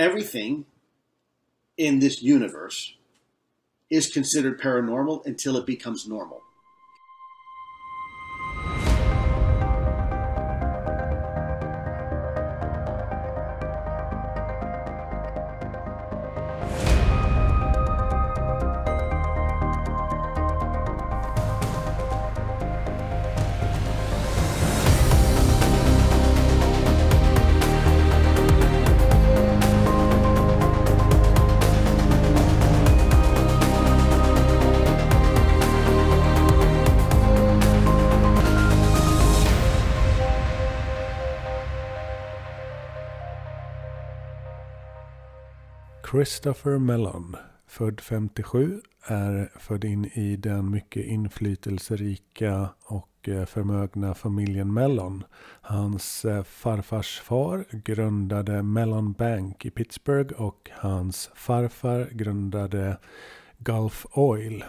[0.00, 0.64] everything
[1.76, 2.94] in this universe
[3.90, 6.40] is considered paranormal until it becomes normal.
[46.20, 54.74] Christopher Mellon, född 57, är född in i den mycket inflytelserika och eh, förmögna familjen
[54.74, 55.24] Mellon.
[55.60, 62.98] Hans eh, farfars far grundade Mellon Bank i Pittsburgh och hans farfar grundade
[63.58, 64.64] Gulf Oil.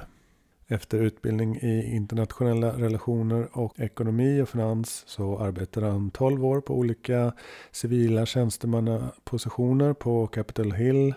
[0.71, 6.73] Efter utbildning i internationella relationer och ekonomi och finans så arbetade han 12 år på
[6.73, 7.33] olika
[7.71, 11.13] civila tjänstemannapositioner på Capitol Hill,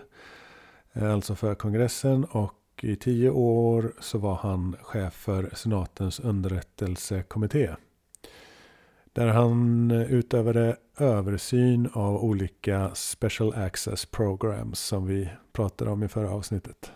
[0.95, 7.75] Eh, alltså för kongressen och i tio år så var han chef för senatens underrättelsekommitté.
[9.13, 16.31] Där han utövade översyn av olika special access programs som vi pratade om i förra
[16.31, 16.91] avsnittet.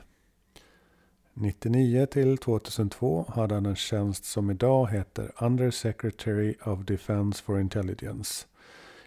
[1.34, 7.60] 1999 till 2002 hade han en tjänst som idag heter Under Secretary of Defense for
[7.60, 8.46] Intelligence.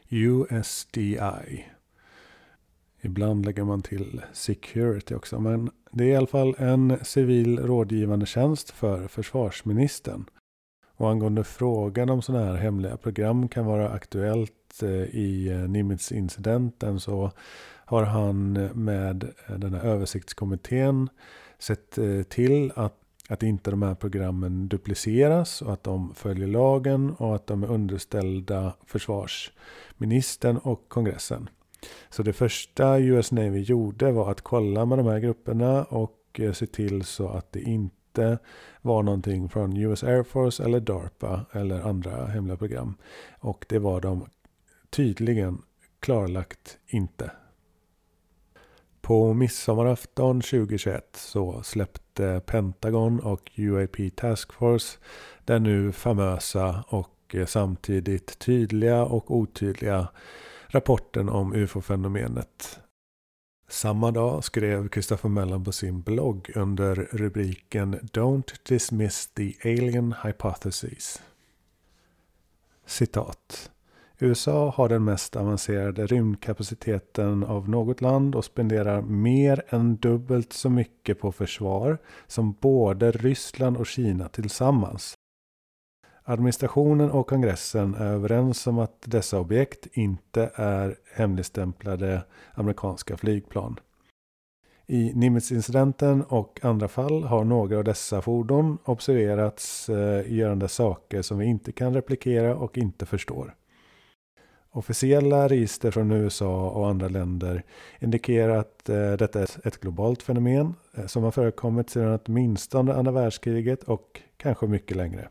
[0.08, 1.64] USDI.
[3.04, 5.40] Ibland lägger man till security också.
[5.40, 10.24] Men det är i alla fall en civil rådgivande tjänst för försvarsministern.
[10.96, 17.00] Och angående frågan om sådana här hemliga program kan vara aktuellt eh, i eh, Nimitz-incidenten
[17.00, 17.30] så
[17.84, 21.08] har han med eh, den här översiktskommittén
[21.58, 22.94] sett till att,
[23.28, 27.70] att inte de här programmen dupliceras och att de följer lagen och att de är
[27.70, 31.48] underställda försvarsministern och kongressen.
[32.10, 36.52] Så det första US Navy gjorde var att kolla med de här grupperna och eh,
[36.52, 38.38] se till så att det inte
[38.82, 42.94] var någonting från US Air Force eller DARPA eller andra hemliga program.
[43.38, 44.26] Och det var de
[44.90, 45.62] tydligen
[46.00, 47.30] klarlagt inte.
[49.00, 54.98] På midsommarafton 2021 så släppte Pentagon och UAP Task Force
[55.44, 60.08] den nu famösa och eh, samtidigt tydliga och otydliga
[60.72, 62.80] rapporten om ufo-fenomenet.
[63.68, 71.22] Samma dag skrev Christopher Mellon på sin blogg under rubriken Don't dismiss the alien hypothesis.
[72.86, 73.70] Citat.
[74.18, 80.70] USA har den mest avancerade rymdkapaciteten av något land och spenderar mer än dubbelt så
[80.70, 85.14] mycket på försvar som både Ryssland och Kina tillsammans.
[86.24, 92.22] Administrationen och kongressen är överens om att dessa objekt inte är hemligstämplade
[92.54, 93.80] amerikanska flygplan.
[94.86, 101.38] I Nimitz-incidenten och andra fall har några av dessa fordon observerats eh, görande saker som
[101.38, 103.54] vi inte kan replikera och inte förstår.
[104.70, 107.62] Officiella register från USA och andra länder
[108.00, 113.12] indikerar att eh, detta är ett globalt fenomen eh, som har förekommit sedan åtminstone andra
[113.12, 115.28] världskriget och kanske mycket längre.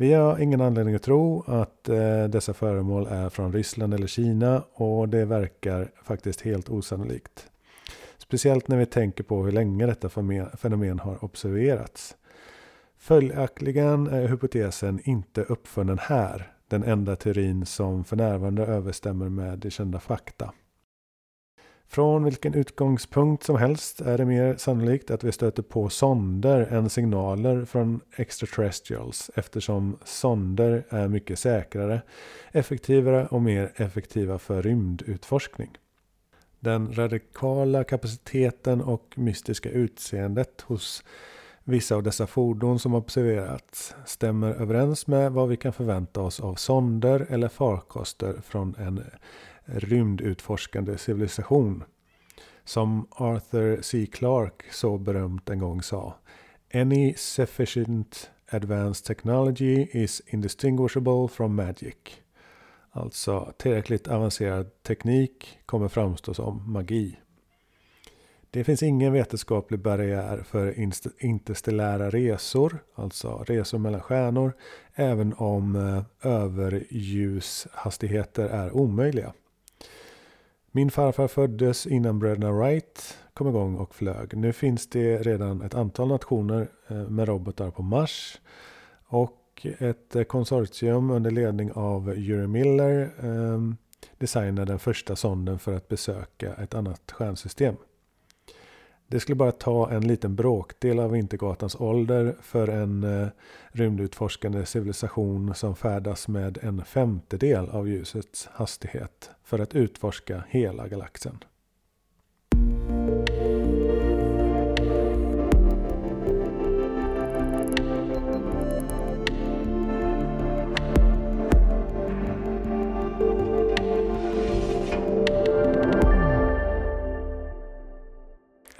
[0.00, 4.62] Vi har ingen anledning att tro att eh, dessa föremål är från Ryssland eller Kina
[4.72, 7.50] och det verkar faktiskt helt osannolikt.
[8.18, 10.08] Speciellt när vi tänker på hur länge detta
[10.56, 12.16] fenomen har observerats.
[12.98, 19.70] Följaktligen är hypotesen inte uppfunnen här den enda teorin som för närvarande överstämmer med de
[19.70, 20.52] kända fakta.
[21.90, 26.90] Från vilken utgångspunkt som helst är det mer sannolikt att vi stöter på sonder än
[26.90, 32.02] signaler från extraterrestrials eftersom sonder är mycket säkrare,
[32.52, 35.70] effektivare och mer effektiva för rymdutforskning.
[36.60, 41.04] Den radikala kapaciteten och mystiska utseendet hos
[41.70, 46.54] Vissa av dessa fordon som observerats stämmer överens med vad vi kan förvänta oss av
[46.54, 49.04] sonder eller farkoster från en
[49.68, 51.84] rymdutforskande civilisation.
[52.64, 54.06] Som Arthur C.
[54.12, 56.14] Clarke så berömt en gång sa.
[56.74, 61.96] Any sufficient advanced technology is indistinguishable from magic.
[62.90, 67.18] Alltså tillräckligt avancerad teknik kommer framstå som magi.
[68.50, 70.80] Det finns ingen vetenskaplig barriär för
[71.18, 74.52] interstellära resor, alltså resor mellan stjärnor,
[74.94, 79.32] även om eh, överljushastigheter är omöjliga.
[80.70, 84.36] Min farfar föddes innan bröderna Wright kom igång och flög.
[84.36, 88.40] Nu finns det redan ett antal nationer eh, med robotar på Mars.
[89.06, 93.60] Och ett eh, konsortium under ledning av Yuri Miller eh,
[94.18, 97.76] designade den första sonden för att besöka ett annat stjärnsystem.
[99.10, 103.28] Det skulle bara ta en liten bråkdel av Vintergatans ålder för en eh,
[103.68, 111.38] rymdutforskande civilisation som färdas med en femtedel av ljusets hastighet för att utforska hela galaxen.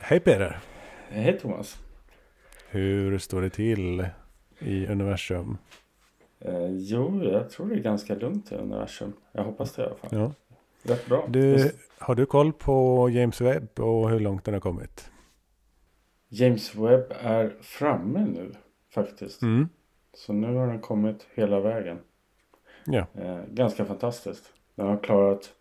[0.08, 0.58] Hej Peder!
[1.08, 1.78] Hej Thomas!
[2.68, 4.06] Hur står det till
[4.58, 5.58] i universum?
[6.40, 9.12] Eh, jo, jag tror det är ganska lugnt i universum.
[9.32, 10.10] Jag hoppas det i alla fall.
[10.12, 10.32] Ja.
[10.82, 11.26] Rätt bra.
[11.28, 15.10] Du, har du koll på James Webb och hur långt den har kommit?
[16.28, 18.54] James Webb är framme nu
[18.94, 19.42] faktiskt.
[19.42, 19.68] Mm.
[20.14, 21.98] Så nu har den kommit hela vägen.
[22.84, 23.06] Ja.
[23.14, 24.52] Eh, ganska fantastiskt.
[24.74, 25.52] Den har klarat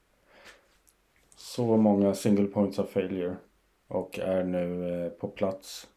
[1.36, 3.36] så många single points of failure.
[3.88, 5.88] Och är nu eh, på plats.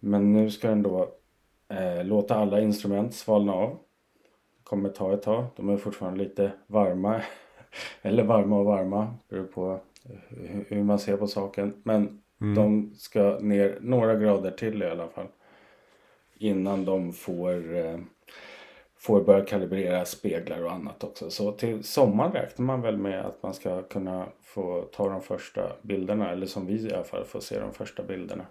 [0.00, 1.08] Men nu ska den då
[1.68, 3.70] eh, låta alla instrument svalna av.
[4.56, 5.44] Det kommer ta ett tag.
[5.56, 7.20] De är fortfarande lite varma.
[8.02, 9.14] Eller varma och varma.
[9.28, 9.80] Beror på
[10.28, 11.82] hur, hur man ser på saken.
[11.82, 12.54] Men Mm.
[12.54, 15.26] de ska ner några grader till i alla fall.
[16.38, 17.98] Innan de får, eh,
[19.04, 21.30] får börja kalibrera speglar och annat också.
[21.30, 25.72] Så till sommaren räknar man väl med att man ska kunna få ta de första
[25.82, 26.30] bilderna.
[26.30, 28.46] Eller som vi i alla fall får se de första bilderna.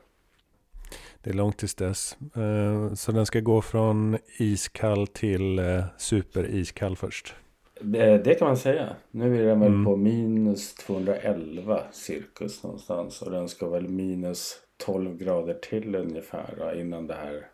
[1.23, 2.17] Det är långt tills dess.
[2.35, 7.35] Eh, Så den ska gå från iskall till eh, superiskall först.
[7.81, 8.95] Det, det kan man säga.
[9.11, 9.85] Nu är den väl Mm.
[9.85, 13.21] på minus 211 cirkus någonstans.
[13.21, 14.55] Och den ska väl minus
[14.85, 17.47] 12 grader till ungefär innan det här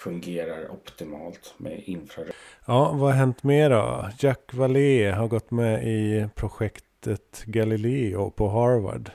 [0.00, 2.34] fungerar optimalt med infrarött.
[2.66, 4.08] Ja, vad har hänt mer då?
[4.18, 9.10] Jack Vallée har gått med i projektet Galileo på Harvard.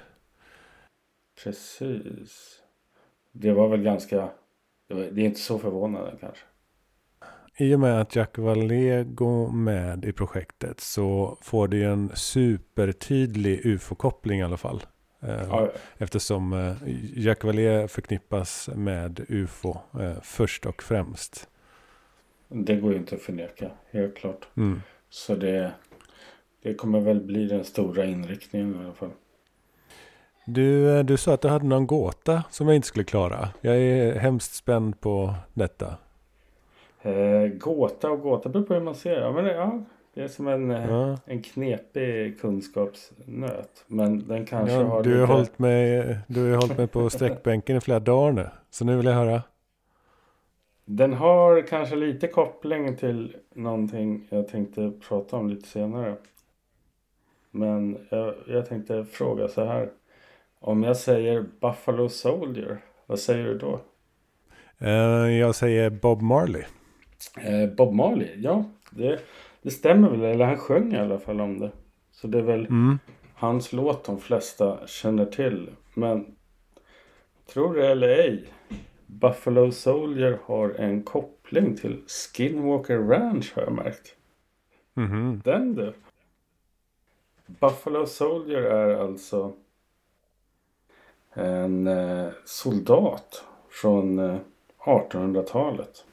[1.44, 2.62] Precis.
[3.32, 4.30] Det var väl ganska...
[4.88, 6.44] Det, är inte så förvånande kanske.
[7.58, 12.12] I och med att Jack Vallée går med i projektet så får det ju en
[12.16, 14.82] supertydlig ufo-koppling i alla fall.
[15.28, 16.76] Eh, Ja, Eftersom eh,
[17.16, 21.50] Jack Vallée förknippas med ufo eh, först och främst.
[22.48, 24.48] det går ju inte att förneka, helt klart.
[24.58, 24.82] Mm.
[25.10, 25.72] Så det,
[26.64, 29.12] det kommer väl bli den stora inriktningen i alla fall.
[30.46, 33.50] Du, du sa att du hade någon gåta som jag inte skulle klara.
[33.62, 35.98] Jag är hemskt spänd på detta.
[37.02, 39.22] Eh, gåta och gåta beror på hur man ser det.
[39.22, 39.84] Ja, men det, ja,
[40.16, 41.18] det är som en, eh, Ja.
[41.26, 43.84] en knepig kunskapsnöt.
[43.88, 45.34] Men den kanske Ja, har du, har lite...
[45.34, 48.50] hållit mig, du har ju hållit mig på sträckbänken i flera dagar nu.
[48.70, 49.42] Så nu vill jag höra.
[50.86, 56.16] Den har kanske lite koppling till någonting jag tänkte prata om lite senare.
[57.52, 59.90] Men jag, jag tänkte fråga så här.
[60.60, 63.80] Om jag säger Buffalo Soldier, vad säger du då?
[64.80, 64.90] Eh,
[65.40, 66.64] Jag säger Bob Marley.
[67.42, 68.64] Eh, Bob Marley, ja.
[68.92, 69.20] Det,
[69.66, 71.72] det stämmer väl, eller han sjöng i alla fall om det.
[72.12, 73.00] Så det är väl Mm.
[73.36, 75.70] hans låt de flesta känner till.
[75.94, 76.36] Men
[77.54, 78.48] tror det eller ej.
[79.06, 84.16] Buffalo Soldier har en koppling till Skinwalker Ranch har jag märkt.
[84.94, 85.42] Mhm.
[85.46, 85.94] Den du.
[87.46, 89.54] Buffalo Soldier är alltså
[91.34, 94.38] en eh, soldat från eh,
[94.80, 96.06] 1800-talet.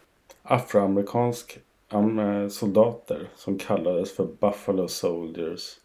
[0.43, 1.59] Afroamerikansk
[1.93, 5.77] am, eh, soldater som kallades för Buffalo Soldiers.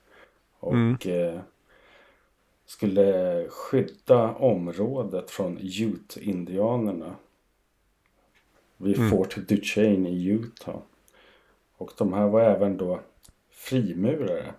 [0.60, 0.98] Och Mm.
[1.06, 1.40] eh,
[2.66, 7.16] skulle skydda området från Ute-indianerna.
[8.78, 9.10] Vid Mm.
[9.10, 10.80] Fort Duchesne i Utah.
[11.78, 13.00] Och de här var även då
[13.50, 14.54] frimurare.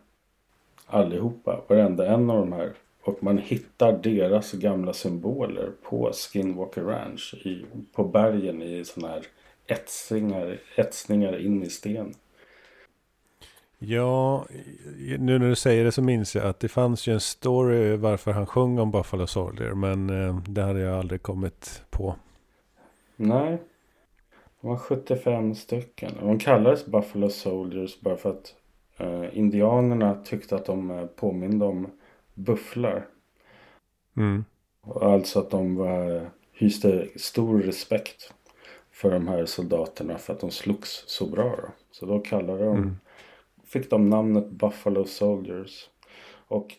[0.87, 2.73] Allihopa, varenda en av de här.
[3.03, 7.35] Och man hittar deras gamla symboler på Skinwalker Ranch.
[7.45, 9.27] I, på bergen i sådana här
[9.69, 12.15] etsningar, etsningar in i sten.
[13.79, 14.47] Ja,
[15.19, 18.33] nu när du säger det så minns jag att det fanns ju en story varför
[18.33, 19.75] han sjöng om Buffalo Soldier.
[19.75, 22.17] Men eh, det hade jag aldrig kommit på.
[23.17, 23.59] Nej.
[24.61, 26.13] De var 75 stycken.
[26.21, 28.55] De kallades Buffalo Soldiers bara för att
[28.97, 31.87] eh, indianerna tyckte att de eh, påminde om
[32.35, 33.07] bufflar.
[34.17, 34.45] Mm.
[34.95, 38.35] Alltså att de var, hyste stor respekt
[39.01, 41.45] för de här soldaterna för att de slogs så bra.
[41.63, 41.69] Då.
[41.91, 42.97] Så då kallade de, Mm.
[43.65, 45.89] fick de namnet Buffalo Soldiers.
[46.49, 46.75] Och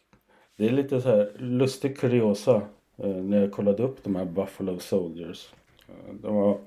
[0.57, 2.61] det är lite så här lustig kuriosa
[2.97, 5.53] eh, när jag kollade upp de här Buffalo Soldiers.
[5.88, 6.57] Eh, de var,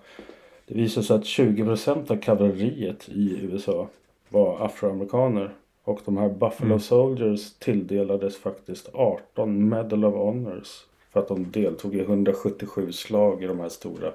[0.66, 3.88] det visade sig att 20% av kavalleriet i USA
[4.28, 5.54] var afroamerikaner.
[5.84, 6.80] Och de här Buffalo Mm.
[6.80, 10.84] Soldiers tilldelades faktiskt 18 Medal of Honors.
[11.10, 14.12] För att de deltog i 177 slag i de här stora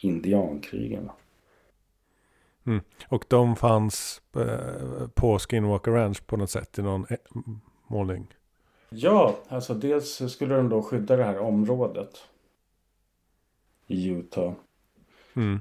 [0.00, 1.10] indiankrigen.
[3.08, 7.16] Och de fanns eh, på Skinwalker Ranch på något sätt i någon eh,
[7.86, 8.26] målning.
[8.90, 12.10] Ja, alltså dels skulle de då skydda det här området.
[13.86, 14.52] I Utah.
[15.34, 15.60] Mm.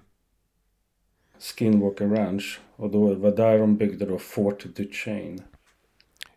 [1.39, 2.61] Skinwalker Ranch.
[2.75, 5.43] Och då var där de byggde då Fort Duchesne.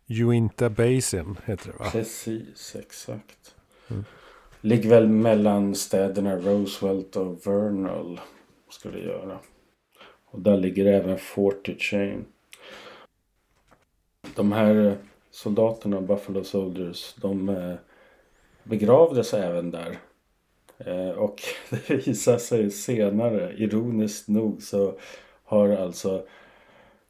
[0.07, 1.89] Uinta Basin heter det va?
[1.91, 3.55] Precis, exakt.
[3.89, 4.03] Mm.
[4.63, 8.19] Ligger väl mellan städerna Roosevelt och Vernal.
[8.69, 9.39] Ska det göra.
[10.25, 12.25] Och där ligger även Fortichain.
[14.35, 14.97] De här
[15.31, 17.75] soldaterna, Buffalo Soldiers, de eh,
[18.63, 19.97] begravdes även där.
[20.77, 24.93] Eh, och det visar sig senare, ironiskt nog, så
[25.43, 26.25] har alltså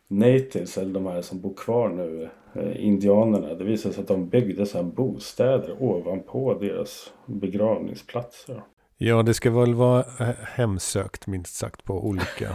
[0.08, 2.30] natives, eller de här som bor kvar nu,
[2.76, 8.64] indianerna, det visar sig att de byggde så här bostäder ovanpå deras begravningsplatser.
[8.98, 12.50] Ja, det ska väl vara eh, hemsökt minst sagt på olika.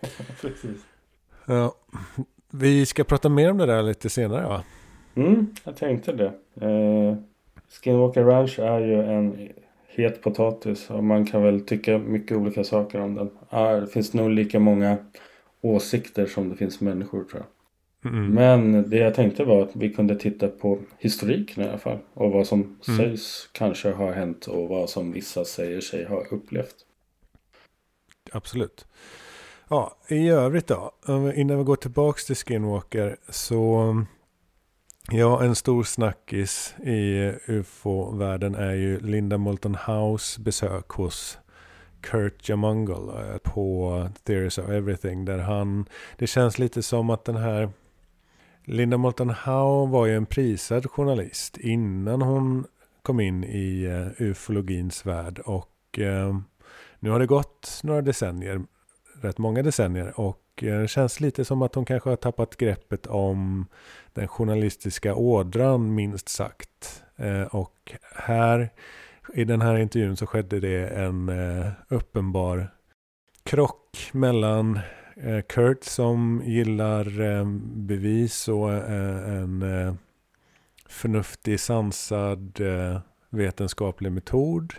[0.40, 0.80] Precis.
[1.46, 1.74] ja.
[2.50, 4.62] Vi ska prata mer om det där lite senare va?
[5.14, 6.32] Mm, jag tänkte det.
[6.66, 7.16] Eh,
[7.68, 9.48] Skinwalker Ranch är ju en
[9.88, 13.30] het potatis och man kan väl tycka mycket olika saker om den.
[13.48, 14.96] Ah, det finns nog lika många
[15.60, 17.46] åsikter som det finns människor tror jag.
[18.04, 18.26] Mm.
[18.26, 21.98] Men det jag tänkte var att vi kunde titta på historiken i alla fall.
[22.14, 22.98] Och vad som Mm.
[22.98, 26.74] sägs kanske har hänt och vad som vissa säger sig ha upplevt.
[28.32, 28.86] Absolut.
[29.68, 30.92] Ja, i övrigt då.
[31.34, 33.94] Innan vi går tillbaks till Skinwalker så
[35.12, 41.38] Ja, en stor snackis i ufo-världen är ju Linda Moulton House besök hos
[42.00, 42.94] Kurt Jamungle
[43.32, 45.24] eh, på Theories of Everything.
[45.24, 47.70] Där han, det känns lite som att den här
[48.72, 52.66] Linda Moulton Howe var ju en prisad journalist innan hon
[53.02, 55.38] kom in i eh, ufologins värld.
[55.38, 56.38] Och eh,
[57.00, 58.62] nu har det gått några decennier,
[59.20, 60.20] rätt många decennier.
[60.20, 63.66] Och eh, det känns lite som att hon kanske har tappat greppet om
[64.12, 67.02] den journalistiska ådran minst sagt.
[67.16, 68.70] Eh, och här
[69.34, 72.74] i den här intervjun så skedde det en eh, uppenbar
[73.42, 74.80] krock mellan
[75.22, 79.94] Eh, Kurt som gillar eh, bevis och eh, en eh,
[80.86, 83.00] förnuftig, sansad eh,
[83.30, 84.74] vetenskaplig metod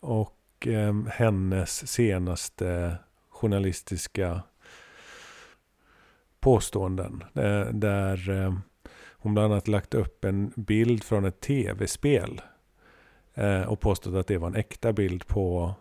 [0.00, 2.96] och eh, hennes senaste
[3.30, 4.42] journalistiska
[6.40, 7.24] påståenden.
[7.72, 8.52] Där
[9.10, 12.40] hon bland annat lagt upp en bild från ett tv-spel
[13.66, 15.74] och påstått att det var en äkta bild på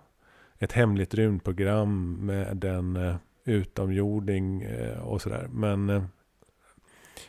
[0.57, 5.47] ett hemligt rymdprogram med den utomjording eh, och sådär.
[5.51, 6.03] Men eh,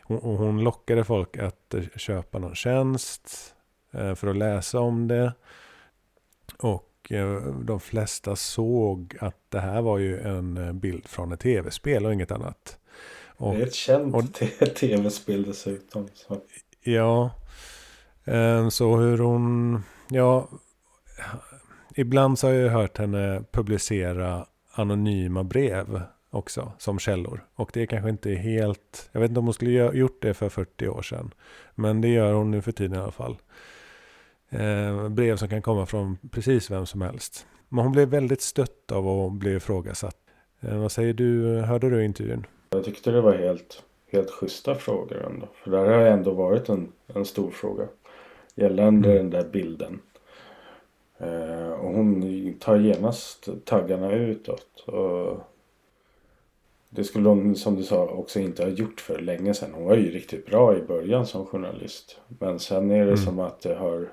[0.03, 3.55] hon, lockade folk att eh, köpa någon tjänst
[3.91, 5.33] för att läsa om det.
[6.59, 7.13] Och
[7.65, 12.31] de flesta såg att det här var ju en bild från ett tv-spel och inget
[12.31, 12.79] annat.
[13.37, 14.35] Och, det är ett känt
[14.77, 16.09] tv-spel dessutom.
[16.15, 16.41] Så.
[16.83, 17.31] Ja,
[18.71, 20.49] så hur hon, ja,
[21.95, 24.47] ibland så har jag hört henne publicera
[24.79, 27.45] anonyma brev också som källor.
[27.55, 30.35] Och det är kanske inte helt, jag vet inte om hon skulle gö- gjort det
[30.35, 31.35] för 40 år sedan.
[31.75, 33.37] Men det gör hon nu för tiden i alla fall.
[34.51, 37.47] Eh, brev som kan komma från precis vem som helst.
[37.69, 40.17] Men hon blev väldigt stött av att bli ifrågasatt.
[40.61, 42.47] Eh, vad säger du, hörde du intervjun?
[42.71, 43.83] Jag tyckte det var helt,
[44.13, 45.49] helt schyssta frågor ändå.
[45.65, 47.85] För det här har ändå varit en, en stor fråga.
[48.55, 49.31] Gällande Mm.
[49.31, 50.01] den där bilden.
[51.19, 54.81] Eh, och hon tar genast taggarna utåt.
[54.87, 55.41] Och
[56.91, 59.71] det skulle hon som du sa också inte ha gjort för länge sedan.
[59.75, 62.21] Hon var ju riktigt bra i början som journalist.
[62.29, 63.17] Men sen är det Mm.
[63.17, 64.09] som att det har...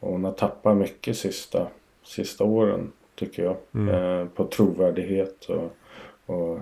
[0.00, 1.68] Hon har tappat mycket sista,
[2.02, 3.56] sista åren tycker jag.
[3.74, 3.94] Mm.
[3.94, 5.76] Eh, på trovärdighet och,
[6.26, 6.58] och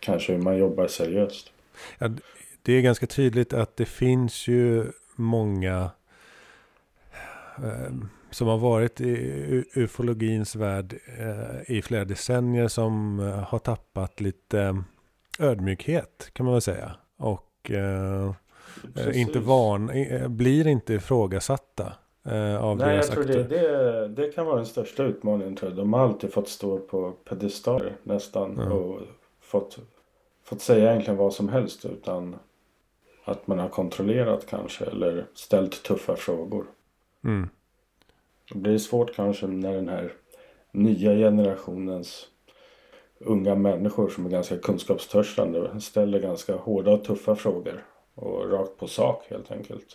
[0.00, 1.52] kanske hur man jobbar seriöst.
[1.98, 2.10] Ja,
[2.62, 4.84] det är ganska tydligt att det finns ju
[5.16, 5.90] många
[7.56, 7.92] eh,
[8.32, 14.60] som har varit i ufologins värld eh, i flera decennier som eh, har tappat lite
[14.60, 14.76] eh,
[15.38, 16.92] ödmjukhet kan man väl säga.
[17.18, 18.32] Och eh,
[19.14, 19.90] inte van,
[20.28, 21.92] blir inte ifrågasatta
[22.24, 23.58] av Nej, jag deras tror det, akter.
[23.58, 25.78] det, det kan vara den största utmaningen tror jag.
[25.78, 28.56] De har alltid fått stå på pedestaler nästan.
[28.58, 28.72] Ja.
[28.72, 29.00] Och
[29.40, 29.78] fått,
[30.44, 32.36] fått säga egentligen vad som helst utan
[33.24, 36.66] att man har kontrollerat kanske eller ställt tuffa frågor.
[37.24, 37.48] Mm.
[38.52, 40.12] Det blir svårt kanske när den här
[40.72, 42.26] nya generationens
[43.18, 47.84] unga människor som är ganska kunskapstörstande ställer ganska hårda och tuffa frågor.
[48.14, 49.86] Och rakt på sak helt enkelt.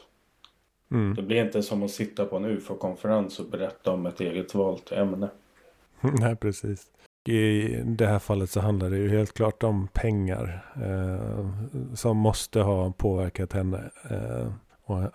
[0.92, 1.16] Mm.
[1.16, 4.92] Det blir inte som att sitta på en UFO-konferens och berätta om ett eget valt
[4.92, 5.30] ämne.
[6.02, 6.88] Nej, precis.
[7.28, 10.66] I det här fallet så handlar det ju helt klart om pengar.
[10.76, 11.50] Eh,
[11.96, 13.92] som måste ha påverkat henne.
[14.10, 14.52] Eh,
[14.88, 15.12] och,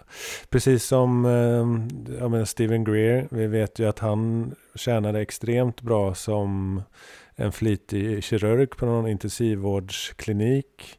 [0.50, 3.28] precis som eh, ja, Greer.
[3.30, 6.82] Vi vet ju att han tjänade extremt bra som
[7.34, 10.98] en flitig kirurg på någon intensivvårdsklinik.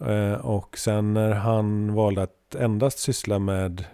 [0.00, 3.84] Eh, och sen när han valde att endast syssla med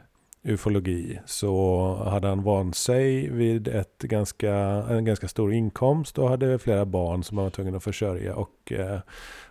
[0.43, 4.55] ufologi så hade han vant sig vid ett ganska,
[4.91, 8.35] en ganska stor inkomst och hade flera barn som han var tvungen att försörja.
[8.35, 8.99] Och eh,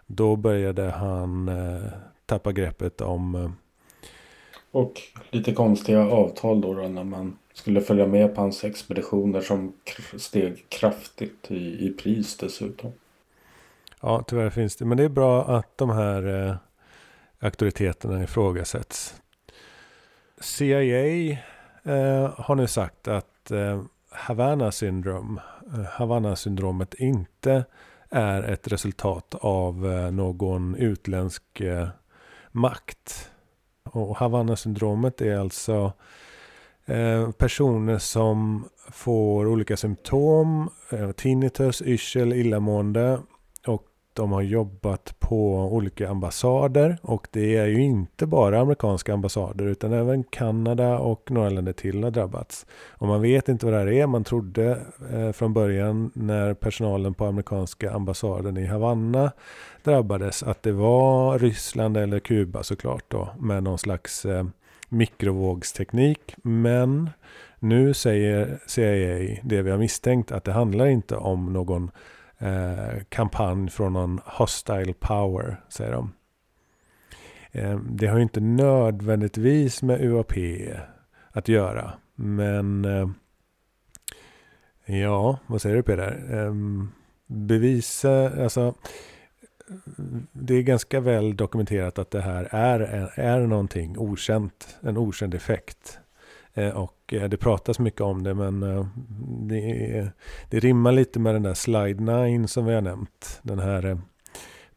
[0.05, 1.91] då började han eh,
[2.25, 3.35] tappa greppet om...
[3.35, 3.51] Eh,
[4.75, 9.73] och lite konstiga avtal då, då när man skulle följa med på hans expeditioner som
[10.17, 12.91] steg kraftigt i, i pris dessutom.
[14.01, 14.85] Ja, tyvärr finns det.
[14.85, 16.55] Men det är bra att de här eh,
[17.39, 19.21] auktoriteterna ifrågasätts.
[20.39, 21.31] CIA
[21.83, 25.39] eh, har nu sagt att eh, Havana syndrom,
[25.73, 27.65] eh, Havana-syndromet inte
[28.09, 31.87] är ett resultat av eh, någon utländsk eh,
[32.51, 33.31] makt.
[33.85, 35.93] Och Havanna-syndromet är alltså
[36.85, 43.19] eh, personer som får olika symptom, eh, tinnitus, yrsel, illamående
[44.15, 49.93] de har jobbat på olika ambassader och det är ju inte bara amerikanska ambassader utan
[49.93, 52.65] även Kanada och några länder till har drabbats.
[52.89, 54.07] Och man vet inte vad det här är.
[54.07, 54.81] Man trodde
[55.13, 59.31] eh, från början när personalen på amerikanska ambassaden i Havanna
[59.83, 64.45] drabbades att det var Ryssland eller Kuba såklart då med någon slags eh,
[64.89, 66.35] mikrovågsteknik.
[66.41, 67.09] Men
[67.59, 71.91] nu säger CIA det vi har misstänkt att det handlar inte om någon
[72.39, 76.13] eh, kampanj från någon hostile power, säger de.
[77.51, 80.33] Eh, det har ju inte nödvändigtvis med UAP
[81.31, 81.93] att göra.
[82.15, 83.09] Men eh,
[84.85, 86.33] ja, vad säger du Peder?
[86.33, 86.91] Ehm,
[87.27, 88.75] bevisa, alltså
[90.31, 92.79] det är ganska väl dokumenterat att det här är,
[93.19, 95.99] är någonting okänt, en okänd effekt.
[96.57, 98.87] Eh, och eh, det pratas mycket om det men eh,
[99.49, 100.11] det,
[100.49, 103.39] det rimmar lite med den där slide 9 som vi har nämnt.
[103.41, 103.97] Den här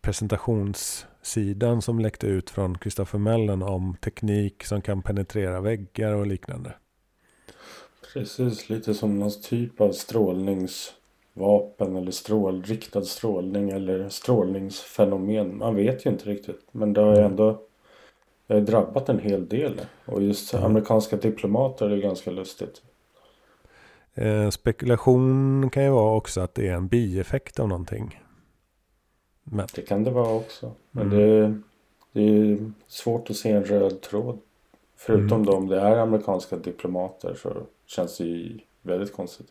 [0.00, 6.72] presentationssidan som läckte ut från Christopher Mellon om teknik som kan penetrera väggar och liknande.
[8.12, 15.58] Precis, lite som någon typ av strålningsvapen eller strål, riktad strålning eller strålningsfenomen.
[15.58, 16.68] Man vet ju inte riktigt.
[16.72, 17.36] Men det har ju mm.
[18.48, 19.80] Ändå har drabbat en hel del.
[20.04, 20.58] Och just ja.
[20.58, 22.82] amerikanska diplomater är ganska lustigt.
[24.14, 28.22] Eh, spekulation kan ju vara också att det är en bieffekt av någonting.
[29.44, 29.66] Men.
[29.74, 30.72] Det kan det vara också.
[30.90, 31.18] Men mm.
[31.18, 31.60] det,
[32.12, 34.38] det är svårt att se en röd tråd.
[34.96, 35.54] Förutom mm.
[35.54, 37.52] om det är amerikanska diplomater så
[37.86, 39.46] känns det ju väldigt konstigt.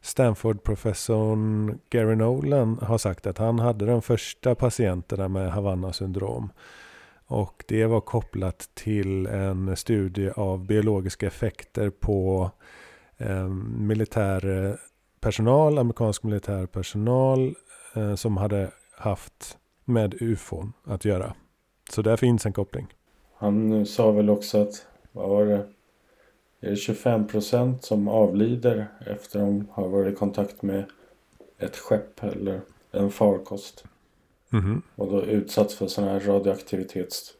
[0.00, 6.50] Stanford-professorn Gary Nolan har sagt att han hade de första patienterna med Havanna syndrom.
[7.32, 12.50] Och det var kopplat till en studie av biologiska effekter på
[13.18, 13.48] ehm, eh,
[13.86, 14.76] militär
[15.20, 17.54] personal, amerikansk militär personal
[17.94, 21.34] eh, som hade haft med ufon att göra.
[21.90, 22.86] Så där finns en koppling.
[23.34, 25.66] Han eh, sa väl också att, vad var det,
[26.60, 30.84] är det 25 procent som avlider efter de har varit i kontakt med
[31.58, 33.84] ett skepp eller en farkost.
[34.52, 34.82] Mm.
[34.94, 37.34] Och då utsatts för sån här radioaktivitets...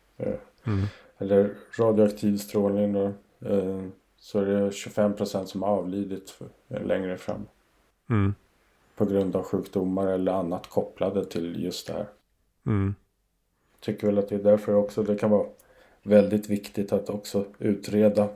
[0.65, 0.87] Mm.
[1.19, 3.05] Eller radioaktiv strålning då.
[3.49, 3.83] Eh,
[4.17, 7.47] så är det 25 procent som har avlidit eh, längre fram.
[8.11, 8.35] Mm.
[8.97, 12.07] På grund av sjukdomar eller annat kopplade till just det här.
[12.67, 12.95] Mm.
[13.81, 15.47] Tycker väl att det är därför också det kan vara
[16.03, 18.29] väldigt viktigt att också utreda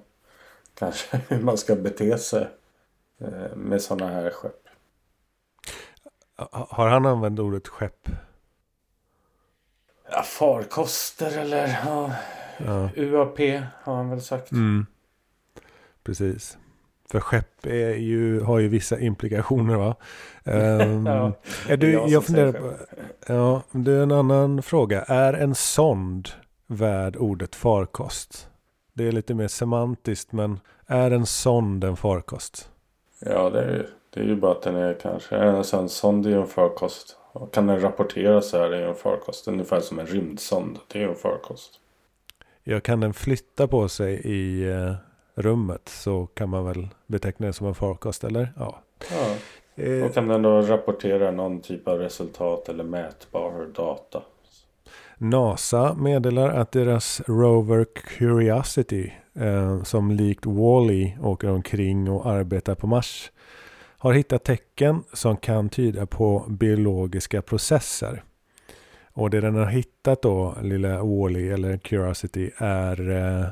[0.75, 2.49] kanske hur man ska bete sig
[3.57, 4.69] med sådana här skepp.
[6.53, 8.09] Har han använt ordet skepp?
[10.11, 12.13] Ja, farkoster eller ja,
[12.59, 12.91] ja.
[12.97, 13.39] UAP
[13.83, 14.53] har han väl sagt.
[14.53, 14.87] Mm.
[16.05, 16.59] Precis.
[17.11, 19.97] För skepp är ju, har ju vissa implikationer va?
[20.45, 21.33] Um, ja,
[21.69, 22.73] är du, jag, jag funderar på,
[23.27, 25.03] ja, det är en annan fråga.
[25.03, 26.29] Är en sond
[26.67, 28.49] värd ordet farkost?
[28.93, 32.71] Det är lite mer semantiskt men är en sond en farkost?
[33.21, 36.41] Ja det är, det är ju bara att den är kanske, en sond är ju
[36.41, 37.17] en farkost.
[37.53, 39.49] Kan den rapportera så här är det en farkost.
[39.49, 40.79] Ungefär som en rymdsond.
[40.89, 41.81] Det är en farkost.
[42.65, 44.93] Ja, kan den flytta på sig i eh,
[45.35, 48.53] rummet så kan man väl beteckna det som en farkost, eller?
[48.57, 48.79] Ja.
[49.11, 49.35] Ja.
[49.85, 54.23] Eh, Och kan den då rapportera någon typ av resultat eller mätbar data?
[55.19, 62.87] NASA meddelar att deras Rover Curiosity, eh, som likt Wall-E åker omkring och arbetar på
[62.87, 63.31] Mars,
[64.07, 68.23] har hittat tecken som kan tyda på biologiska processer.
[69.13, 73.49] Och det den har hittat då, lilla Wally eller Curiosity, är eh,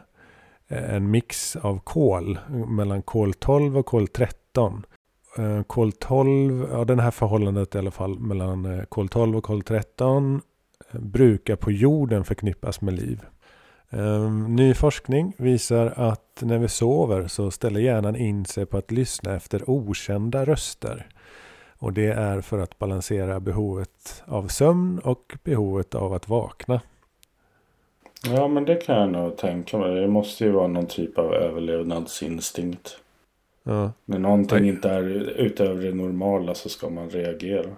[0.94, 2.38] en mix av kol
[2.68, 4.86] mellan kol 12 och kol 13.
[5.38, 9.44] Eh, kol 12, ja den här förhållandet i alla fall mellan eh, kol 12 och
[9.44, 10.40] kol 13
[10.92, 13.20] brukar på jorden förknippas med liv.
[13.90, 18.90] Ehm, Ny forskning visar att när vi sover så ställer hjärnan in sig på att
[18.90, 21.06] lyssna efter okända röster.
[21.78, 26.80] Och det är för att balansera behovet av sömn och behovet av att vakna.
[28.26, 29.94] Ja, men det kan jag nog tänka mig.
[29.94, 32.98] Det måste ju vara någon typ av överlevnadsinstinkt.
[33.62, 33.92] Ja.
[34.04, 35.02] När någonting inte är
[35.40, 37.70] utöver det normala så ska man reagera.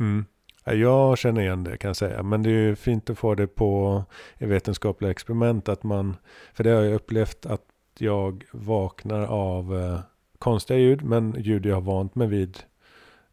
[0.00, 0.24] Mm.
[0.64, 2.22] Ja, Jag känner igen det kan jag säga.
[2.22, 4.04] Men det är ju fint att få det på
[4.38, 5.68] vetenskapliga experiment.
[5.68, 6.16] Att man,
[6.54, 7.64] för det har jag upplevt att
[7.98, 10.00] jag vaknar av eh,
[10.38, 11.02] konstiga ljud.
[11.02, 12.58] Men ljud jag har vant mig vid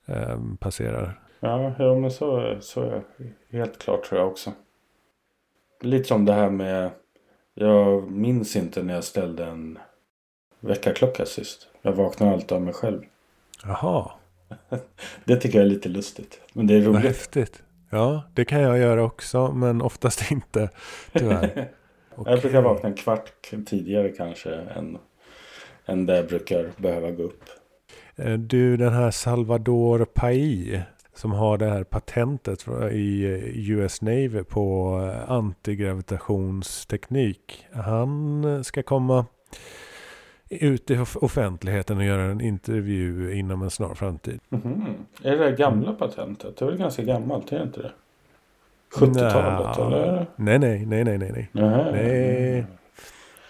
[0.06, 1.20] eh, passerar.
[1.40, 4.52] Ja, ja men så, så är det helt klart tror jag också.
[5.82, 6.92] Lite som det här med...
[7.54, 9.80] Jag minns inte när jag ställde en
[10.60, 11.68] väckarklocka sist.
[11.82, 13.02] Jag vaknar alltid av mig själv.
[13.64, 14.12] Jaha,
[15.26, 16.40] Det tycker jag är lite lustigt.
[16.54, 17.04] Men det är vad roligt.
[17.06, 17.64] häftigt.
[17.90, 19.52] Ja, det kan jag göra också.
[19.52, 20.70] Men oftast inte
[21.14, 21.70] tyvärr.
[22.26, 23.32] Jag brukar vakna en kvart
[23.66, 24.98] tidigare kanske än,
[25.86, 27.44] än det jag brukar behöva gå upp.
[28.16, 30.82] Eh, Du, den här Salvador Pai
[31.16, 37.66] som har det här patentet i eh, US Navy på eh, antigravitationsteknik.
[37.74, 39.26] Han ska komma
[40.50, 44.40] ut i off- offentligheten och göra en intervju inom en snar framtid.
[44.50, 44.86] Mhm.
[45.24, 46.58] Är det det gamla patentet?
[46.58, 47.92] Det är väl ganska gammalt, är det inte det?
[48.96, 49.86] 70-talet Nja.
[49.86, 50.26] eller?
[50.36, 51.50] Nej, nej, nej, nej, nej.
[51.54, 52.66] nej.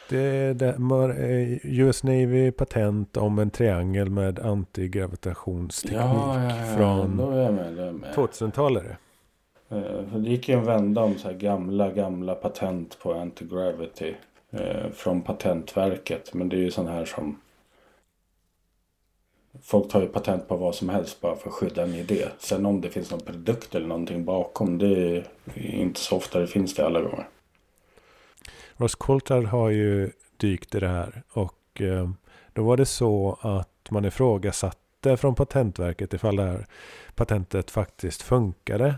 [0.10, 6.78] Det är det, eh, US Navy patent om en triangel med antigravitationsteknik Ja, ja, ja.
[6.78, 7.74] från Då är jag med.
[7.76, 8.10] Då är jag med.
[8.16, 8.84] 2000-talet.
[8.84, 9.78] är det.
[9.78, 14.14] Eh, Det gick ju en vända om så här gamla, gamla patent på anti-gravity.
[14.52, 16.34] Eh, från Patentverket.
[16.34, 17.40] Men det är ju sån här som...
[19.62, 22.26] Folk tar ju patent på vad som helst bara för att skydda en idé.
[22.40, 24.78] Sen om det finns någon produkt eller någonting bakom.
[24.78, 27.28] Det är inte så ofta det finns det alla gånger.
[28.78, 32.10] Ross Coulthard har ju dykt i det här och eh,
[32.54, 36.66] då var det så att man ifrågasatte från Patentverket ifall det här
[37.16, 38.96] patentet faktiskt funkade.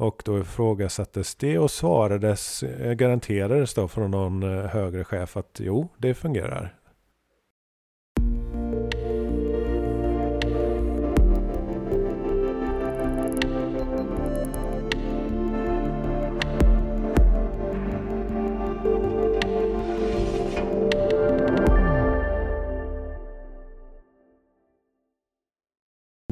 [0.00, 5.60] Och då ifrågasattes det och svarades, eh, garanterades då från någon eh, högre chef att
[5.60, 6.74] jo, det fungerar.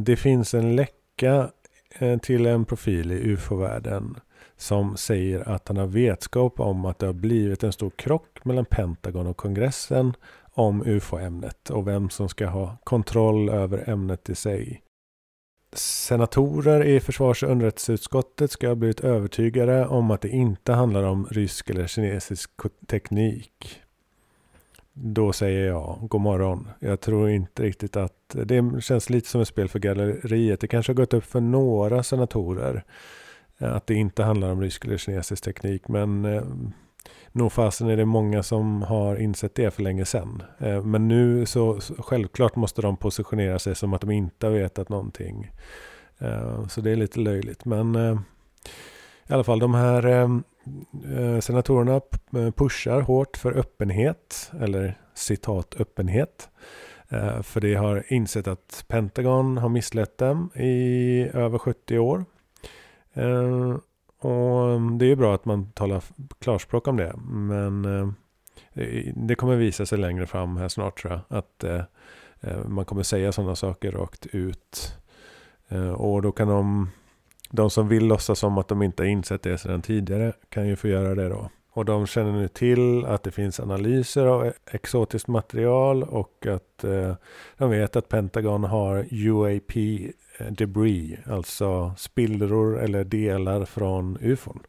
[0.01, 1.51] Det finns en läcka
[1.95, 4.17] Eh, till en profil i ufo-världen
[4.57, 8.65] som säger att han har vetskap om att det har blivit en stor krock mellan
[8.65, 10.15] Pentagon och kongressen
[10.53, 14.83] om ufo-ämnet och vem som ska ha kontroll över ämnet i sig.
[15.73, 21.27] Senatorer i försvars och underrättelseutskottet ska ha blivit övertygade om att det inte handlar om
[21.31, 22.51] rysk eller kinesisk
[22.87, 23.81] teknik.
[25.01, 26.69] Då säger jag god morgon.
[26.81, 30.61] Jag tror inte riktigt att det känns lite som ett spel för galleriet.
[30.61, 32.85] Det kanske har gått upp för några senatorer
[33.59, 35.89] eh, att det inte handlar om rysk eller kinesisk teknik.
[35.89, 36.43] Men eh,
[37.33, 40.43] nog fasen är det många som har insett det för länge sedan.
[40.59, 44.53] Eh, men nu så, så självklart måste de positionera sig som att de inte har
[44.53, 45.51] vetat någonting.
[46.19, 47.65] Eh, så det är lite löjligt.
[47.65, 48.19] Men eh,
[49.29, 50.43] i alla fall de här ehm,
[51.17, 51.95] eh, senatorerna
[52.37, 56.49] eh, pushar hårt för öppenhet, eller citat öppenhet.
[57.09, 62.25] Eh, För de har insett att Pentagon har misslett dem i över 70 år.
[63.13, 63.77] Eh,
[64.21, 66.03] Och ehm, det är ju bra att man talar
[66.39, 67.13] klarspråk om det.
[67.19, 68.09] Men eh,
[69.17, 71.39] det kommer visa sig längre fram här snart tror jag.
[71.39, 71.83] Att eh,
[72.41, 74.97] eh, man kommer säga sådana saker rakt ut.
[75.69, 76.89] Eh, Och då kan de
[77.51, 80.77] de som vill låtsas som att de inte har insett det sedan tidigare kan ju
[80.77, 81.51] få göra det då.
[81.71, 87.15] Och de känner nu till att det finns analyser av exotiskt material och att eh,
[87.57, 94.61] de vet att Pentagon har UAP eh, debris, alltså spillror eller delar från ufon.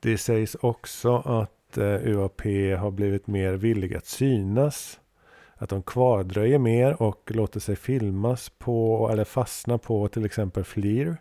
[0.00, 2.44] Det sägs också att att eh, UAP
[2.78, 5.00] har blivit mer villiga att synas.
[5.54, 11.16] Att de kvardröjer mer och låter sig filmas på eller fastna på till exempel FLIR.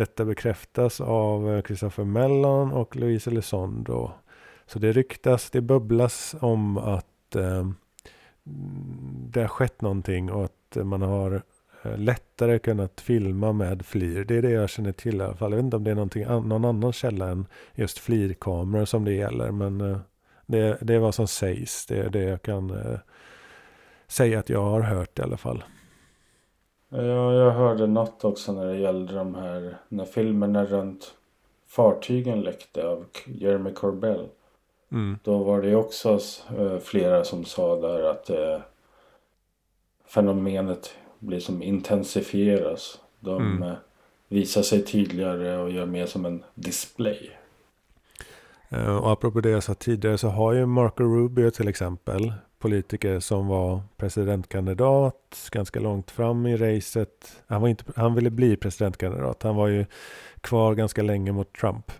[0.00, 4.10] Detta bekräftas av eh, Christopher Mellon och Louise Elizondo.
[4.66, 7.70] Så det ryktas, det bubblas om att eh,
[9.30, 11.42] det har skett någonting och att man har
[11.82, 14.24] eh, lättare kunnat filma med FLIR.
[14.24, 15.50] Det är det jag känner till i alla fall.
[15.50, 19.50] Jag vet inte om det är någon annan källa än just FLIR-kameror som det gäller.
[19.50, 19.98] Men eh,
[20.46, 21.86] det, det är vad som sägs.
[21.86, 22.98] Det är det jag kan eh,
[24.08, 25.64] säga att jag har hört i alla fall.
[26.92, 31.14] Ja, jag hörde något också när det gällde de här, när filmerna runt
[31.66, 34.28] fartygen läckte av Jeremy Corbell.
[34.92, 35.18] Mm.
[35.24, 36.18] Då var det också
[36.58, 38.60] eh, flera som sa där att eh,
[40.06, 43.00] fenomenet blir som intensifieras.
[43.20, 43.62] De mm.
[43.62, 43.74] eh,
[44.28, 47.30] visar sig tydligare och gör mer som en display.
[48.72, 53.20] Uh, och apropå det jag sa tidigare så har ju Marco Rubio till exempel politiker
[53.20, 57.42] som var presidentkandidat ganska långt fram i racet.
[57.46, 59.42] Han, var inte, han ville bli presidentkandidat.
[59.42, 59.86] Han var ju
[60.40, 61.92] kvar ganska länge mot Trump.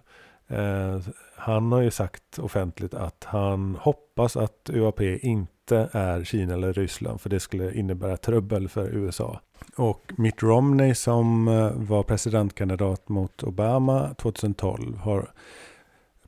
[0.48, 1.00] Eh,
[1.36, 7.20] han har ju sagt offentligt att han hoppas att UAP inte är Kina eller Ryssland
[7.20, 9.40] för det skulle innebära trubbel för USA.
[9.76, 15.30] Och Mitt Romney som eh, var presidentkandidat mot Obama 2012 har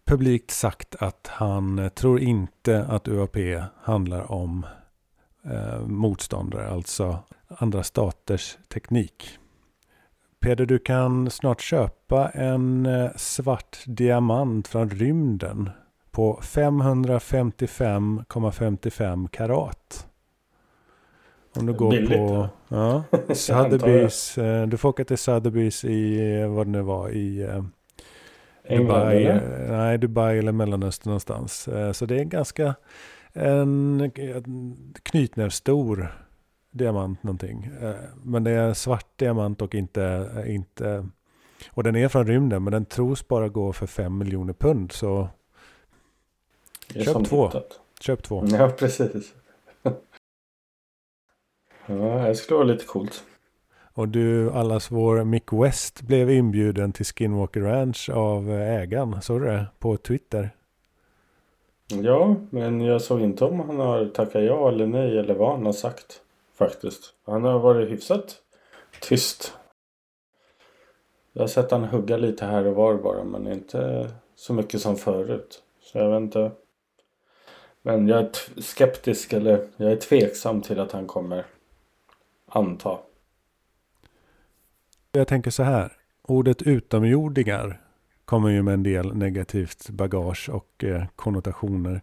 [0.07, 3.37] publikt sagt att han eh, tror inte att UAP
[3.83, 4.67] handlar om
[5.45, 9.39] eh, motståndare, alltså andra staters teknik.
[10.41, 15.71] Peder, du kan snart köpa en eh, svart diamant från rymden
[16.11, 20.07] på 555,55 karat.
[21.57, 24.43] Om du går Billigt, på ja, Sotheby's.
[24.43, 27.49] Eh, du får åka till Sotheby's i vad det nu var i
[28.69, 29.69] Dubai, eller?
[29.69, 31.69] Nej, Dubai eller Mellanöstern någonstans.
[31.93, 32.75] Så det är ganska
[33.33, 34.13] en
[35.03, 36.09] knytnävsstor
[36.71, 37.71] diamant någonting.
[37.83, 41.09] Eh, men det är svart diamant och inte, inte
[41.71, 45.29] och den är från rymden men den tros bara gå för fem miljoner pund så
[46.95, 47.47] köp två.
[47.47, 47.81] Hittat.
[48.01, 48.45] Köp två.
[48.47, 49.35] Ja precis.
[51.87, 53.25] ja det skulle vara lite coolt.
[53.95, 59.23] Och du, allas vår Mick West blev inbjuden till Skinwalker Ranch av eh, ägaren.
[59.23, 59.67] Såg du det?
[59.79, 60.51] På Twitter.
[61.89, 65.67] Ja, men jag såg inte om han har tackat ja eller nej eller vad han
[65.67, 66.21] har sagt.
[66.55, 67.15] Faktiskt.
[67.27, 68.43] Han har varit hyfsat
[69.01, 69.55] tyst.
[71.33, 74.97] Jag har sett han hugga lite här och var bara men inte så mycket som
[74.97, 75.63] förut.
[75.81, 76.51] Så jag vet inte.
[77.83, 81.47] Men jag är skeptisk eller jag är tveksam till att han kommer
[82.47, 82.99] anta.
[85.15, 85.93] Jag tänker så här.
[86.23, 87.81] Ordet utomjordingar
[88.25, 92.01] kommer ju med en del negativt bagage och eh, konnotationer.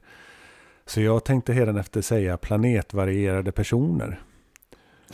[0.86, 4.22] Så jag tänkte efter säga planetvarierade personer.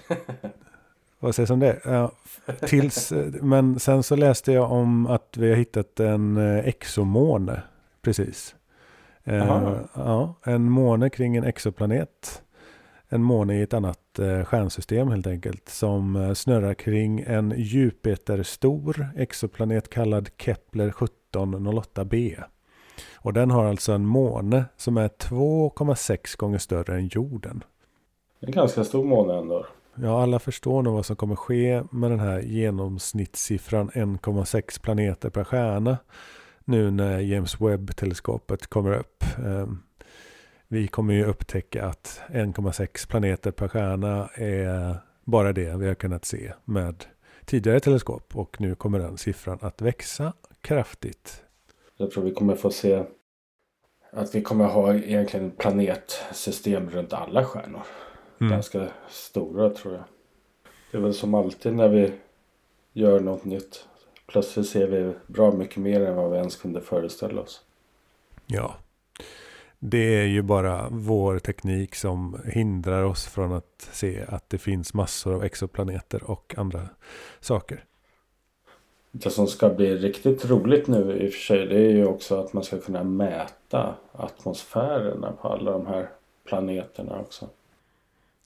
[1.19, 1.79] Vad sägs om det?
[1.86, 2.12] Ja,
[2.62, 7.62] tills, men sen så läste jag om att vi har hittat en eh, exomåne.
[8.01, 8.55] Precis.
[9.23, 12.43] Eh, ja, en måne kring en exoplanet.
[13.10, 15.69] En måne i ett annat eh, stjärnsystem helt enkelt.
[15.69, 22.43] Som eh, snurrar kring en Jupiter-stor exoplanet kallad Kepler 1708b.
[23.15, 27.63] Och den har alltså en måne som är 2,6 gånger större än jorden.
[28.39, 29.65] En ganska stor måne ändå.
[29.95, 35.43] Ja, alla förstår nog vad som kommer ske med den här genomsnittssiffran 1,6 planeter per
[35.43, 35.97] stjärna.
[36.65, 39.23] Nu när James Webb-teleskopet kommer upp.
[40.75, 46.25] Vi kommer ju upptäcka att 1,6 planeter per stjärna är bara det vi har kunnat
[46.25, 47.05] se med
[47.45, 48.35] tidigare teleskop.
[48.35, 51.43] Och nu kommer den siffran att växa kraftigt.
[51.97, 53.03] Jag tror vi kommer få se
[54.11, 57.83] att vi kommer ha egentligen planetsystem runt alla stjärnor.
[58.41, 58.51] Mm.
[58.51, 60.03] Ganska stora tror jag.
[60.91, 62.11] Det är väl som alltid när vi
[62.93, 63.88] gör något nytt.
[64.27, 67.61] Plötsligt ser vi bra mycket mer än vad vi ens kunde föreställa oss.
[68.45, 68.75] Ja.
[69.79, 74.93] Det är ju bara vår teknik som hindrar oss från att se att det finns
[74.93, 76.89] massor av exoplaneter och andra
[77.39, 77.83] saker.
[79.11, 82.39] Det som ska bli riktigt roligt nu i och för sig det är ju också
[82.39, 86.09] att man ska kunna mäta atmosfärerna på alla de här
[86.47, 87.49] planeterna också.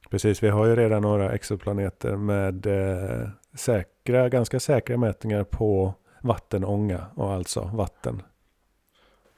[0.10, 7.06] Precis, vi har ju redan några exoplaneter med eh, säkra, ganska säkra mätningar på vattenånga
[7.16, 8.22] och alltså vatten.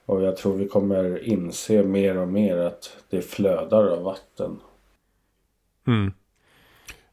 [0.06, 4.60] Och jag tror vi kommer inse mer och mer att det flödar av vatten.
[5.88, 6.14] Mm.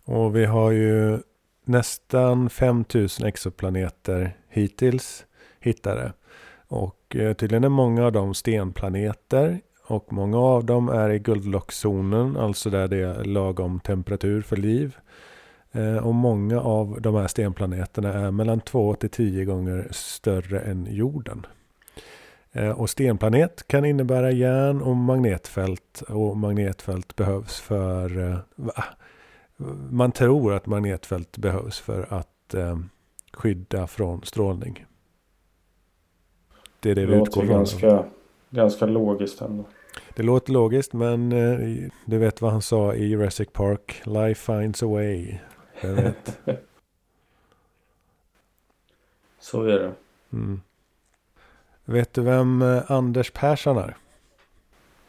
[0.05, 1.19] Och vi har ju
[1.65, 5.27] nästan 5000 exoplaneter hittills
[5.61, 6.13] hittade.
[6.69, 12.37] Och eh, tydligen är många av dem stenplaneter och många av dem är i guldlockzonen,
[12.37, 14.97] alltså där det är lagom temperatur för liv.
[15.73, 20.87] Eh, och många av de här stenplaneterna är mellan 2 till 10 gånger större än
[20.91, 21.47] jorden.
[22.53, 26.03] Eh, och stenplanet kan innebära järn och magnetfält.
[26.09, 28.19] Och magnetfält behövs för...
[28.19, 28.39] Eh?
[29.91, 32.79] Man tror att magnetfält behövs för att eh,
[33.33, 34.87] skydda från strålning.
[36.81, 37.57] Det är det, det vi utgår från.
[37.57, 38.05] Ganska,
[38.51, 39.65] ganska logiskt ändå.
[40.15, 41.31] Det låter logiskt men
[42.05, 44.03] du vet vad han sa i Jurassic Park.
[44.05, 45.39] Life finds a way.
[45.81, 46.39] Jag vet.
[49.39, 49.93] Så är det.
[50.33, 50.61] Mm.
[51.91, 53.97] Vet du vem eh, Anders Persson är?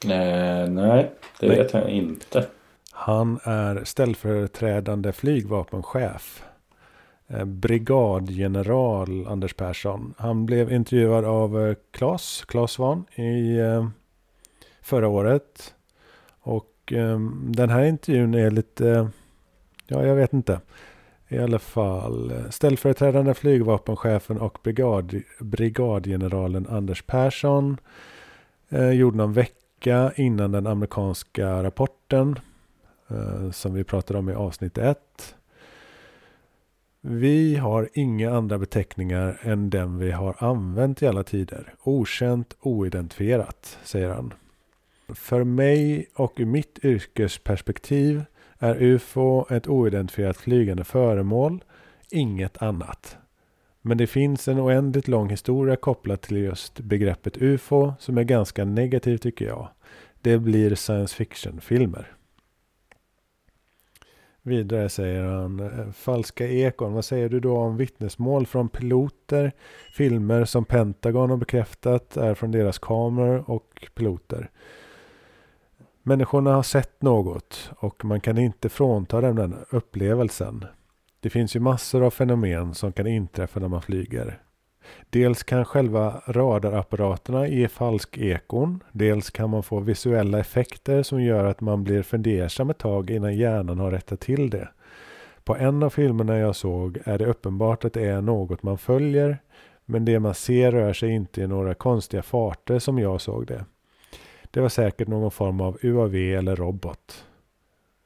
[0.03, 1.57] Eh, nej, det nej.
[1.57, 2.47] vet jag inte.
[2.91, 6.43] Han är ställföreträdande flygvapenchef.
[7.27, 10.13] Eh, brigadgeneral Anders Persson.
[10.17, 13.57] Han blev intervjuad av eh, Claes, Claes Svahn i
[14.81, 15.73] förra året.
[16.41, 16.93] Och
[17.41, 19.09] den här intervjun är lite,
[19.87, 20.59] ja jag vet inte.
[21.31, 27.77] I alla fall ställföreträdande flygvapenchefen och brigad, brigadgeneralen Anders Persson
[28.69, 32.39] eh, gjorde någon vecka innan den amerikanska rapporten
[33.09, 35.35] eh, som vi pratade om i avsnitt 1.
[37.01, 41.73] Vi har inga andra beteckningar än den vi har använt i alla tider.
[41.83, 44.33] Okänt, oidentifierat, säger han.
[45.07, 48.23] För mig och ur mitt yrkesperspektiv
[48.59, 51.63] är UFO ett oidentifierat flygande föremål,
[52.11, 53.17] inget annat.
[53.81, 58.65] Men det finns en oändligt lång historia kopplat till just begreppet UFO som är ganska
[58.65, 59.67] negativ tycker jag.
[60.21, 62.15] Det blir science fiction-filmer.
[64.41, 66.93] Vidare säger han eh, falska ekon.
[66.93, 69.51] Vad säger du då om vittnesmål från piloter?
[69.93, 74.49] Filmer som Pentagon har bekräftat är från deras kameror och piloter.
[76.03, 80.65] Människorna har sett något och man kan inte frånta dem den upplevelsen.
[81.19, 84.39] Det finns ju massor av fenomen som kan inträffa när man flyger.
[85.09, 88.83] Dels kan själva radarapparaterna ge falsk ekon.
[88.91, 93.35] Dels kan man få visuella effekter som gör att man blir fundersam ett tag innan
[93.35, 94.69] hjärnan har rättat till det.
[95.43, 99.37] På en av filmerna jag såg är det uppenbart att det är något man följer.
[99.85, 103.65] Men det man ser rör sig inte i några konstiga farter som jag såg det.
[104.51, 107.25] Det var säkert någon form av UAV eller robot.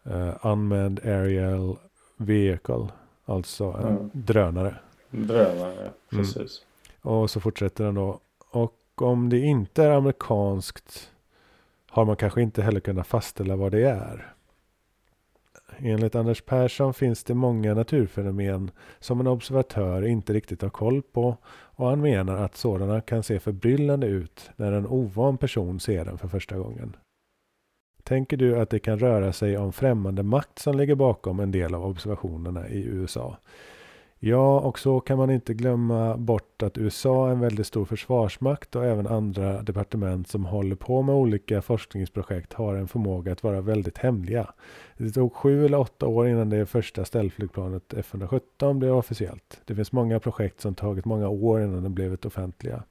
[0.08, 1.78] Uh, unmanned aerial
[2.18, 2.88] vehicle.
[3.26, 4.10] Alltså en mm.
[4.14, 4.76] drönare.
[5.10, 5.92] Drönare, mm.
[6.10, 6.66] precis.
[7.04, 7.18] Mm.
[7.18, 8.20] Och så fortsätter den då.
[8.50, 11.12] Och om det inte är amerikanskt
[11.90, 14.33] har man kanske inte heller kunnat fastställa vad det är.
[15.86, 21.38] Enligt Anders Persson finns det många naturfenomen som en observatör inte riktigt har koll på
[21.46, 26.18] och han menar att sådana kan se förbryllande ut när en ovan person ser den
[26.18, 26.96] för första gången.
[28.04, 31.76] Tänker du att det kan röra sig om främmande makt som ligger bakom en del
[31.76, 33.38] av observationerna i USA?
[34.26, 38.76] Ja, och så kan man inte glömma bort att USA är en väldigt stor försvarsmakt
[38.76, 43.62] och även andra departement som håller på med olika forskningsprojekt har en förmåga att vara
[43.62, 44.54] väldigt hemliga.
[44.98, 49.62] Det tog sju eller åtta år innan det första ställflygplanet F-117 blev officiellt.
[49.66, 52.84] Det finns många projekt som tagit många år innan de blivit offentliga.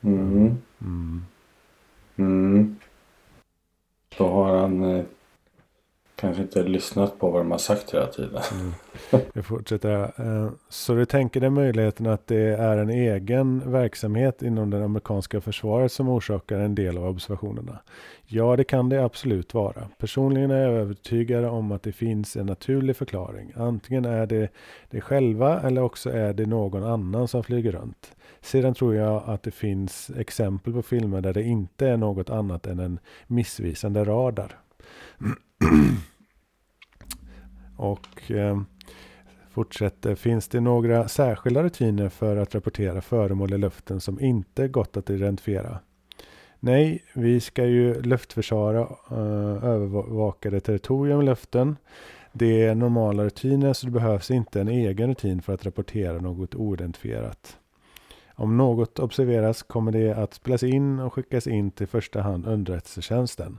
[0.00, 0.56] Mm.
[0.80, 1.24] Mm.
[2.16, 2.76] Mm.
[4.18, 5.04] Då har han eh,
[6.16, 8.42] kanske inte lyssnat på vad de har sagt hela tiden.
[8.52, 8.72] Mm.
[9.32, 10.02] Jag fortsätter.
[10.02, 15.40] Eh, så du tänker dig möjligheten att det är en egen verksamhet inom det amerikanska
[15.40, 17.78] försvaret som orsakar en del av observationerna?
[18.26, 19.88] Ja, det kan det absolut vara.
[19.98, 23.52] Personligen är jag övertygad om att det finns en naturlig förklaring.
[23.56, 24.48] Antingen är det
[24.90, 28.12] det själva eller också är det någon annan som flyger runt.
[28.40, 32.66] Sedan tror jag att det finns exempel på filmer där det inte är något annat
[32.66, 34.58] än en missvisande radar.
[37.76, 38.60] Och eh,
[39.50, 40.14] fortsätter.
[40.14, 45.10] Finns det några särskilda rutiner för att rapportera föremål i luften som inte gått att
[45.10, 45.78] identifiera?
[46.60, 51.76] Nej, vi ska ju luftförsvara eh, övervakade territorium i luften.
[52.32, 56.54] Det är normala rutiner så det behövs inte en egen rutin för att rapportera något
[56.54, 57.58] oidentifierat.
[58.36, 63.58] Om något observeras kommer det att spelas in och skickas in till första hand underrättelsetjänsten.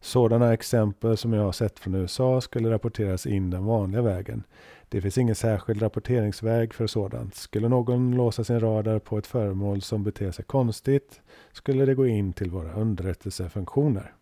[0.00, 4.42] Sådana exempel som jag har sett från USA skulle rapporteras in den vanliga vägen.
[4.88, 7.34] Det finns ingen särskild rapporteringsväg för sådant.
[7.34, 11.20] Skulle någon låsa sin radar på ett föremål som beter sig konstigt
[11.52, 14.12] skulle det gå in till våra underrättelsefunktioner.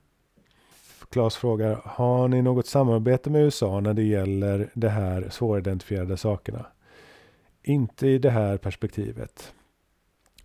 [1.11, 6.66] Claes frågar, har ni något samarbete med USA när det gäller de här svåridentifierade sakerna?
[7.62, 9.55] Inte i det här perspektivet.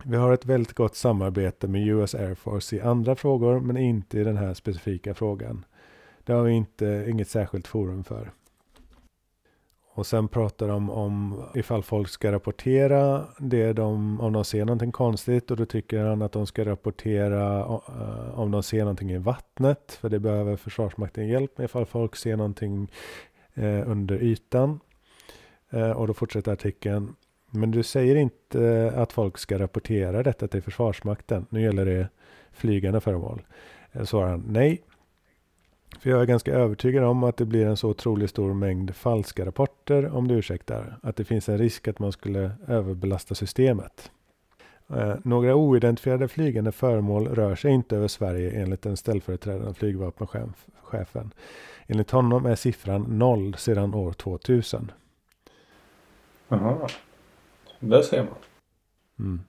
[0.04, 4.18] Vi har ett väldigt gott samarbete med US Air Force i andra frågor men inte
[4.18, 5.64] i den här specifika frågan.
[6.24, 8.30] Det har vi inte, inget särskilt forum för.
[9.92, 14.92] Och sen pratar de om ifall folk ska rapportera det de, om de ser någonting
[14.92, 19.18] konstigt och då tycker han att de ska rapportera eh, om de ser någonting i
[19.18, 22.92] vattnet för det behöver Försvarsmakten hjälp med ifall folk ser någonting
[23.54, 24.80] eh, under ytan.
[25.70, 27.14] Eh, och då fortsätter artikeln.
[27.50, 31.46] Men du säger inte att folk ska rapportera detta till Försvarsmakten.
[31.50, 32.08] Nu gäller det
[32.52, 33.42] flygande föremål.
[33.92, 34.82] Eh, svarar han nej.
[36.00, 39.46] För jag är ganska övertygad om att det blir en så otroligt stor mängd falska
[39.46, 44.10] rapporter, om du ursäktar, att det finns en risk att man skulle överbelasta systemet.
[44.88, 51.32] Eh, några oidentifierade flygande föremål rör sig inte över Sverige enligt den ställföreträdande flygvapenchefen.
[51.86, 54.92] Enligt honom är siffran noll sedan år 2000.
[56.48, 56.88] Aha
[57.80, 58.34] där ser man.
[59.18, 59.40] Mm.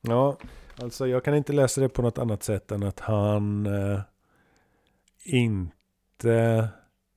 [0.00, 0.36] Ja,
[0.82, 4.00] Alltså jag kan inte läsa det på något annat sätt än att han eh,
[5.24, 6.68] inte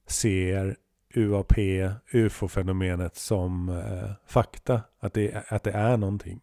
[0.07, 0.77] ser
[1.13, 1.53] UAP,
[2.11, 4.81] UFO-fenomenet som eh, fakta.
[4.99, 6.39] Att det, att det är någonting.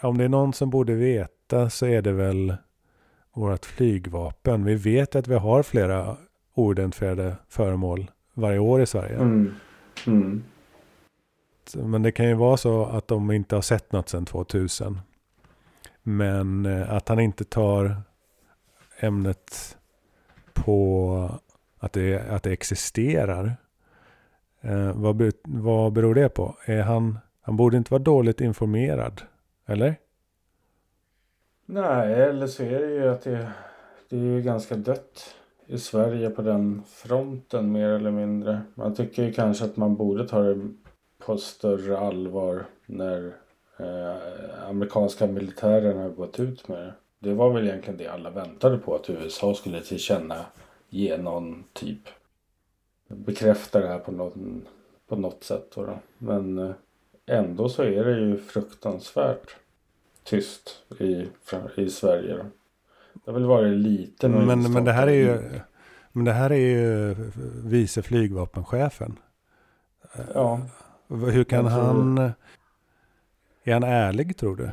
[0.00, 2.56] Om det är någon som borde veta så är det väl
[3.32, 4.64] vårt flygvapen.
[4.64, 6.16] Vi vet att vi har flera
[6.54, 9.16] oidentifierade föremål varje år i Sverige.
[9.16, 9.54] Mm.
[10.06, 10.42] Mm
[11.74, 15.00] men det kan ju vara så att de inte har sett något sedan 2000.
[16.02, 17.96] Men eh, att han inte tar
[18.98, 19.76] ämnet
[20.52, 21.30] på
[21.78, 23.56] att det, att det existerar.
[24.60, 26.56] Eh, vad, vad beror det på?
[26.64, 29.22] Är han, han borde inte vara dåligt informerad.
[29.66, 29.96] Eller?
[31.66, 33.52] Nej, eller så är det ju att det,
[34.08, 35.34] det är ganska dött
[35.72, 38.60] i Sverige på den fronten mer eller mindre.
[38.74, 40.68] Man tycker ju kanske att man borde ta det
[41.18, 43.32] på större allvar när
[43.76, 46.94] eh, amerikanska militären har gått ut med det.
[47.18, 50.44] Det var väl egentligen det alla väntade på att USA skulle tillkänna
[50.88, 52.08] ge någon typ
[53.08, 54.34] bekräfta det här på, något,
[55.08, 55.72] på något sätt.
[55.74, 56.74] Då, Men eh,
[57.26, 59.56] ändå så är det ju fruktansvärt
[60.24, 61.26] tyst i,
[61.76, 62.36] i Sverige.
[62.36, 62.44] Då.
[63.24, 65.60] Det har väl varit lite men, men det här är ju
[66.12, 67.14] Men det här är ju
[67.64, 69.18] vice flygvapenchefen.
[70.34, 70.60] Ja.
[71.08, 72.18] Hur kan han...
[73.64, 74.70] Är han ärlig tror du?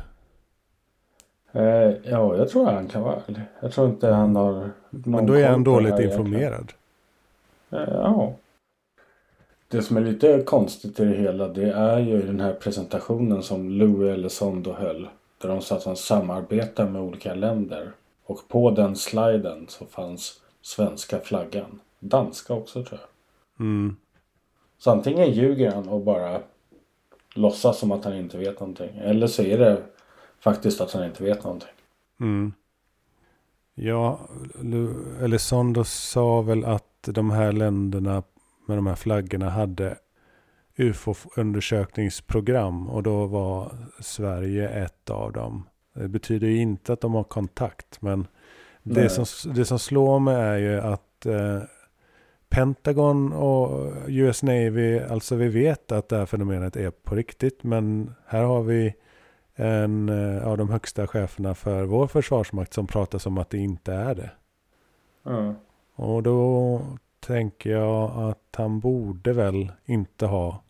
[1.52, 3.42] Eh, ja, jag tror han kan vara ärlig.
[3.60, 4.70] Jag tror inte han har...
[4.90, 6.72] Men då är han dåligt informerad.
[7.70, 8.34] Eh, ja.
[9.68, 13.70] Det som är lite konstigt i det hela det är ju den här presentationen som
[13.70, 15.08] Louis Elizondo höll.
[15.38, 17.92] Där de sa att han samarbetar med olika länder.
[18.30, 21.80] Och på den sliden så fanns svenska flaggan.
[21.98, 23.08] Danska också tror jag.
[23.66, 23.96] Mm.
[24.78, 26.40] Så antingen ljuger han och bara
[27.34, 28.96] låtsas som att han inte vet någonting.
[28.96, 29.82] Eller så är det
[30.40, 31.68] faktiskt att han inte vet någonting.
[32.20, 32.52] Mm.
[33.74, 34.20] Ja,
[35.20, 38.22] Elizondo sa väl att de här länderna
[38.66, 39.98] med de här flaggorna hade
[40.76, 45.64] UFO-undersökningsprogram och då var Sverige ett av dem.
[46.02, 48.26] Det betyder ju inte att de har kontakt men
[48.82, 51.62] det som, det som slår mig är ju att eh,
[52.48, 57.62] Pentagon och US Navy, alltså vi vet att det här fenomenet är på riktigt.
[57.62, 58.94] Men här har vi
[59.54, 63.92] en eh, av de högsta cheferna för vår försvarsmakt som pratar som att det inte
[63.92, 64.30] är det.
[65.26, 65.54] Mm.
[65.94, 66.80] Och då
[67.20, 70.62] tänker jag att han borde väl inte ha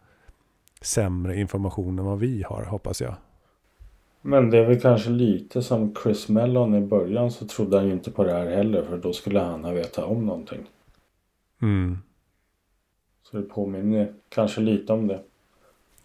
[0.81, 3.15] sämre information än vad vi har, hoppas jag.
[4.23, 7.93] Men det är väl kanske lite som Chris Mellon i början så trodde han ju
[7.93, 10.67] inte på det här heller för då skulle han ha vetat om någonting.
[11.63, 11.99] Mm.
[13.23, 15.21] Så det påminner kanske lite om det.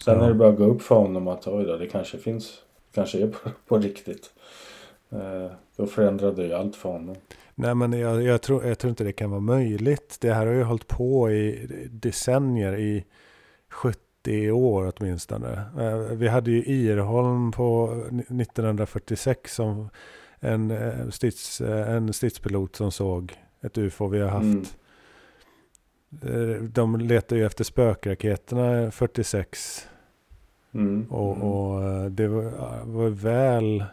[0.04, 2.62] Sen när det börjar gå upp för honom att oj då, det kanske finns,
[2.94, 4.34] kanske är på, på riktigt.
[5.10, 7.16] Eh, då förändrade ju allt för honom.
[7.56, 10.18] Nej men jag, jag, tror, jag tror inte det kan vara möjligt.
[10.22, 13.06] Det här har ju hållit på i decennier, i
[13.70, 15.62] 70 år åtminstone.
[15.80, 17.88] Eh, vi hade ju Irholm på
[18.30, 19.90] 1946 som
[20.40, 24.08] en, eh, strids, eh, en stridspilot som såg ett UFO.
[24.08, 24.66] Vi har haft mm.
[26.74, 29.88] De letar ju efter spökraketerna 46.
[30.74, 31.08] Mm.
[31.12, 31.48] Och, mm.
[31.48, 32.52] och, det var,
[32.86, 33.84] var väl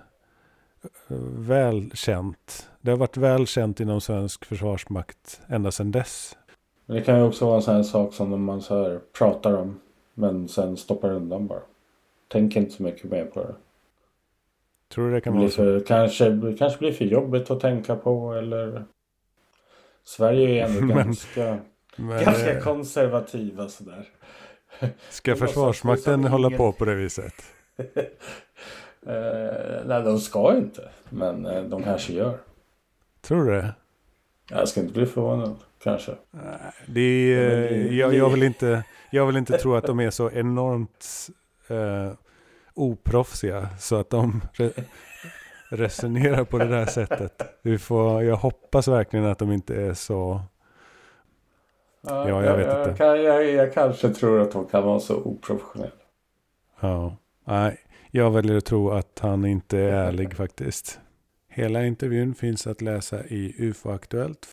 [1.36, 2.70] välkänt.
[2.80, 6.36] Det har varit välkänt inom svensk försvarsmakt ända sedan dess.
[6.86, 9.80] Det kan ju också vara en sån här sak som man så pratar om
[10.14, 11.62] men sen stoppar undan bara.
[12.28, 13.54] Tänker inte så mycket mer på det.
[14.88, 15.56] Tror du det kan vara så?
[15.56, 18.84] För, kanske, kanske blir för jobbigt att tänka på eller
[20.04, 21.58] Sverige är ändå ganska
[21.96, 24.08] men, Ganska konservativa sådär.
[25.10, 27.34] Ska Försvarsmakten hålla på på det viset?
[29.06, 30.88] eh, nej, de ska inte.
[31.08, 32.38] Men eh, de kanske gör.
[33.20, 33.74] Tror du det?
[34.50, 35.56] Jag ska inte bli förvånad.
[35.82, 36.12] Kanske.
[36.86, 41.28] Det är, jag, jag, vill inte, jag vill inte tro att de är så enormt
[41.68, 42.12] eh,
[42.74, 43.68] oproffsiga.
[43.78, 44.70] Så att de re,
[45.68, 47.42] resonerar på det där sättet.
[47.62, 50.40] Vi får, jag hoppas verkligen att de inte är så
[52.06, 53.04] Ja, jag, jag vet jag, inte.
[53.04, 55.90] Jag, jag, jag, kanske tror att hon kan vara så oprofessionell.
[56.80, 57.78] Ja, nej.
[58.10, 61.00] Jag väljer att tro att han inte är ärlig faktiskt.
[61.48, 64.48] Hela intervjun finns att läsa i UFO-aktuellt.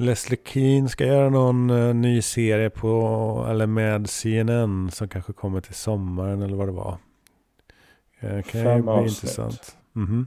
[0.00, 5.60] Leslie Keane ska göra någon uh, ny serie på, eller med CNN som kanske kommer
[5.60, 6.98] till sommaren eller vad det var.
[8.24, 9.22] Uh, kan Fem ju bli avsnitt.
[9.22, 9.76] intressant.
[9.96, 10.26] Mm -hmm.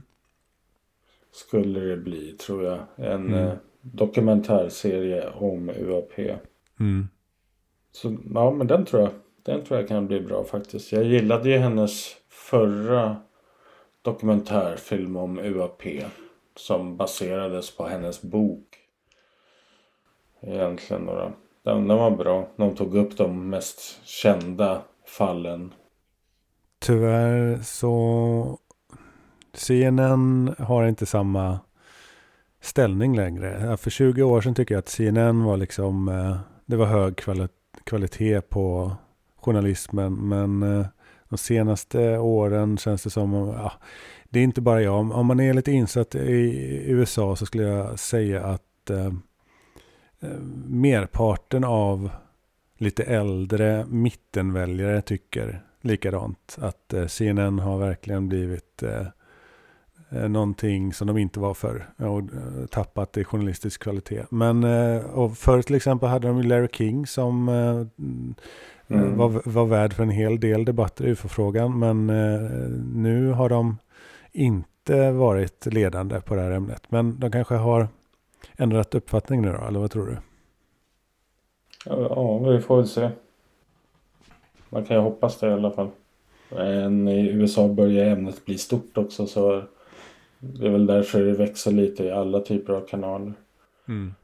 [1.32, 2.78] Skulle det bli tror jag.
[2.96, 3.34] En mm.
[3.34, 6.18] uh, dokumentärserie om UAP.
[6.80, 7.08] Mm.
[7.92, 9.10] Så ja men den tror jag.
[9.42, 10.92] Den tror jag kan bli bra faktiskt.
[10.92, 13.16] Jag gillade ju hennes förra
[14.02, 15.82] dokumentärfilm om UAP.
[16.56, 18.73] Som baserades på hennes bok
[20.46, 21.02] egentligen.
[21.02, 21.32] några.
[21.64, 22.48] Den, den var bra.
[22.56, 25.72] De tog upp de mest kända fallen.
[26.78, 28.58] Tyvärr så
[29.54, 31.58] CNN har inte samma
[32.60, 33.76] ställning längre.
[33.76, 36.36] För 20 år sedan tycker jag att CNN var liksom, eh,
[36.66, 37.22] det var hög
[37.84, 38.92] kvalitet på
[39.36, 40.14] journalismen.
[40.14, 40.86] Men eh,
[41.28, 43.72] de senaste åren känns det som, ja,
[44.24, 45.10] det är inte bara jag.
[45.10, 49.12] Om man är lite insatt i USA så skulle jag säga att Eh,
[50.66, 52.10] merparten av
[52.78, 56.58] lite äldre mittenväljare tycker likadant.
[56.60, 59.06] Att eh, CNN har verkligen blivit eh,
[60.28, 62.22] någonting som de inte var förr och
[62.70, 64.24] tappat i journalistisk kvalitet.
[64.30, 64.64] Men
[65.04, 69.16] och förr till exempel hade de Larry King som mm.
[69.16, 71.78] var, var värd för en hel del debatter i UFO-frågan.
[71.78, 72.06] Men
[72.94, 73.78] nu har de
[74.32, 76.82] inte varit ledande på det här ämnet.
[76.88, 77.88] Men de kanske har
[78.56, 80.16] ändrat uppfattning nu då, eller vad tror du?
[81.86, 83.10] Ja, vi får väl se.
[84.68, 85.90] Man kan ju hoppas det i alla fall.
[86.50, 89.62] Men i USA börjar ämnet bli stort också så
[90.38, 93.32] det är väl därför det växer lite i alla typer av kanaler.
[93.88, 94.14] Mm.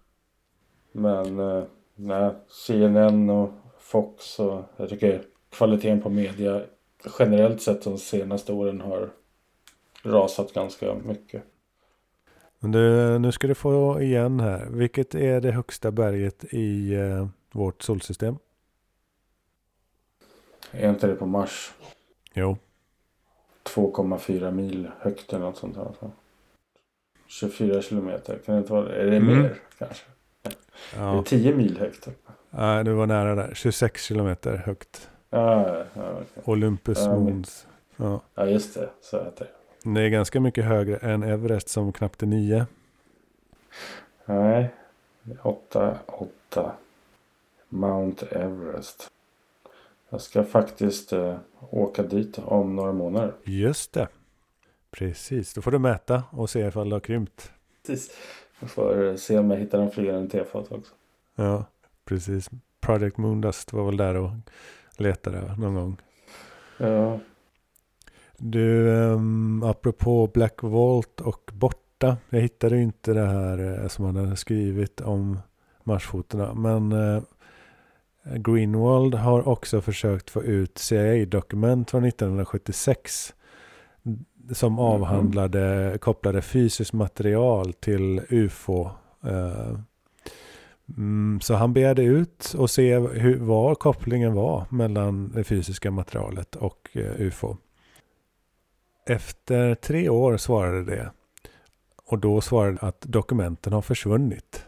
[0.93, 1.65] Men eh,
[1.95, 6.63] nej, CNN och Fox och jag tycker kvaliteten på media
[7.19, 9.11] generellt sett de senaste åren har
[10.03, 11.43] rasat ganska mycket.
[12.63, 14.67] Men du, nu ska du få igen här.
[14.71, 18.39] Vilket är det högsta berget i eh, vårt solsystem?
[20.71, 21.73] Är inte det på Mars?
[22.35, 22.57] Jo.
[23.65, 26.11] 2,4 mil högt eller något sånt där.
[27.27, 28.39] 24 kilometer.
[28.47, 29.39] Kan det inte vara Är det mm.
[29.39, 30.05] mer kanske?
[30.97, 31.13] Ja.
[31.13, 32.09] Är det 10 mil högt?
[32.51, 33.55] Nej, du var nära där.
[33.55, 35.11] 26 kilometer högt.
[35.31, 36.43] Ja, ja, okay.
[36.45, 37.67] Olympus ja, Mons.
[37.97, 38.21] Ja.
[38.35, 38.91] ja, just det.
[39.01, 39.60] Så heter det.
[39.83, 42.67] Det är ganska mycket högre än Everest som knappt är nio.
[44.25, 44.71] Nej,
[45.43, 46.73] åtta, åtta.
[47.69, 49.11] Mount Everest.
[50.09, 51.37] Jag ska faktiskt eh,
[51.71, 53.35] åka dit om några månader.
[53.45, 54.09] Just det.
[54.91, 57.53] Precis, då får du mäta och se ifall det har krympt.
[57.87, 58.17] Precis.
[58.61, 60.93] Jag får se om jag hittar en flygande tefat också.
[61.35, 61.65] Ja,
[62.05, 62.51] precis.
[62.81, 64.31] Project Moondust var väl där och
[64.97, 65.97] letade någon gång.
[66.77, 67.19] Ja,
[68.41, 72.17] du, um, apropå Black Vault och borta.
[72.31, 75.39] Jag hittade ju inte det här uh, som han hade skrivit om
[75.85, 76.55] marsfotorna.
[76.55, 77.23] Men uh,
[78.37, 83.35] Greenwald har också försökt få ut CIA-dokument från 1976.
[84.53, 84.85] Som mm.
[84.85, 88.91] avhandlade, kopplade fysiskt material till UFO.
[89.27, 89.79] Uh,
[90.97, 96.57] mm, så han begärde ut och se hur, vad kopplingen var mellan det fysiska materialet
[96.57, 97.57] och UFO.
[99.07, 101.11] Efter tre år svarade det.
[102.05, 104.67] Och då svarade att dokumenten har försvunnit.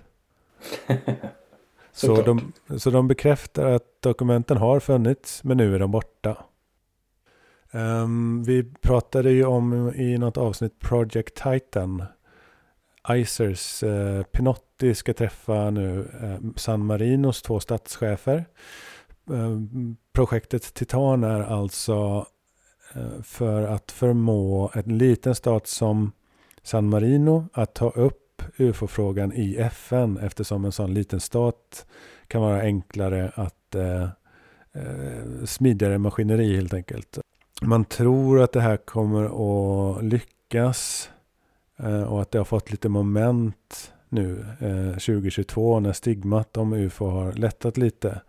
[1.93, 6.45] så, de, så de bekräftar att dokumenten har funnits men nu är de borta.
[7.71, 12.05] Um, vi pratade ju om i något avsnitt Project Titan.
[13.11, 18.45] Icers uh, Pinotti ska träffa nu uh, San Marinos två statschefer.
[19.31, 19.61] Uh,
[20.13, 22.32] projektet Titan är alltså Eh,
[22.95, 26.13] Eh, för att förmå en liten stat som
[26.63, 31.87] San Marino att ta upp UFO-frågan i FN eftersom en sån liten stat
[32.27, 34.03] kan vara enklare att eh,
[34.73, 37.19] eh, smidigare maskineri helt enkelt.
[37.63, 41.11] Man tror att det här kommer att lyckas
[41.77, 47.07] eh, och att det har fått lite moment nu eh, 2022 när stigmat om UFO
[47.07, 48.21] har lättat lite.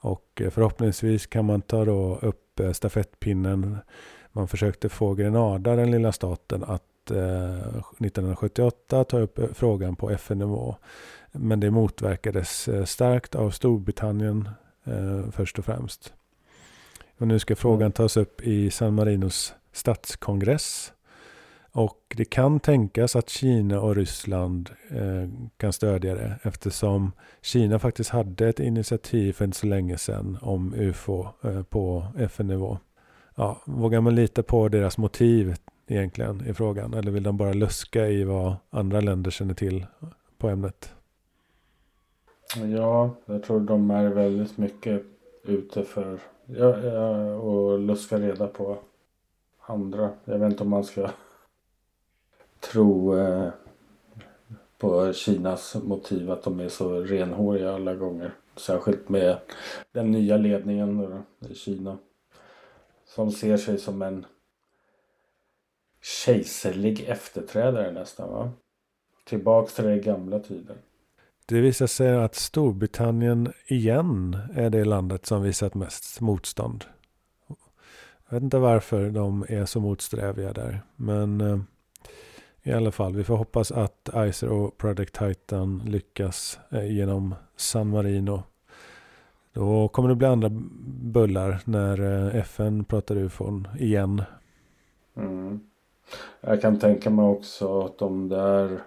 [0.00, 3.76] Och förhoppningsvis kan man ta då upp stafettpinnen.
[4.32, 10.76] Man försökte få Grenada, den lilla staten, att 1978 ta upp frågan på FN-nivå.
[11.32, 14.48] Men det motverkades starkt av Storbritannien
[15.32, 16.12] först och främst.
[17.18, 20.92] Och nu ska frågan tas upp i San Marinos statskongress.
[21.72, 27.12] Och det kan tänkas att Kina och Ryssland eh, kan stödja det eftersom
[27.42, 32.78] Kina faktiskt hade ett initiativ för inte så länge sedan om UFO eh, på FN-nivå.
[33.34, 35.54] Ja, vågar man lita på deras motiv
[35.86, 39.86] egentligen i frågan eller vill de bara luska i vad andra länder känner till
[40.38, 40.94] på ämnet?
[42.56, 45.02] Ja, jag tror de är väldigt mycket
[45.44, 48.78] ute för ja, ja, och luska reda på
[49.66, 50.10] andra.
[50.24, 51.10] Jag vet inte om man ska
[52.60, 53.50] tro eh,
[54.78, 58.34] på Kinas motiv att de är så renhåriga alla gånger.
[58.56, 59.38] Särskilt med
[59.92, 61.98] den nya ledningen då, i Kina.
[63.04, 64.26] Som ser sig som en
[66.02, 68.50] kejserlig efterträdare nästan va?
[69.24, 70.76] Tillbaks till den gamla tiden.
[71.46, 76.84] Det visar sig att Storbritannien igen är det landet som visat mest motstånd.
[78.28, 80.82] Jag vet inte varför de är så motsträviga där.
[80.96, 81.60] Men eh,
[82.62, 87.88] i alla fall, vi får hoppas att ICER och Project Titan lyckas eh, genom San
[87.88, 88.42] Marino.
[89.52, 90.48] Då kommer det bli andra
[91.02, 94.22] bullar när eh, FN pratar ufon igen.
[95.16, 95.60] Mm.
[96.40, 98.80] Jag kan tänka mig också att de där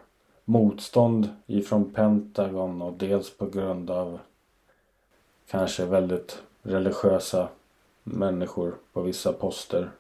[0.46, 4.20] motstånd ifrån Pentagon och dels på grund av
[5.50, 7.48] kanske väldigt religiösa
[8.04, 9.92] människor på vissa poster.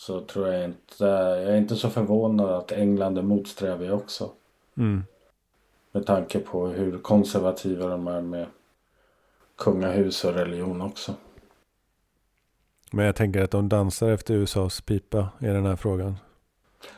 [0.00, 4.30] Så tror jag inte, jag är inte så förvånad att England är motsträviga också.
[4.76, 5.04] Mm.
[5.92, 8.46] Med tanke på hur konservativa de är med
[9.58, 11.14] kungahus och religion också.
[12.92, 16.16] Men jag tänker att de dansar efter USAs pipa i den här frågan.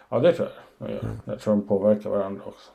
[0.09, 0.48] Ja, det tror
[0.78, 0.90] jag.
[0.90, 1.16] Jag, mm.
[1.24, 2.70] jag tror de påverkar varandra också.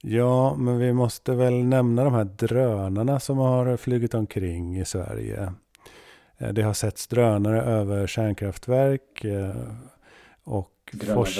[0.00, 5.52] Ja, men vi måste väl nämna de här drönarna som har flugit omkring i Sverige.
[6.38, 9.54] Eh, det har setts drönare över kärnkraftverk eh,
[10.44, 11.38] och Fors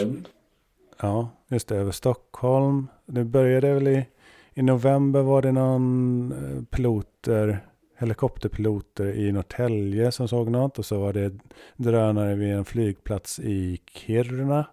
[1.01, 2.89] Ja, just det, över Stockholm.
[3.07, 4.07] Det började väl i,
[4.55, 7.61] i november var det någon eh, piloter
[7.97, 10.79] helikopterpiloter i Norrtälje som såg något.
[10.79, 11.33] Och så var det
[11.77, 14.67] drönare vid en flygplats i Kiruna.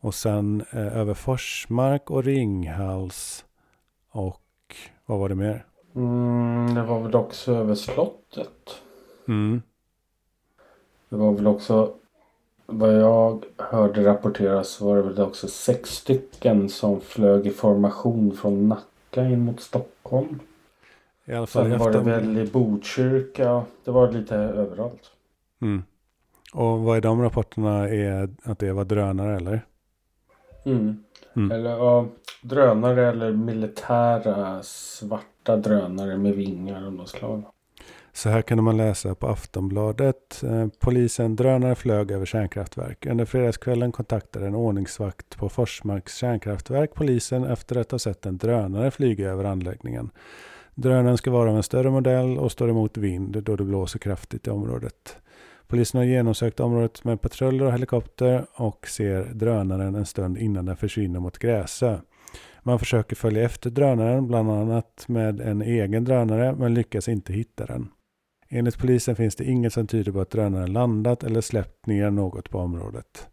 [0.00, 3.44] Och sen eh, över Forsmark och Ringhals.
[4.10, 5.66] Och vad var det mer?
[5.96, 8.82] Mm, det var väl också över slottet.
[9.28, 9.62] Mm.
[11.08, 11.94] Det var väl också
[12.66, 18.68] vad jag hörde rapporteras var det väl också sex stycken som flög i formation från
[18.68, 20.40] Nacka in mot Stockholm.
[21.24, 23.64] I alla fall Sen var det väl i Botkyrka.
[23.84, 25.10] Det var lite överallt.
[25.60, 25.82] Mm.
[26.52, 27.88] Och vad är de rapporterna?
[27.88, 29.66] Är att det var drönare eller?
[30.64, 31.04] Mm.
[31.36, 31.50] Mm.
[31.50, 32.06] Eller ja,
[32.42, 37.42] drönare eller militära svarta drönare med vingar av något slag.
[38.16, 40.42] Så här kunde man läsa på Aftonbladet.
[40.42, 43.06] Eh, polisen drönare flög över kärnkraftverk.
[43.06, 48.90] Under fredagskvällen kontaktade en ordningsvakt på Forsmarks kärnkraftverk polisen efter att ha sett en drönare
[48.90, 50.10] flyga över anläggningen.
[50.74, 54.46] Drönaren ska vara av en större modell och står emot vind då det blåser kraftigt
[54.46, 55.16] i området.
[55.66, 60.76] Polisen har genomsökt området med patruller och helikopter och ser drönaren en stund innan den
[60.76, 61.98] försvinner mot Gräsö.
[62.62, 67.66] Man försöker följa efter drönaren, bland annat med en egen drönare, men lyckas inte hitta
[67.66, 67.88] den.
[68.56, 72.50] Enligt polisen finns det inget som tyder på att drönaren landat eller släppt ner något
[72.50, 73.28] på området.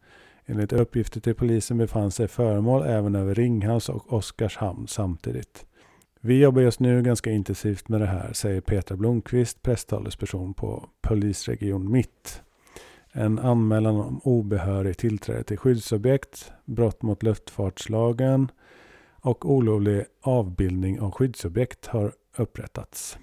[0.46, 5.66] Enligt uppgifter till polisen befann sig föremål även över Ringhals och Oskarshamn samtidigt.
[6.22, 11.92] Vi jobbar just nu ganska intensivt med det här, säger Petra Blomqvist, presstalesperson på Polisregion
[11.92, 12.42] Mitt.
[13.12, 18.52] En anmälan om obehörig tillträde till skyddsobjekt, brott mot luftfartslagen
[19.22, 23.18] och olovlig avbildning av skyddsobjekt har upprättats.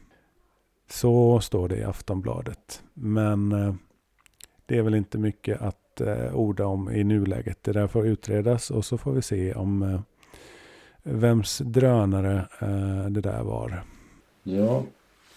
[0.89, 2.82] Så står det i Aftonbladet.
[2.95, 3.74] Men eh,
[4.66, 7.62] det är väl inte mycket att eh, orda om i nuläget.
[7.62, 10.01] Det där får utredas och så får vi se om eh,
[11.03, 12.49] vems drönare
[13.11, 13.84] det där var.
[14.43, 14.82] Ja,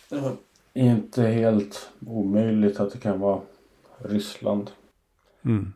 [0.09, 0.31] det var
[0.73, 3.41] inte helt omöjligt att det kan vara
[3.97, 4.71] Ryssland.
[5.45, 5.73] Mm.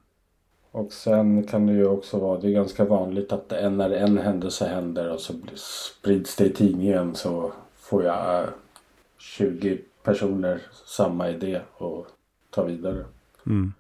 [0.71, 4.67] Och sen kan det ju också vara, det är ganska vanligt att när en händelse
[4.67, 8.47] händer och så sprids det i tidningen så får jag
[9.25, 12.07] 20 personer samma idé och
[12.49, 13.05] ta vidare.
[13.45, 13.73] Mm.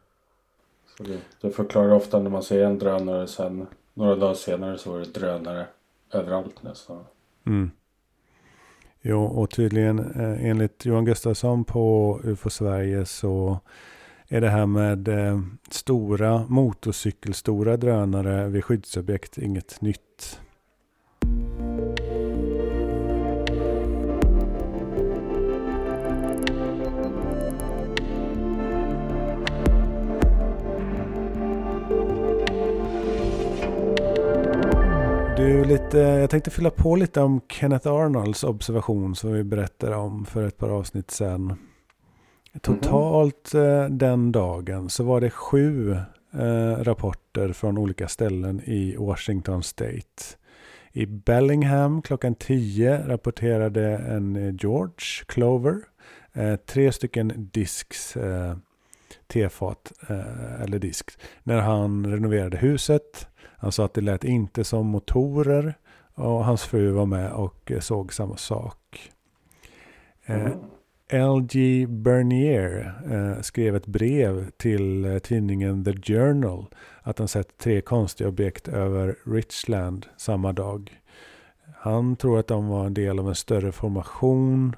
[0.97, 4.91] Så det, det förklarar ofta när man ser en drönare sen några dagar senare så
[4.91, 5.67] var det drönare
[6.11, 7.03] överallt nästan.
[7.45, 7.71] Mm.
[9.01, 13.59] Jo, och tydligen eh, enligt Johan Gustafsson på UFO Sverige så
[14.27, 15.39] är det här med eh,
[15.69, 20.39] stora motorcykelstora drönare vid skyddsobjekt inget nytt.
[35.37, 40.25] Du, lite, jag tänkte fylla på lite om Kenneth Arnolds observation som vi berättade om
[40.25, 41.57] för ett par avsnitt sedan.
[42.61, 45.91] Totalt eh, den dagen så var det sju
[46.33, 50.23] eh, rapporter från olika ställen i Washington State.
[50.91, 55.75] I Bellingham klockan 10 rapporterade en eh, George Clover
[56.33, 58.55] eh, tre stycken disks eh,
[59.27, 61.11] tefat eh, eller disk
[61.43, 63.27] när han renoverade huset.
[63.65, 65.77] Han sa att det lät inte som motorer
[66.13, 69.11] och hans fru var med och eh, såg samma sak.
[70.25, 70.51] Eh,
[71.09, 71.85] L.G.
[71.87, 76.65] Bernier eh, skrev ett brev till eh, tidningen The Journal
[77.01, 81.01] att han sett tre konstiga objekt över Richland samma dag.
[81.75, 84.75] Han tror att de var en del av en större formation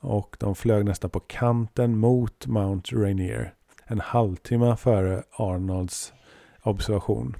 [0.00, 3.54] och de flög nästan på kanten mot Mount Rainier
[3.86, 6.12] en halvtimme före Arnolds
[6.62, 7.36] observation.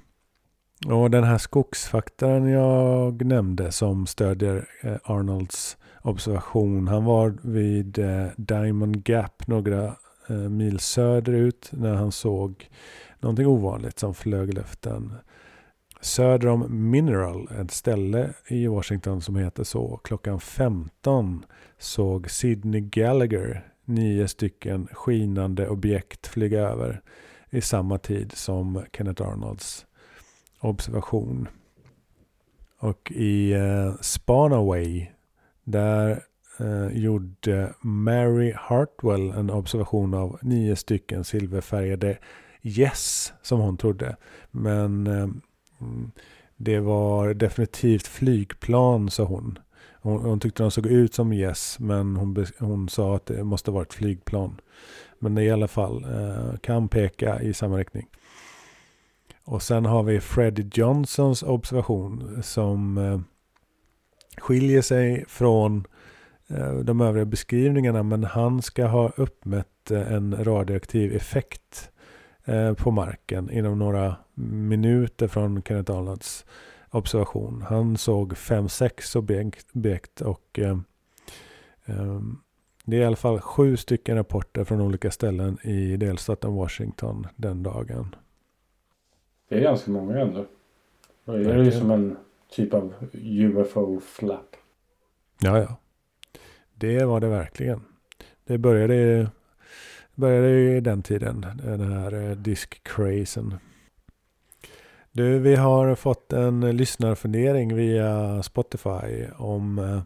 [0.85, 6.87] Och den här skogsfaktorn jag nämnde som stödjer eh, Arnolds observation.
[6.87, 9.95] Han var vid eh, Diamond Gap några
[10.29, 12.69] eh, mil söderut när han såg
[13.19, 15.13] någonting ovanligt som flög i luften.
[16.01, 21.45] Söder om Mineral, ett ställe i Washington som heter så, klockan 15
[21.77, 27.01] såg Sidney Gallagher nio stycken skinande objekt flyga över
[27.49, 29.85] i samma tid som Kenneth Arnolds
[30.63, 31.47] observation.
[32.79, 35.07] Och i eh, Spanaway
[35.63, 36.23] där
[36.59, 42.17] eh, gjorde Mary Hartwell en observation av nio stycken silverfärgade
[42.61, 44.15] Yes som hon trodde.
[44.51, 45.29] Men eh,
[45.81, 46.11] mm,
[46.57, 49.59] det var definitivt flygplan sa hon.
[50.01, 53.71] Hon, hon tyckte de såg ut som Yes men hon, hon sa att det måste
[53.71, 54.61] vara ett flygplan.
[55.19, 58.07] Men i alla fall eh, kan peka i samma riktning.
[59.45, 63.19] Och sen har vi Fred Johnsons observation som eh,
[64.37, 65.87] skiljer sig från
[66.47, 68.03] eh, de övriga beskrivningarna.
[68.03, 71.91] Men han ska ha uppmätt eh, en radioaktiv effekt
[72.45, 76.45] eh, på marken inom några minuter från Kenneth Arnolds
[76.89, 77.61] observation.
[77.69, 80.77] Han såg fem, sex objekt och eh,
[81.85, 82.21] eh,
[82.85, 87.63] det är i alla fall sju stycken rapporter från olika ställen i delstaten Washington den
[87.63, 88.15] dagen.
[89.49, 90.45] Det är ganska många ändå.
[91.25, 92.17] Då är det ju som en
[92.49, 94.55] typ av UFO-flap.
[95.41, 95.75] Ja, ja.
[96.73, 97.81] Det var det verkligen.
[98.45, 99.27] Det började,
[100.15, 103.55] började i den tiden, den här eh, disk-crazen.
[105.11, 110.01] Du, vi har fått en lyssnarfundering via Spotify om eh,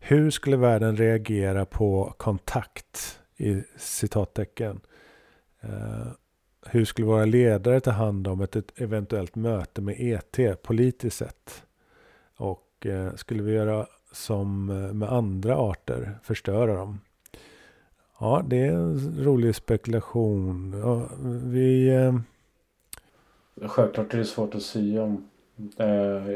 [0.00, 4.80] hur skulle världen reagera på kontakt i citattecken.
[6.70, 11.62] Hur skulle våra ledare ta hand om ett, ett eventuellt möte med ET politiskt sett?
[12.36, 17.00] Och eh, skulle vi göra som eh, med andra arter, förstöra dem?
[18.20, 20.74] Ja, det är en rolig spekulation.
[21.52, 21.88] vi...
[21.88, 22.18] Eh,
[23.68, 25.28] Självklart är det svårt att säga om.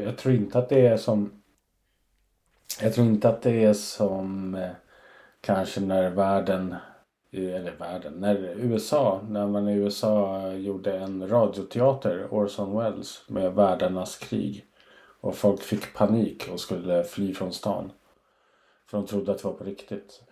[0.05, 1.41] jag tror inte att det är som
[2.81, 4.57] jag tror inte att det är som
[5.41, 6.75] kanske när världen,
[7.31, 14.17] eller världen, när USA, när man i USA gjorde en radioteater, Orson Welles, med världarnas
[14.17, 14.65] krig.
[15.21, 17.91] Och folk fick panik och skulle fly från stan.
[18.87, 20.23] För de trodde att det var på riktigt.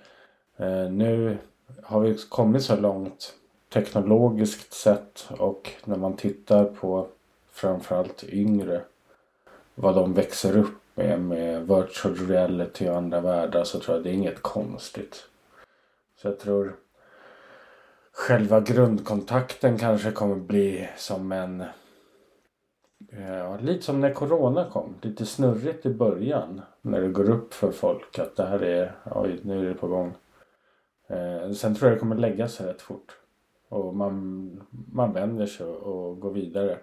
[0.57, 1.37] Eh, nu
[1.83, 3.33] har vi kommit så långt
[3.73, 7.07] teknologiskt sett och när man tittar på
[7.51, 8.81] framförallt yngre
[9.75, 14.09] vad de växer upp med, med virtual reality och andra världar så tror jag det
[14.09, 15.25] är inget konstigt.
[16.21, 16.75] Så jag tror
[18.19, 21.61] själva grundkontakten kanske kommer bli som en
[23.11, 24.95] eh, Ja, lite som när Corona kom.
[25.01, 26.61] Lite snurrigt i början.
[26.81, 29.87] När det går upp för folk att det här är, oj nu är det på
[29.87, 30.13] gång.
[31.07, 33.17] Eh, sen tror jag det kommer lägga sig rätt fort.
[33.69, 36.77] Och man, man vänder sig och går vidare.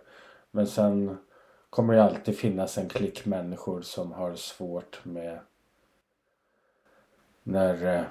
[0.50, 1.16] Men sen
[1.70, 5.38] kommer det alltid finnas en klick människor som har svårt med
[7.42, 8.04] när, eh,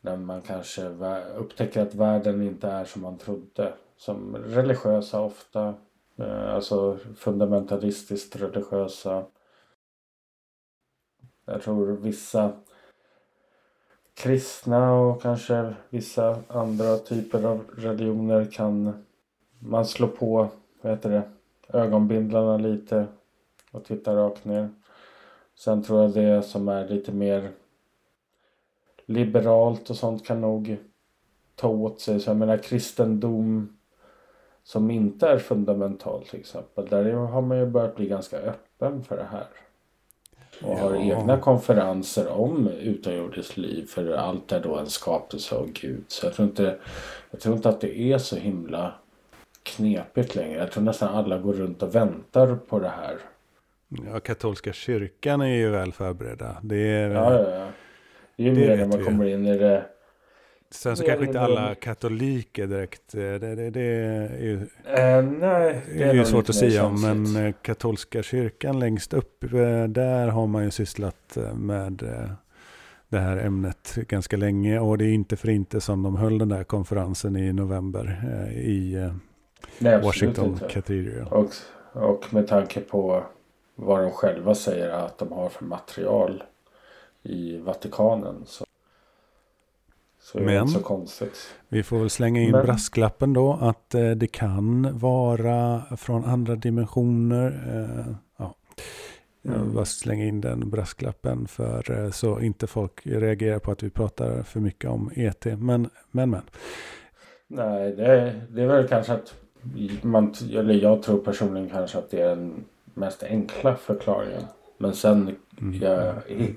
[0.00, 0.88] när man kanske
[1.36, 3.72] upptäcker att världen inte är som man trodde.
[3.96, 5.74] Som religiösa ofta.
[6.16, 9.24] Eh, alltså fundamentalistiskt religiösa.
[11.44, 12.52] Jag tror vissa
[14.14, 19.04] kristna och kanske vissa andra typer av religioner kan
[19.58, 20.48] man slå på,
[20.82, 21.22] vad heter det,
[21.78, 23.06] ögonbindlarna lite
[23.72, 24.68] och titta rakt ner.
[25.54, 27.50] Sen tror jag det som är lite mer
[29.08, 30.76] liberalt och sånt kan nog
[31.54, 32.20] ta åt sig.
[32.20, 33.78] Så jag menar kristendom
[34.64, 36.86] som inte är fundamental till exempel.
[36.86, 39.46] Där har man ju börjat bli ganska öppen för det här.
[40.62, 40.82] Och ja.
[40.82, 43.86] har egna konferenser om utomjordiskt liv.
[43.86, 46.04] För allt är då en skapelse av Gud.
[46.08, 46.76] Så jag tror inte,
[47.30, 48.94] jag tror inte att det är så himla
[49.62, 50.58] knepigt längre.
[50.58, 53.18] Jag tror nästan alla går runt och väntar på det här.
[53.88, 56.56] Ja, katolska kyrkan är ju väl förberedda.
[56.62, 57.66] Det är, ja, ja, ja.
[58.40, 59.84] Ju mer när man kommer in i det.
[60.70, 63.14] Sen så kanske inte alla katoliker direkt.
[63.14, 67.02] Eh, det, det, det är ju, äh, nej, det är ju svårt att säga om.
[67.02, 69.44] Men eh, katolska kyrkan längst upp.
[69.88, 72.02] Där har man ju sysslat med
[73.08, 74.80] det här ämnet ganska länge.
[74.80, 79.10] Och det är inte för inte som de höll den där konferensen i november i
[79.78, 81.26] nej, Washington Cathedral.
[81.26, 81.50] Och,
[81.92, 83.22] och med tanke på
[83.74, 86.42] vad de själva säger att de har för material
[87.22, 88.42] i Vatikanen.
[88.46, 88.64] Så,
[90.20, 91.54] så är det inte så konstigt.
[91.68, 96.56] Vi får väl slänga in Men, brasklappen då att eh, det kan vara från andra
[96.56, 97.46] dimensioner.
[97.74, 98.54] Eh, ja.
[99.42, 99.74] Jag vill mm.
[99.74, 104.42] bara slänga in den brasklappen för eh, så inte folk reagerar på att vi pratar
[104.42, 105.44] för mycket om ET.
[105.44, 106.42] Men, men, men.
[107.46, 109.34] Nej, det, det är väl kanske att
[110.02, 112.64] man, eller jag tror personligen kanske att det är den
[112.94, 114.42] mest enkla förklaringen.
[114.78, 115.82] Men sen mm.
[115.82, 116.54] jag är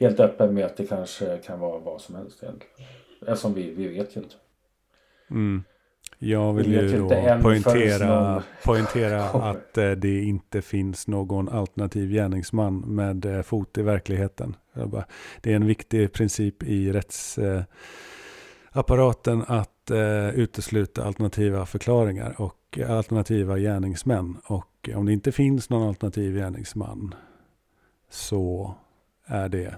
[0.00, 2.74] helt öppen med att det kanske kan vara vad som helst egentligen.
[3.26, 4.34] Eftersom vi, vi vet ju inte.
[5.30, 5.62] Mm.
[6.18, 7.08] Jag vill ju då
[7.42, 14.56] poängtera, poängtera att eh, det inte finns någon alternativ gärningsman med eh, fot i verkligheten.
[14.86, 15.04] Bara,
[15.40, 19.70] det är en viktig princip i rättsapparaten eh, att
[20.34, 24.36] utesluta alternativa förklaringar och alternativa gärningsmän.
[24.46, 27.14] Och om det inte finns någon alternativ gärningsman
[28.14, 28.74] så
[29.24, 29.74] är det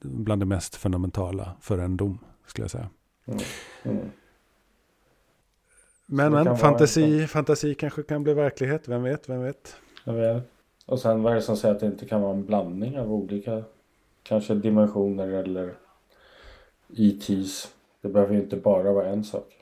[0.00, 2.88] bland det mest fundamentala för en dom, skulle jag säga.
[3.26, 3.40] Mm.
[3.82, 4.10] Mm.
[6.06, 9.76] Men, men fantasi, fantasi kanske kan bli verklighet, vem vet, vem vet.
[10.04, 10.50] Jag vet.
[10.86, 13.12] Och sen vad är det som säger att det inte kan vara en blandning av
[13.12, 13.64] olika,
[14.22, 15.74] kanske dimensioner eller
[16.96, 17.74] ETs.
[18.00, 19.56] Det behöver ju inte bara vara en sak.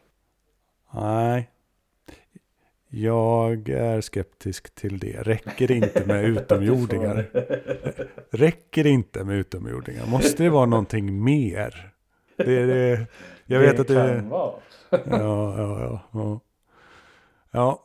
[0.95, 1.51] Nej,
[2.89, 5.23] jag är skeptisk till det.
[5.23, 7.31] Räcker det inte med utomjordingar?
[8.31, 10.07] Räcker det inte med utomjordingar?
[10.07, 11.93] Måste det vara någonting mer?
[12.37, 13.07] Det, det,
[13.47, 13.95] jag vet det att det...
[13.95, 14.53] kan vara.
[14.91, 14.99] ja,
[15.59, 16.41] ja, ja, ja.
[17.51, 17.85] Ja.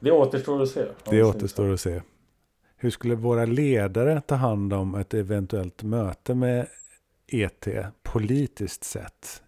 [0.00, 0.84] Det återstår att se.
[1.10, 2.02] Det återstår att se.
[2.76, 6.66] Hur skulle våra ledare ta hand om ett eventuellt möte med
[7.26, 7.68] ET
[8.02, 9.42] politiskt sett?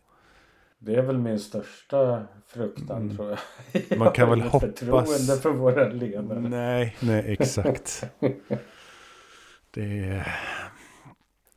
[0.86, 3.16] Det är väl min största fruktan mm.
[3.16, 3.98] tror jag.
[3.98, 4.60] Man kan väl hoppas.
[4.60, 6.40] Förtroende för våra ledare.
[6.40, 8.04] Nej, nej exakt.
[9.70, 10.36] det är...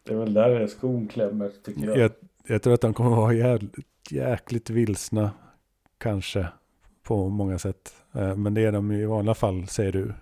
[0.03, 1.97] Det är väl där skon klämmer tycker jag.
[1.97, 2.11] jag.
[2.47, 3.75] Jag tror att de kommer vara jävligt,
[4.09, 5.31] jäkligt vilsna.
[5.97, 6.47] Kanske.
[7.03, 7.93] På många sätt.
[8.13, 10.13] Eh, men det är de i vanliga fall säger du.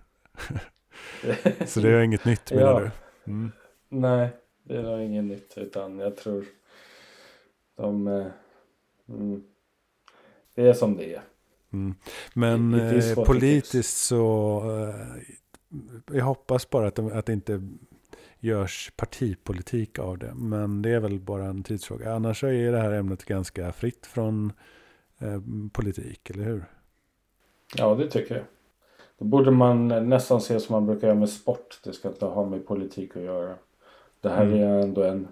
[1.65, 2.91] Så det är inget nytt menar ja.
[3.25, 3.31] du?
[3.31, 3.51] Mm.
[3.89, 4.29] Nej,
[4.63, 5.53] det är inget nytt.
[5.57, 6.45] Utan jag tror
[7.77, 8.27] de eh,
[9.09, 9.43] Mm.
[10.55, 11.21] Det är som det är.
[11.73, 11.95] Mm.
[12.33, 15.23] Men det, det är eh, politiskt så, eh,
[16.17, 17.61] jag hoppas bara att, de, att det inte
[18.39, 20.33] görs partipolitik av det.
[20.35, 22.13] Men det är väl bara en tidsfråga.
[22.13, 24.53] Annars är det här ämnet ganska fritt från
[25.19, 25.41] eh,
[25.71, 26.65] politik, eller hur?
[27.75, 28.45] Ja, det tycker jag.
[29.17, 31.79] Då borde man nästan se som man brukar göra med sport.
[31.83, 33.55] Det ska inte ha med politik att göra.
[34.21, 34.59] Det här mm.
[34.59, 35.27] är ändå en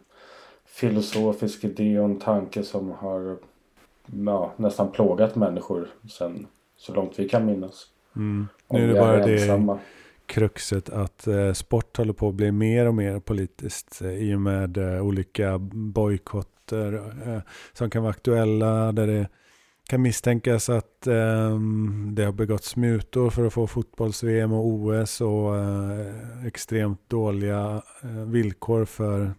[0.65, 3.37] filosofisk idé och en tanke som har
[4.25, 6.47] ja, nästan plågat människor sen
[6.77, 7.87] så långt vi kan minnas.
[8.15, 8.47] Mm.
[8.69, 9.79] Nu är det bara är det
[10.25, 14.41] kruxet att eh, sport håller på att bli mer och mer politiskt eh, i och
[14.41, 16.93] med eh, olika bojkotter
[17.27, 17.41] eh,
[17.73, 19.27] som kan vara aktuella där det
[19.89, 25.57] kan misstänkas att ehm, det har begåtts mutor för att få fotbolls-VM och OS och
[25.57, 29.33] eh, extremt dåliga eh, villkor för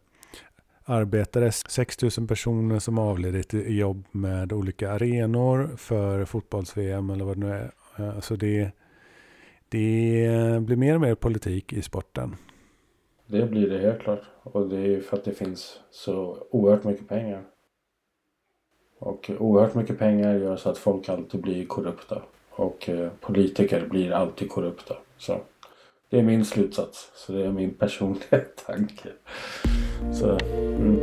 [0.87, 7.37] arbetare, 6 000 personer som avlidit i jobb med olika arenor för fotbolls-VM eller vad
[7.37, 7.71] det nu är.
[7.99, 8.71] Eh, så det,
[9.69, 12.37] det blir mer och mer politik i sporten.
[13.27, 14.23] Det blir det helt klart.
[14.43, 17.43] Och det är för att det finns så oerhört mycket pengar.
[18.99, 22.23] Och oerhört mycket pengar gör så att folk alltid blir korrupta.
[22.51, 24.95] Och eh, politiker blir alltid korrupta.
[25.19, 25.41] Så
[26.11, 27.11] det är min slutsats.
[27.15, 29.09] Så det är min personliga tanke.
[30.13, 31.01] Så, mm.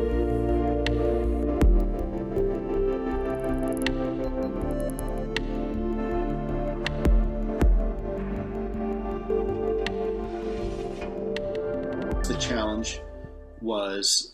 [12.24, 13.02] The challenge
[13.62, 14.34] was,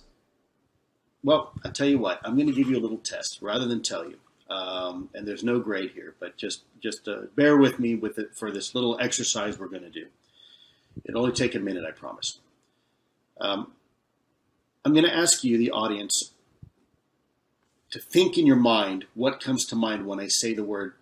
[1.23, 3.81] well, I tell you what, I'm going to give you a little test rather than
[3.81, 4.17] tell you.
[4.49, 8.35] Um, and there's no grade here, but just just uh, bear with me with it
[8.35, 10.07] for this little exercise we're going to do.
[11.05, 12.39] It'll only take a minute, I promise.
[13.39, 13.73] Um,
[14.85, 16.31] I'm going to ask you, the audience,
[17.91, 20.93] to think in your mind what comes to mind when I say the word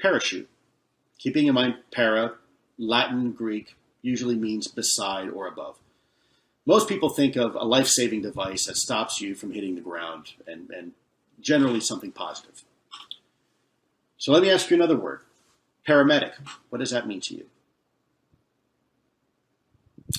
[0.00, 0.48] parachute.
[1.18, 2.34] Keeping in mind, para,
[2.78, 5.76] Latin, Greek, usually means beside or above.
[6.64, 10.34] Most people think of a life saving device that stops you from hitting the ground
[10.46, 10.92] and, and
[11.40, 12.62] generally something positive.
[14.16, 15.20] So let me ask you another word
[15.86, 16.32] paramedic.
[16.68, 17.46] What does that mean to you?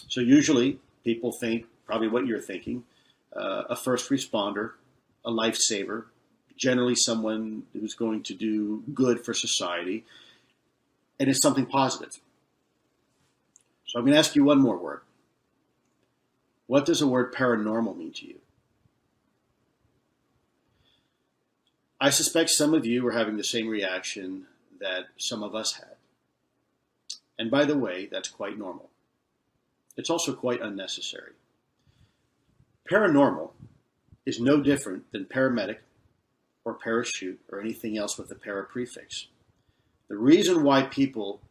[0.08, 2.84] So usually people think probably what you're thinking
[3.36, 4.72] uh, a first responder,
[5.26, 6.06] a lifesaver,
[6.56, 10.06] generally someone who's going to do good for society,
[11.20, 12.20] and it's something positive.
[13.86, 15.02] So I'm going to ask you one more word.
[16.68, 18.36] What does the word paranormal mean to you?
[22.00, 24.46] I suspect some of you are having the same reaction
[24.80, 25.96] that some of us had.
[27.38, 28.90] And by the way, that's quite normal.
[29.98, 31.34] It's also quite unnecessary.
[32.90, 33.52] Paranormal
[34.26, 35.78] is no different than paramedic
[36.66, 39.28] or parachute or anything else with a para prefix.
[40.08, 41.42] The reason why people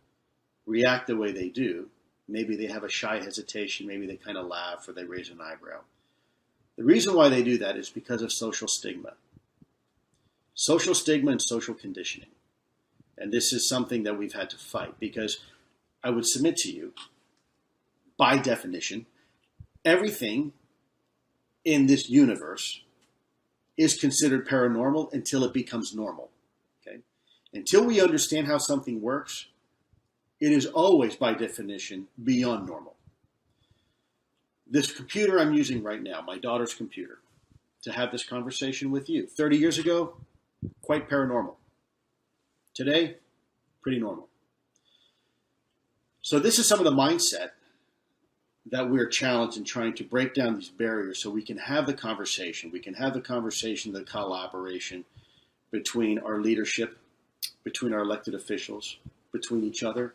[0.67, 1.89] react the way they do,
[2.27, 5.41] maybe they have a shy hesitation, maybe they kind of laugh or they raise an
[5.41, 5.81] eyebrow.
[6.77, 9.15] The reason why they do that is because of social stigma.
[10.55, 12.31] Social stigma and social conditioning.
[13.17, 15.39] And this is something that we've had to fight because
[16.03, 16.93] I would submit to you,
[18.17, 19.07] by definition,
[19.85, 20.53] everything
[21.69, 22.81] in this universe
[23.77, 26.31] is considered paranormal until it becomes normal.
[26.81, 27.01] Okay?
[27.53, 29.49] Until we understand how something works,
[30.41, 32.95] it is always, by definition, beyond normal.
[34.67, 37.19] This computer I'm using right now, my daughter's computer,
[37.83, 39.27] to have this conversation with you.
[39.27, 40.17] 30 years ago,
[40.81, 41.57] quite paranormal.
[42.73, 43.19] Today,
[43.83, 44.29] pretty normal.
[46.23, 47.51] So, this is some of the mindset
[48.71, 51.95] that we're challenged in trying to break down these barriers so we can have the
[51.95, 52.71] conversation.
[52.71, 55.05] We can have the conversation, the collaboration
[55.71, 56.99] between our leadership,
[57.65, 58.99] between our elected officials,
[59.33, 60.15] between each other,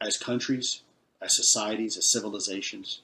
[0.00, 0.82] as countries,
[1.20, 3.00] as societies, as civilizations.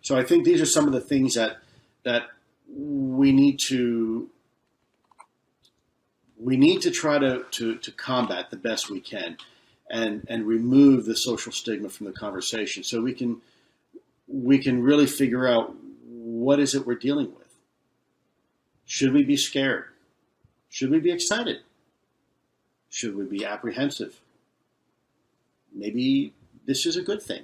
[0.00, 1.58] So I think these are some of the things that
[2.04, 2.24] that
[2.68, 4.28] we need to
[6.38, 9.36] we need to try to, to, to combat the best we can
[9.88, 13.40] and and remove the social stigma from the conversation so we can
[14.32, 15.74] we can really figure out
[16.06, 17.54] what is it we're dealing with.
[18.86, 19.84] Should we be scared?
[20.70, 21.58] Should we be excited?
[22.88, 24.20] Should we be apprehensive?
[25.74, 26.32] Maybe
[26.66, 27.42] this is a good thing.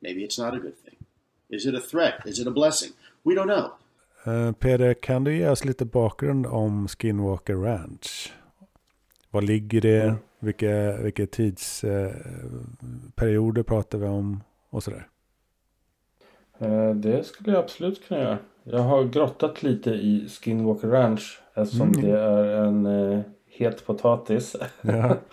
[0.00, 0.96] Maybe it's not a good thing.
[1.50, 2.20] Is it a threat?
[2.26, 2.92] Is it a blessing?
[3.24, 3.72] We don't know.
[4.26, 8.32] Uh, Peder, kan du ge oss lite bakgrund om Skinwalker Ranch?
[9.30, 10.02] Var ligger det?
[10.02, 10.16] Mm.
[10.40, 14.42] Vilka, vilka tidsperioder uh, pratar vi om?
[14.70, 15.08] Och sådär.
[16.62, 18.38] Uh, det skulle jag absolut kunna göra.
[18.64, 22.02] Jag har grottat lite i Skinwalker Ranch eftersom mm.
[22.02, 24.56] det är en uh, het potatis.
[24.80, 25.16] Ja.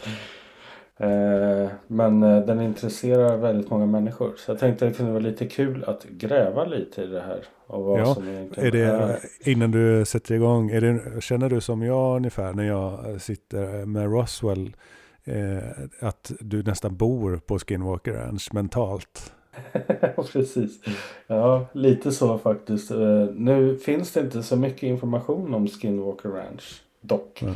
[0.98, 4.34] Eh, men eh, den intresserar väldigt många människor.
[4.38, 7.44] Så jag tänkte att det kunde vara lite kul att gräva lite i det här.
[7.68, 9.20] Och vad ja, som är det, är.
[9.40, 14.76] Innan du sätter igång, det, känner du som jag ungefär när jag sitter med Roswell?
[15.24, 15.58] Eh,
[16.00, 19.34] att du nästan bor på Skinwalker Ranch mentalt?
[20.32, 20.80] Precis.
[21.28, 22.92] Ja, lite så faktiskt.
[22.92, 27.42] Eh, nu finns det inte så mycket information om Skinwalker Ranch dock.
[27.42, 27.56] Mm.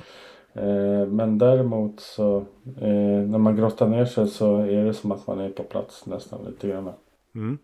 [0.53, 2.37] Eh, men däremot så
[2.81, 6.05] eh, när man grottar ner sig så är det som att man är på plats
[6.05, 6.93] nästan lite grann.
[7.35, 7.57] Mm.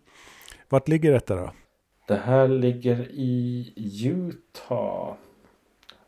[0.70, 1.52] Vart ligger detta då?
[2.08, 3.74] Det här ligger i
[4.06, 5.14] Utah.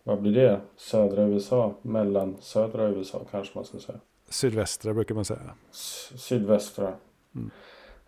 [0.03, 0.61] Vad blir det?
[0.77, 1.73] Södra USA?
[1.81, 3.99] Mellan södra USA kanske man ska säga.
[4.29, 5.53] Sydvästra brukar man säga.
[5.71, 6.93] sydvästra.
[7.35, 7.51] Mm.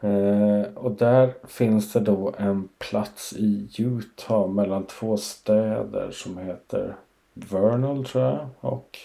[0.02, 6.96] Eh, och där finns det då en plats i Utah mellan två städer som heter
[7.34, 8.48] Vernal tror jag.
[8.60, 8.98] Och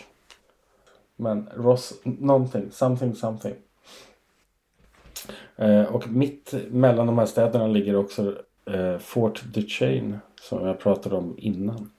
[1.16, 3.54] men Ross, någonting, something, something.
[5.56, 8.34] Eh, och mitt mellan de här städerna ligger också
[8.64, 11.90] eh, Fort Duchesne som jag pratade om innan.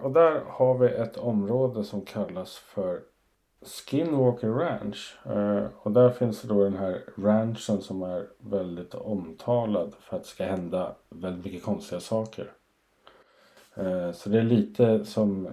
[0.00, 3.00] Och där har vi ett område som kallas för
[3.62, 5.18] Skinwalker Ranch.
[5.26, 10.28] Eh, och där finns då den här ranchen som är väldigt omtalad för att det
[10.28, 12.52] ska hända väldigt mycket konstiga saker.
[13.74, 15.48] Eh, så det är lite som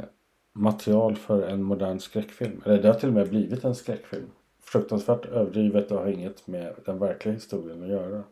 [0.53, 2.61] material för en modern skräckfilm.
[2.65, 4.27] Eller det har till och med blivit en skräckfilm.
[4.61, 8.23] Fruktansvärt överdrivet och har inget med den verkliga historien att göra.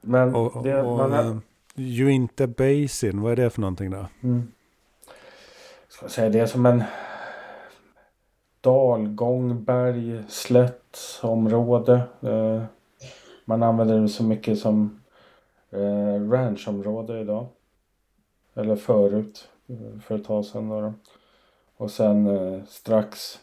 [0.00, 1.24] Men och, det, och, man har...
[1.24, 1.36] Eh,
[1.76, 4.06] Uinta Basin, vad är det för någonting då?
[4.22, 4.52] Mm.
[5.88, 6.82] Ska jag säga, det är som en
[8.60, 12.02] dalgång, berg, slättområde.
[12.20, 12.62] Eh,
[13.44, 15.00] man använder det så mycket som
[15.70, 17.46] eh, ranchområde idag.
[18.54, 20.68] Eller förut, eh, för ett tag sedan.
[20.68, 20.92] Då.
[21.76, 23.38] Och sen eh, strax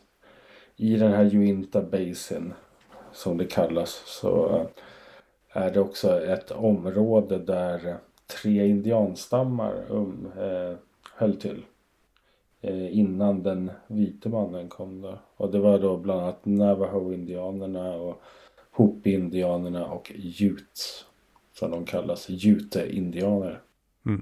[0.75, 2.53] i den här Uinta Basin
[3.11, 4.65] som det kallas så eh,
[5.63, 7.95] är det också ett område där eh,
[8.41, 10.77] tre indianstammar um, eh,
[11.15, 11.65] höll till.
[12.61, 15.19] Eh, innan den vite mannen kom då.
[15.37, 18.21] Och det var då bland annat Navajo-indianerna och
[18.71, 21.05] Hopi-indianerna och Utes.
[21.53, 23.61] Som de kallas, Jute-indianer.
[24.05, 24.21] Mm.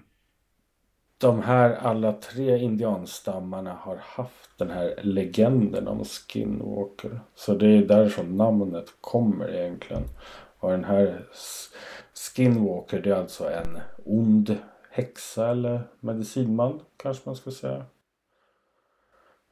[1.18, 7.20] De här alla tre indianstammarna har haft den här legenden om Skinwalker.
[7.36, 10.04] Så det är därifrån namnet kommer egentligen.
[10.60, 11.26] Och den här
[12.14, 14.58] Skinwalker det är alltså en ond
[14.90, 17.86] häxa eller medicinman kanske man ska säga.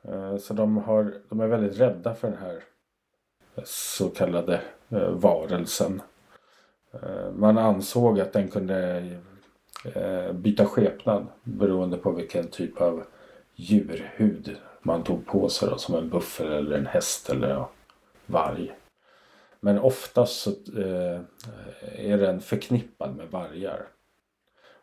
[0.07, 2.63] Eh, så de, har, de är väldigt rädda för den här
[3.63, 6.01] så kallade eh, varelsen.
[6.93, 9.19] Eh, man ansåg att den kunde
[10.33, 13.03] byta skepnad beroende på vilken typ av
[13.55, 17.69] djurhud man tog på sig då, som en buffel eller en häst eller ja,
[18.25, 18.73] varg.
[19.59, 20.51] Men oftast så
[21.95, 23.87] är den förknippad med vargar.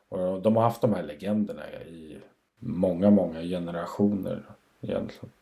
[0.09, 2.21] Och de har haft de här legenderna i
[2.59, 4.43] många, många generationer
[4.81, 5.33] egentligen.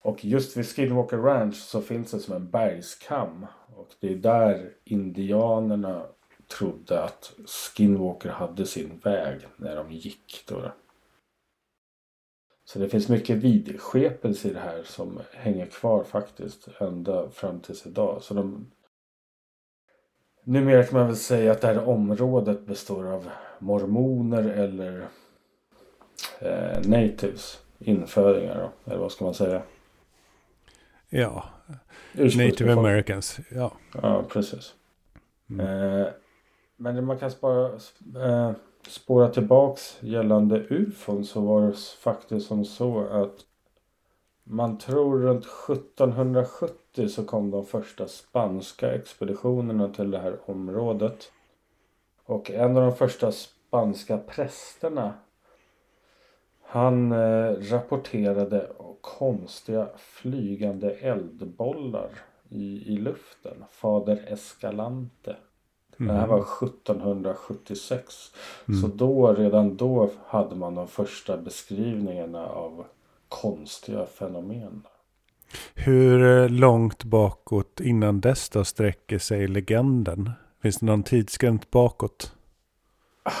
[0.00, 3.46] Och just vid Skinwalker Ranch så finns det som en bergskam.
[3.76, 6.06] Och det är där indianerna
[6.48, 10.44] trodde att Skinwalker hade sin väg när de gick.
[10.48, 10.72] Då.
[12.64, 17.86] Så det finns mycket vidskepelse i det här som hänger kvar faktiskt ända fram tills
[17.86, 18.22] idag.
[18.22, 18.70] Så de...
[20.44, 25.08] Numera kan man väl säga att det här området består av mormoner eller
[26.38, 29.62] eh, natives införingar då, eller vad ska man säga?
[31.08, 31.44] Ja,
[32.12, 33.72] native americans, ja.
[34.02, 34.74] Ja, precis.
[35.50, 35.66] Mm.
[36.00, 36.06] Eh,
[36.76, 37.66] men man kan spara,
[38.16, 38.52] eh,
[38.88, 43.34] spåra tillbaks gällande ufon så var det faktiskt som så att
[44.44, 51.32] man tror runt 1770 så kom de första spanska expeditionerna till det här området.
[52.24, 55.14] Och en av de första spanska prästerna
[56.70, 58.66] han eh, rapporterade
[59.00, 62.10] konstiga flygande eldbollar
[62.48, 63.64] i, i luften.
[63.70, 65.36] Fader Escalante.
[66.00, 66.14] Mm.
[66.14, 68.14] Det här var 1776.
[68.68, 68.80] Mm.
[68.80, 72.84] Så då, redan då hade man de första beskrivningarna av
[73.28, 74.82] konstiga fenomen.
[75.74, 80.30] Hur eh, långt bakåt innan dess då sträcker sig legenden?
[80.62, 82.34] Finns det någon tidsgräns bakåt?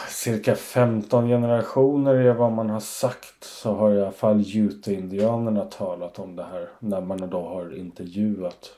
[0.08, 6.18] Cirka 15 generationer är vad man har sagt så har i alla fall Ute-indianerna talat
[6.18, 8.72] om det här när man då har intervjuat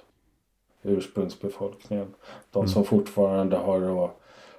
[0.83, 2.15] ursprungsbefolkningen.
[2.51, 2.69] De mm.
[2.69, 4.11] som fortfarande har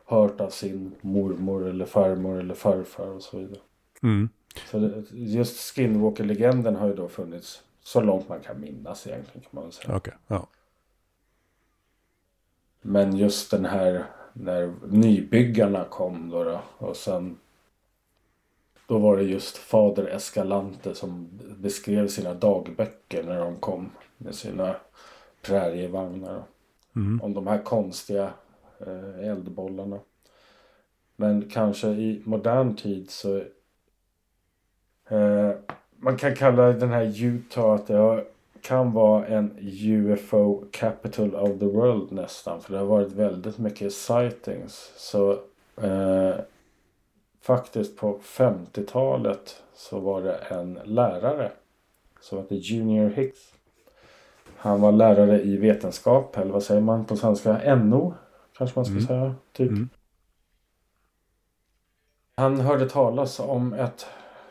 [0.05, 3.59] hört av sin mormor eller farmor eller farfar och så vidare.
[4.03, 4.29] Mm.
[4.71, 9.71] Så just Skinwalker-legenden har ju då funnits så långt man kan minnas egentligen kan man
[9.71, 9.95] säga.
[9.95, 10.13] Okay.
[10.27, 10.47] Ja.
[12.81, 17.37] Men just den här när nybyggarna kom då, då och sen
[18.87, 24.75] då var det just fader Escalante som beskrev sina dagböcker när de kom med sina
[25.41, 26.43] prärievagnar.
[26.95, 27.21] Mm.
[27.21, 28.33] Om de här konstiga
[28.79, 29.99] eh, eldbollarna.
[31.15, 33.37] Men kanske i modern tid så
[35.09, 35.51] eh,
[35.97, 38.25] man kan kalla den här Utah att det har
[38.61, 42.61] kan vara en UFO capital of the world nästan.
[42.61, 44.91] För det har varit väldigt mycket sightings.
[44.95, 45.31] Så
[45.81, 46.35] eh,
[47.41, 51.51] faktiskt på 50-talet så var det en lärare
[52.21, 53.39] som hette Junior Hicks.
[54.55, 57.75] Han var lärare i vetenskap, eller vad säger man på svenska?
[57.75, 58.13] NO
[58.57, 59.07] kanske man ska mm.
[59.07, 59.35] säga.
[59.53, 59.69] Typ.
[59.69, 59.89] Mm.
[62.35, 64.05] Han hörde talas om ett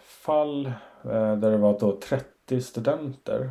[0.05, 0.67] fall
[1.05, 3.51] eh, där det var då 30 studenter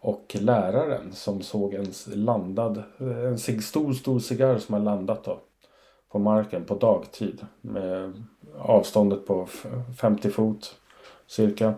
[0.00, 5.40] och läraren som såg en landad, en stor, stor cigarr som har landat då.
[6.08, 7.46] på marken på dagtid.
[7.60, 8.24] Med
[8.58, 9.48] avståndet på
[10.00, 10.76] 50 fot
[11.26, 11.74] cirka.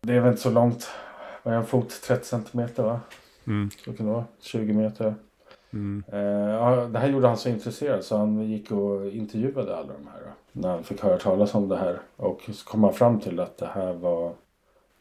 [0.00, 0.88] Det är väl inte så långt.
[1.42, 2.02] Vad är en fot?
[2.02, 3.00] 30 centimeter va?
[3.46, 3.70] Mm.
[3.70, 4.24] Så kan det vara.
[4.40, 5.14] 20 meter.
[5.72, 6.04] Mm.
[6.08, 10.32] Eh, det här gjorde han så intresserad så han gick och intervjuade alla de här.
[10.52, 12.00] När han fick höra talas om det här.
[12.16, 14.32] Och så kom han fram till att det här var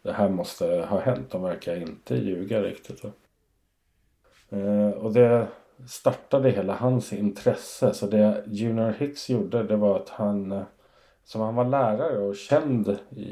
[0.07, 1.31] det här måste ha hänt.
[1.31, 3.03] De verkar inte ljuga riktigt.
[4.49, 5.47] Eh, och det
[5.87, 7.93] startade hela hans intresse.
[7.93, 10.63] Så det Junior Hicks gjorde det var att han eh,
[11.23, 13.25] som han var lärare och känd i,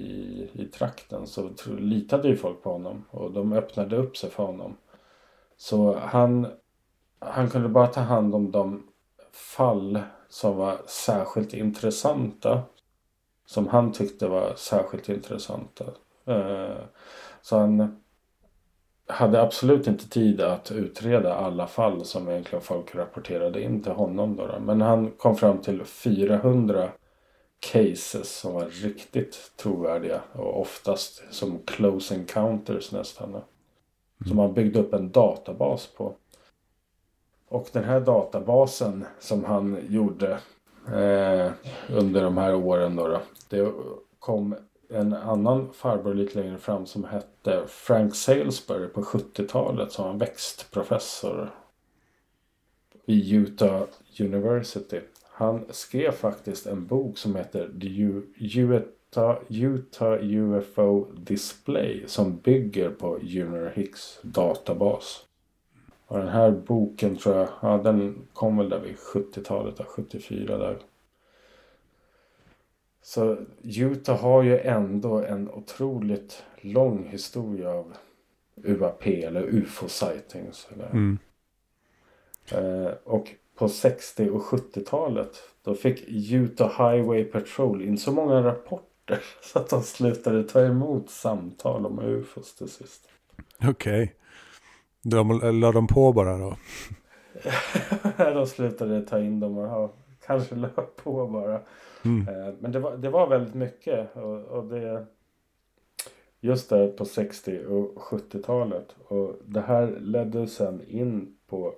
[0.53, 3.05] i trakten så litade ju folk på honom.
[3.11, 4.77] Och de öppnade upp sig för honom.
[5.57, 6.47] Så han,
[7.19, 8.87] han kunde bara ta hand om de
[9.31, 9.99] fall
[10.29, 12.61] som var särskilt intressanta.
[13.45, 15.85] Som han tyckte var särskilt intressanta.
[16.25, 16.77] Eh,
[17.41, 18.01] så han
[19.07, 24.35] hade absolut inte tid att utreda alla fall som egentligen folk rapporterade in till honom.
[24.35, 26.89] Då, Men han kom fram till 400
[27.59, 33.29] cases som var riktigt trovärdiga och oftast som close encounters nästan.
[33.29, 33.41] Mm.
[34.27, 36.15] Som han byggde upp en databas på.
[37.49, 40.31] Och den här databasen som han gjorde
[40.87, 41.51] eh,
[41.89, 43.19] under de här åren då, då
[43.49, 43.71] det
[44.19, 44.55] kom
[44.89, 51.51] en annan farbror lite längre fram som hette Frank Salisbury på 70-talet som var växtprofessor
[53.05, 53.83] vid Utah
[54.19, 54.99] University.
[55.31, 57.87] Han skrev faktiskt en bok som heter The
[58.59, 65.25] Utah, Utah UFO Display som bygger på Junior Hicks databas.
[66.07, 70.77] Och den här boken tror jag, ja den kom väl där vid 70-talet, 74 där.
[73.05, 77.93] Så Utah har ju ändå en otroligt lång historia av
[78.55, 80.67] UAP eller UFO-sightings.
[80.91, 81.17] Mm.
[82.51, 85.29] Eh, och på 60 och 70-talet
[85.63, 91.09] då fick Utah Highway Patrol in så många rapporter så att de slutade ta emot
[91.09, 93.09] samtal om UFOs till sist.
[93.57, 94.03] Okej.
[94.03, 94.09] Okay.
[95.01, 96.57] De la de på bara då?
[98.17, 99.93] de slutade ta in dem och ha,
[100.25, 100.69] kanske la
[101.03, 101.61] på bara.
[102.05, 102.27] Mm.
[102.27, 104.15] Eh, men det var, det var väldigt mycket.
[104.15, 105.05] Och, och det,
[106.39, 108.95] just där på 60 och 70-talet.
[109.07, 111.73] Och det här ledde sen in på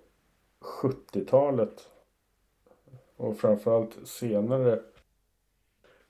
[0.82, 1.88] 70-talet.
[3.18, 4.80] Och framförallt senare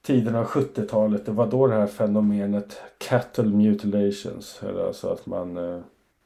[0.01, 1.25] tiden av 70-talet.
[1.25, 4.63] Det var då det här fenomenet cattle mutilations.
[4.63, 5.79] Eller alltså att man, eh,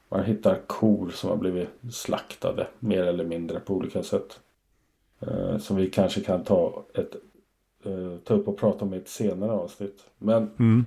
[0.09, 4.39] man hittar kor som har blivit slaktade mer eller mindre på olika sätt.
[5.19, 7.15] Eh, som vi kanske kan ta ett
[7.85, 10.05] uh, ta upp och prata om i ett senare avsnitt.
[10.17, 10.85] Men mm.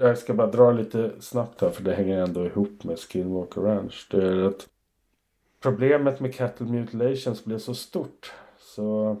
[0.00, 4.08] jag ska bara dra lite snabbt här för det hänger ändå ihop med Skinwalker Ranch.
[4.10, 4.68] Det är att
[5.60, 9.16] problemet med cattle mutilations blev så stort så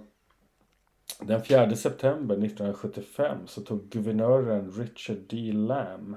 [1.20, 5.52] den 4 september 1975 så tog guvernören Richard D.
[5.52, 6.16] Lamb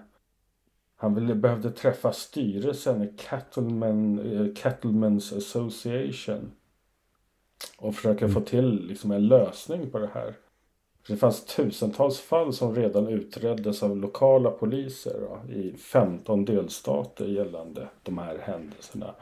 [1.03, 6.51] han ville, behövde träffa styrelsen i Cattlemen, uh, Cattlemen's Association
[7.77, 8.35] och försöka mm.
[8.35, 10.35] få till liksom en lösning på det här.
[11.07, 17.87] Det fanns tusentals fall som redan utreddes av lokala poliser då, i 15 delstater gällande
[18.03, 19.15] de här händelserna.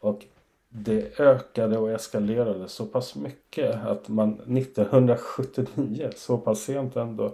[0.00, 0.24] Och
[0.68, 7.32] det ökade och eskalerade så pass mycket att man 1979, så pass sent ändå,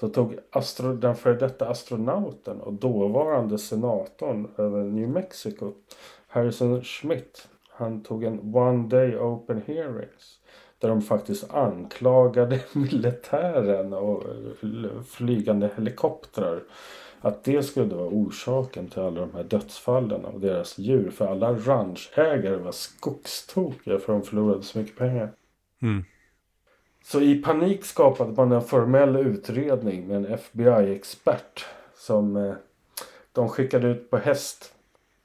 [0.00, 5.72] så tog astro, den före detta astronauten och dåvarande senatorn över New Mexico,
[6.26, 10.38] Harrison Schmidt, han tog en one day open hearings
[10.84, 14.22] där de faktiskt anklagade militären och
[15.06, 16.62] flygande helikoptrar.
[17.20, 21.10] Att det skulle vara orsaken till alla de här dödsfallen av deras djur.
[21.10, 25.32] För alla ranchägare var skogstokiga för de förlorade så mycket pengar.
[25.82, 26.04] Mm.
[27.04, 31.66] Så i panik skapade man en formell utredning med en FBI-expert.
[31.96, 32.54] Som eh,
[33.32, 34.73] de skickade ut på häst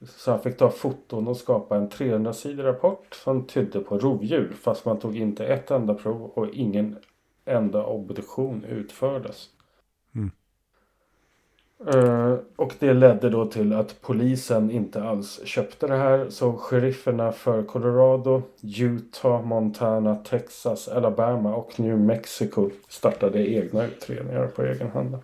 [0.05, 4.85] så han fick ta foton och skapa en 300-sidig rapport som tydde på rovdjur fast
[4.85, 6.97] man tog inte ett enda prov och ingen
[7.45, 9.49] enda obduktion utfördes.
[10.15, 10.31] Mm.
[11.95, 16.30] Uh, och det ledde då till att polisen inte alls köpte det här.
[16.30, 18.41] Så sherifferna för Colorado,
[18.80, 25.17] Utah, Montana, Texas, Alabama och New Mexico startade egna utredningar på egen hand.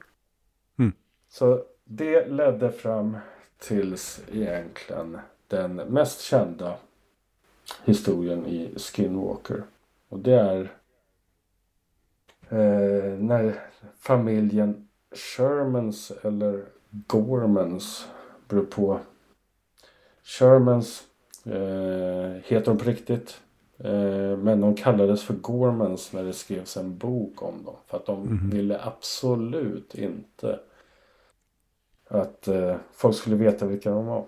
[0.79, 0.91] Mm.
[1.29, 3.17] Så det ledde fram
[3.59, 5.17] tills egentligen
[5.47, 6.75] den mest kända
[7.85, 9.63] historien i Skinwalker.
[10.09, 10.59] Och det är
[12.49, 13.59] eh, när
[13.99, 18.07] familjen Shermans eller Gormans
[18.47, 18.99] beror på.
[20.23, 21.03] Shermans
[21.45, 23.41] eh, heter de på riktigt.
[23.77, 27.75] Eh, men de kallades för Gormans när det skrevs en bok om dem.
[27.87, 28.49] För att de Mhm.
[28.49, 30.59] ville absolut inte
[32.21, 34.25] att eh, folk skulle veta vilka de var.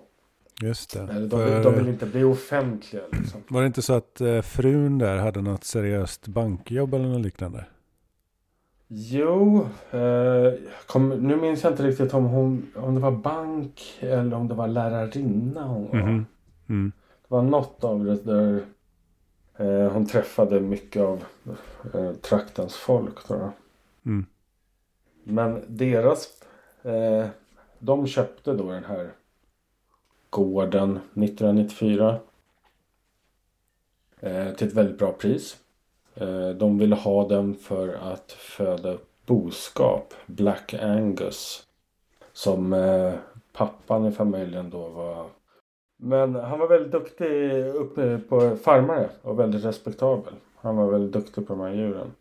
[0.62, 1.00] Just det.
[1.00, 3.40] Eller de, För- de ville inte bli offentliga liksom.
[3.48, 7.64] Var det inte så att eh, frun där hade något seriöst bankjobb eller något liknande?
[8.90, 10.52] Jo, eh,
[10.86, 14.54] kom, nu minns jag inte riktigt om, hon, om det var bank eller om det
[14.54, 15.98] var lärarinna hon var.
[15.98, 16.26] Mhm.
[16.68, 16.92] Mm.
[17.28, 18.60] Det var något av det där
[19.56, 21.24] eh, hon träffade mycket av
[21.94, 23.24] eh, traktens folk.
[23.26, 23.50] Tror jag.
[24.06, 24.26] Mm.
[25.24, 26.28] Men deras,
[26.82, 27.26] eh,
[27.78, 29.12] de köpte då den här
[30.30, 32.18] gården 1994.
[34.20, 35.56] Eh, till ett väldigt bra pris.
[36.14, 41.66] Eh, de ville ha den för att föda upp boskap, Black Angus.
[42.32, 43.12] Som eh,
[43.52, 45.26] pappan i familjen då var.
[45.96, 50.34] Men han var väldigt duktig uppe på farmare och väldigt respektabel.
[50.56, 52.12] Han var väldigt duktig på de här djuren.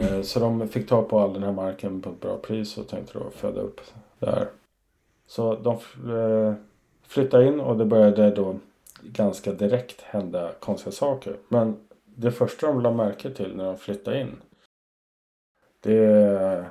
[0.00, 2.88] Eh, så de fick ta på all den här marken på ett bra pris och
[2.88, 3.80] tänkte då föda upp
[4.24, 4.48] där.
[5.26, 5.72] Så de
[6.12, 6.54] eh,
[7.02, 8.56] flyttade in och det började då
[9.02, 11.36] ganska direkt hända konstiga saker.
[11.48, 14.36] Men det första de lade märke till när de flyttade in.
[15.80, 16.64] Det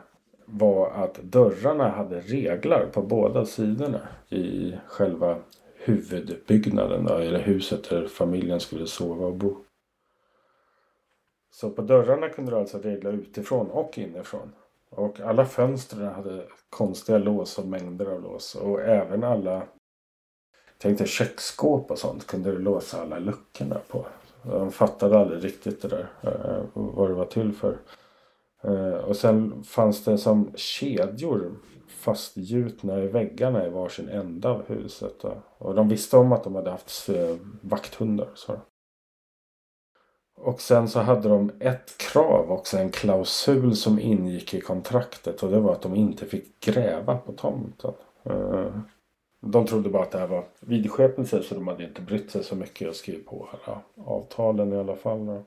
[0.45, 5.37] var att dörrarna hade reglar på båda sidorna i själva
[5.75, 9.55] huvudbyggnaden då, eller huset där familjen skulle sova och bo.
[11.51, 14.51] Så på dörrarna kunde du alltså regla utifrån och inifrån.
[14.95, 18.55] Och alla fönster hade konstiga lås och mängder av lås.
[18.55, 19.63] Och även alla
[20.77, 24.05] tänkte köksskåp och sånt kunde du låsa alla luckorna på.
[24.43, 26.07] De fattade aldrig riktigt det där.
[26.21, 27.77] Eh, vad det var till för.
[28.63, 31.51] Eh, och sen fanns det som kedjor
[31.87, 35.25] fastgjutna i väggarna i varsin ända av huset.
[35.57, 38.29] Och de visste om att de hade haft eh, vakthundar.
[38.33, 38.53] Så.
[40.35, 45.43] Och sen så hade de ett krav också, en klausul som ingick i kontraktet.
[45.43, 47.93] Och det var att de inte fick gräva på tomten.
[48.23, 48.75] Eh,
[49.39, 52.55] de trodde bara att det här var vidskepelse så de hade inte brytt sig så
[52.55, 55.43] mycket och skrivit på alla avtalen i alla fall.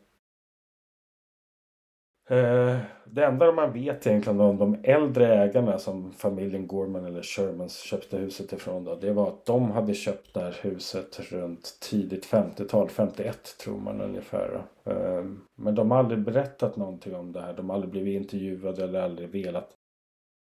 [2.28, 7.78] Eh, det enda man vet egentligen om de äldre ägarna som familjen Gorman eller Shermans
[7.78, 12.26] köpte huset ifrån då, det var att de hade köpt det här huset runt tidigt
[12.26, 14.50] 50-tal, 51 tror man ungefär.
[14.84, 14.90] då.
[14.92, 17.52] Ehm, men de har aldrig berättat någonting om det här.
[17.52, 19.70] De har aldrig blivit intervjuade eller aldrig velat.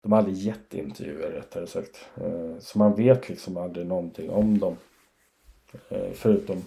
[0.03, 2.09] De har aldrig gett intervjuer rättare sagt.
[2.21, 4.77] Ehm, så man vet liksom aldrig någonting om dem.
[5.89, 6.63] Ehm, förutom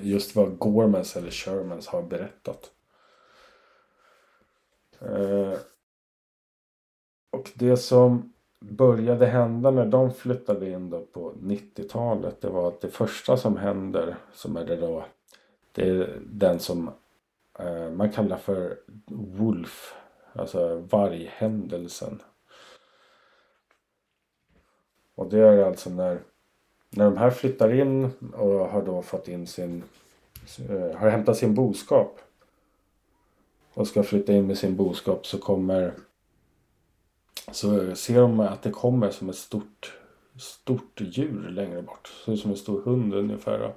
[0.00, 2.70] just vad Gormans eller Shermans har berättat.
[5.08, 5.58] Eh,
[7.30, 12.40] Och det som började hända när de flyttade in då på 90-talet.
[12.40, 15.04] Det var att det första som händer som är det då.
[15.72, 16.90] Det är den som
[17.58, 19.94] eh, man kallar för Wolf.
[20.32, 22.22] Alltså varghändelsen.
[25.14, 26.20] Och det är alltså när,
[26.90, 29.82] när de här flyttar in och har då fått in sin,
[30.68, 32.20] eh, har hämtat sin boskap.
[33.74, 35.92] Och ska flytta in med sin boskap så kommer
[37.52, 39.98] så ser de att det kommer som ett stort
[40.36, 42.12] stort djur längre bort.
[42.24, 43.58] Ser ut som en stor hund ungefär.
[43.58, 43.72] Då.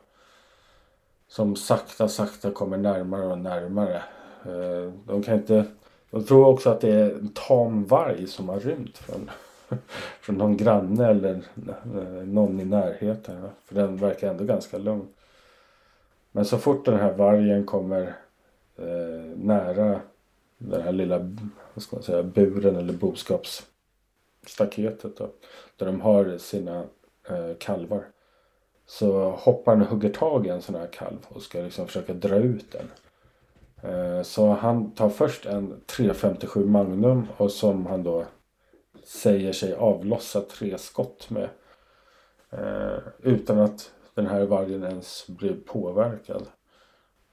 [1.27, 4.03] Som sakta sakta kommer närmare och närmare.
[4.45, 5.65] Eh, de kan inte
[6.11, 9.31] de tror också att det är en tam varg som har rymt från,
[10.21, 11.41] från någon granne eller
[11.95, 13.49] eh, någon i närheten.
[13.65, 15.07] För den verkar ändå ganska lugn.
[16.31, 18.15] Men så fort den här vargen kommer
[18.77, 20.01] eh, nära
[20.57, 21.17] den här lilla
[21.73, 25.29] vad ska man säga, buren eller boskapsstaketet då,
[25.77, 26.83] där de har sina
[27.29, 28.05] eh, kalvar.
[28.85, 32.13] Så hoppar han och hugger tag i en sån här kalv och ska liksom försöka
[32.13, 32.87] dra ut den.
[33.91, 38.25] Eh, Så han tar först en 357 Magnum och som han då
[39.03, 41.49] säger sig avlossa tre skott med.
[42.49, 46.45] Eh, Utan att den här vargen ens blir påverkad.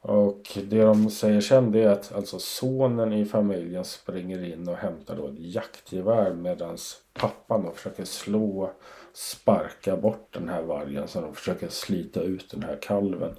[0.06, 4.76] Och det de säger sen det är att alltså sonen i familjen springer in och
[4.76, 6.76] hämtar då ett jaktgevär medan
[7.12, 8.70] pappan då försöker slå,
[9.12, 13.34] sparka bort den här vargen så de försöker slita ut den här kalven.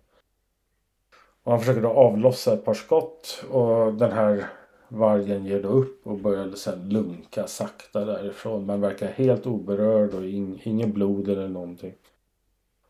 [1.44, 4.48] Och han försöker då avlossa ett par skott och den här
[4.88, 8.66] vargen ger då upp och börjar sen lunka sakta därifrån.
[8.66, 11.94] Men verkar helt oberörd och in, ingen blod eller någonting.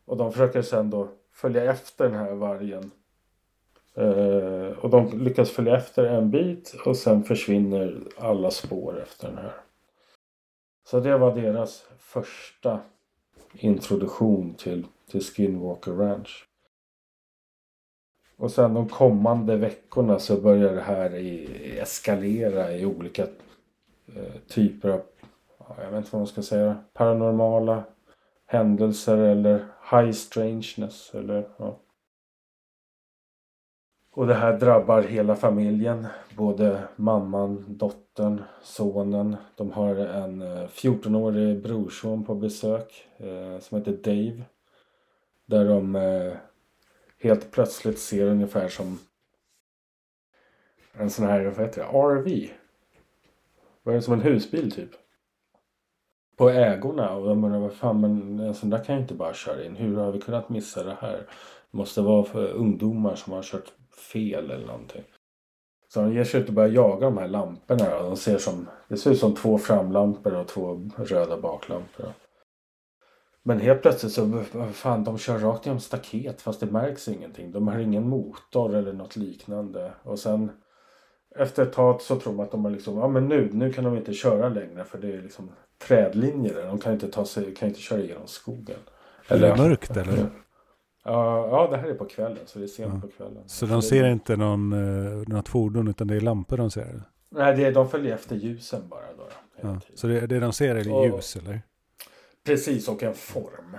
[0.05, 2.91] Och de försöker sen då följa efter den här vargen.
[3.97, 9.37] Eh, och de lyckas följa efter en bit och sen försvinner alla spår efter den
[9.37, 9.53] här.
[10.87, 12.79] Så det var deras första
[13.53, 16.47] introduktion till, till Skinwalker Ranch.
[18.37, 21.13] Och sen de kommande veckorna så börjar det här
[21.79, 23.23] eskalera i olika
[24.15, 25.01] eh, typer av,
[25.77, 27.83] jag vet inte vad man ska säga, paranormala
[28.45, 31.79] händelser eller high strangeness eller ja.
[34.15, 36.07] Och det här drabbar hela familjen.
[36.35, 39.35] Både mamman, dottern, sonen.
[39.55, 44.43] De har en eh, 14-årig brorson på besök eh, som heter Dave.
[45.45, 46.33] Där de eh,
[47.21, 48.99] helt plötsligt ser ungefär som
[50.93, 52.49] en sån här, vad heter det, RV.
[53.83, 54.91] Vad är det som en husbil typ?
[56.35, 59.13] På ägorna och de undrar vad fan men eh, en sån där kan ju inte
[59.13, 59.75] bara köra in.
[59.75, 61.17] Hur har vi kunnat missa det här?
[61.71, 65.03] Det måste vara för ungdomar som har kört fel eller någonting.
[65.87, 68.03] Så de ger sig ut och börjar jaga de här lamporna.
[68.03, 72.13] De ser som, det ser ut som två framlampor och två röda baklampor.
[73.43, 74.43] Men helt plötsligt så,
[74.73, 77.51] fan de kör rakt genom staket fast det märks ingenting.
[77.51, 79.91] De har ingen motor eller något liknande.
[80.03, 80.51] Och sen
[81.35, 83.83] efter ett tag så tror man att de har liksom, ja men nu, nu kan
[83.83, 86.67] de inte köra längre för det är liksom trädlinjer där.
[86.67, 88.79] De kan inte ta sig, kan inte köra igenom skogen.
[89.27, 90.29] Eller, är det mörkt eller?
[91.07, 93.01] Ja, ja, det här är på kvällen så det är sent ja.
[93.01, 93.43] på kvällen.
[93.45, 97.01] Så de ser inte någon, uh, något fordon utan det är lampor de ser?
[97.29, 99.13] Nej, det är, de följer efter ljusen bara.
[99.17, 99.27] Då,
[99.61, 99.79] ja.
[99.95, 101.61] Så det, det de ser är och, ljus eller?
[102.43, 103.77] Precis, och en form.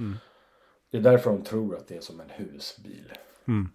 [0.00, 0.16] Mm.
[0.90, 3.12] Det är därför de tror att det är som en husbil.
[3.48, 3.68] Mm.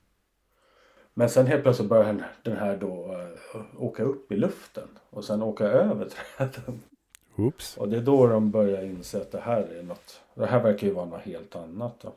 [1.14, 3.16] Men sen helt plötsligt börjar den här då
[3.56, 6.82] uh, åka upp i luften och sen åka över träden.
[7.36, 7.78] Oops.
[7.78, 10.22] Och det är då de börjar inse att det här är något.
[10.36, 12.00] Det här verkar ju vara något helt annat.
[12.02, 12.14] Då.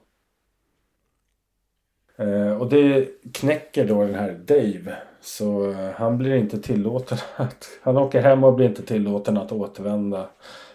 [2.23, 4.97] Uh, och det knäcker då den här Dave.
[5.21, 7.69] Så uh, han blir inte tillåten att...
[7.83, 10.29] Han åker hem och blir inte tillåten att återvända.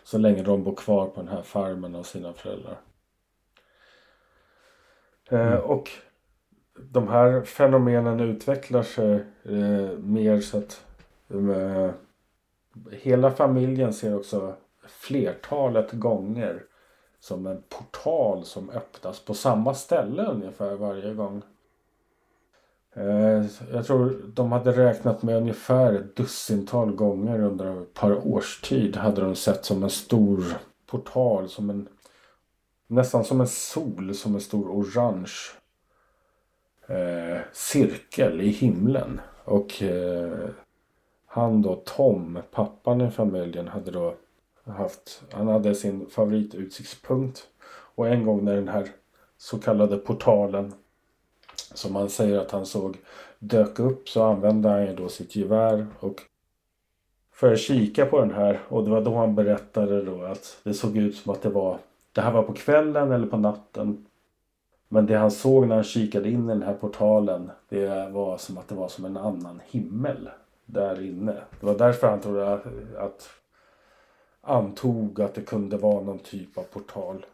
[0.04, 2.80] Så länge de bor kvar på den här farmen av sina föräldrar.
[5.30, 5.60] Mm.
[5.60, 5.90] och
[6.80, 9.14] de här fenomenen utvecklar sig
[9.44, 10.86] eh, mer så att
[11.30, 11.92] eh,
[12.92, 14.56] hela familjen ser också
[14.88, 16.64] flertalet gånger
[17.20, 21.42] som en portal som öppnas på samma ställe ungefär varje gång.
[22.94, 28.62] Eh, jag tror de hade räknat med ungefär ett dussintal gånger under ett par års
[28.62, 30.44] tid hade de sett som en stor
[30.86, 31.88] portal som en
[32.88, 35.34] nästan som en sol som en stor orange
[36.88, 39.22] eh, cirkel i himlen.
[39.44, 40.50] Och eh,
[41.26, 44.16] han då, Tom, pappan i familjen, hade då
[44.74, 47.48] haft, han hade sin favoritutsiktspunkt.
[47.96, 48.88] Och en gång när den här
[49.38, 50.74] så kallade portalen
[51.74, 52.98] som han säger att han såg
[53.40, 56.22] dök upp så använde han ju då sitt gevär och
[57.32, 60.74] för att kika på den här och det var då han berättade då att det
[60.74, 61.78] såg ut som att det var
[62.12, 64.06] det här var på kvällen eller på natten
[64.88, 68.58] men det han såg när han kikade in i den här portalen det var som
[68.58, 70.30] att det var som en annan himmel
[70.68, 71.34] där inne.
[71.60, 72.66] Det var därför han trodde att,
[72.98, 73.30] att
[74.48, 77.26] antog att det kunde vara någon typ av portal.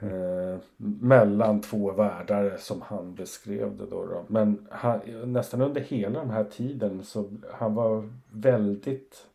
[0.00, 4.06] Eh, mellan två världar som han beskrev det då.
[4.06, 4.24] då.
[4.26, 9.26] Men han, nästan under hela den här tiden så han var väldigt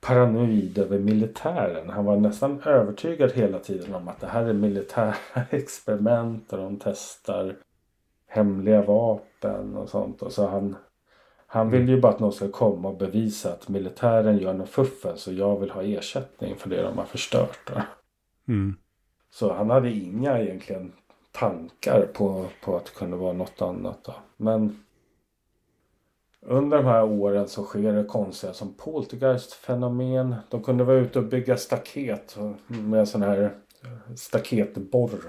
[0.00, 1.90] paranoid över militären.
[1.90, 5.14] Han var nästan övertygad hela tiden om att det här är militära
[5.50, 7.56] experiment och de testar
[8.26, 10.22] hemliga vapen och sånt.
[10.22, 10.76] Och så han,
[11.52, 15.18] han vill ju bara att någon ska komma och bevisa att militären gör något fuffel
[15.18, 17.70] så jag vill ha ersättning för det de har förstört.
[18.48, 18.76] Mm.
[19.30, 20.92] Så han hade inga egentligen
[21.32, 24.04] tankar på, på att det kunde vara något annat.
[24.04, 24.14] Då.
[24.36, 24.84] Men
[26.40, 30.34] under de här åren så sker det konstiga som poltergeist-fenomen.
[30.50, 32.36] De kunde vara ute och bygga staket
[32.66, 33.54] med en sån här
[34.16, 35.20] staketborr.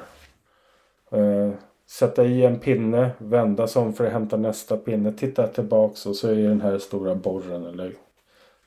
[1.91, 6.15] Sätta i en pinne, vända sig om för att hämta nästa pinne, titta tillbaks och
[6.15, 7.93] så är den här stora borren eller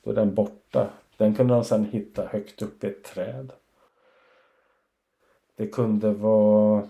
[0.02, 0.90] då är den borta.
[1.16, 3.52] Den kunde de sedan hitta högt upp i ett träd.
[5.56, 6.82] Det kunde vara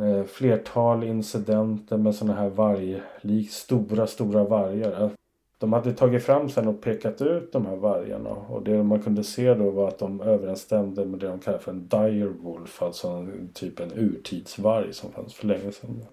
[0.00, 5.10] eh, flertal incidenter med sådana här varglik, stora, stora vargar.
[5.58, 9.24] De hade tagit fram sen och pekat ut de här vargarna och det man kunde
[9.24, 13.50] se då var att de överensstämde med det de kallar för en direwolf, alltså en,
[13.54, 16.04] typ en urtidsvarg som fanns för länge sedan.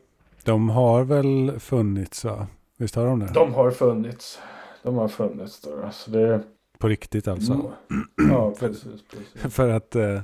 [0.43, 2.47] De har väl funnits va?
[2.77, 3.31] Visst har de det?
[3.33, 4.39] De har funnits.
[4.83, 5.83] De har funnits då.
[5.83, 6.43] Alltså det...
[6.77, 7.53] På riktigt alltså?
[7.53, 7.73] Mm.
[8.31, 9.03] Ja, precis.
[9.11, 9.53] precis.
[9.55, 10.21] för att eh,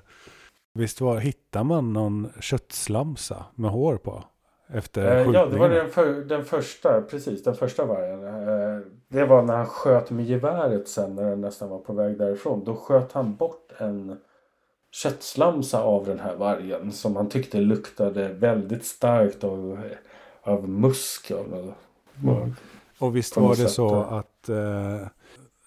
[0.73, 4.23] Visst var, hittar man någon köttslamsa med hår på?
[4.73, 8.23] Efter eh, Ja, det var den, för, den första, precis, den första vargen.
[8.23, 12.17] Eh, det var när han sköt med geväret sen när den nästan var på väg
[12.17, 12.63] därifrån.
[12.63, 14.17] Då sköt han bort en
[14.91, 19.79] köttslamsa av den här vargen som han tyckte luktade väldigt starkt av
[20.41, 21.31] av musk.
[21.31, 21.75] Av något.
[22.23, 22.55] Mm.
[22.99, 24.19] Och visst var det så ja.
[24.19, 25.07] att eh,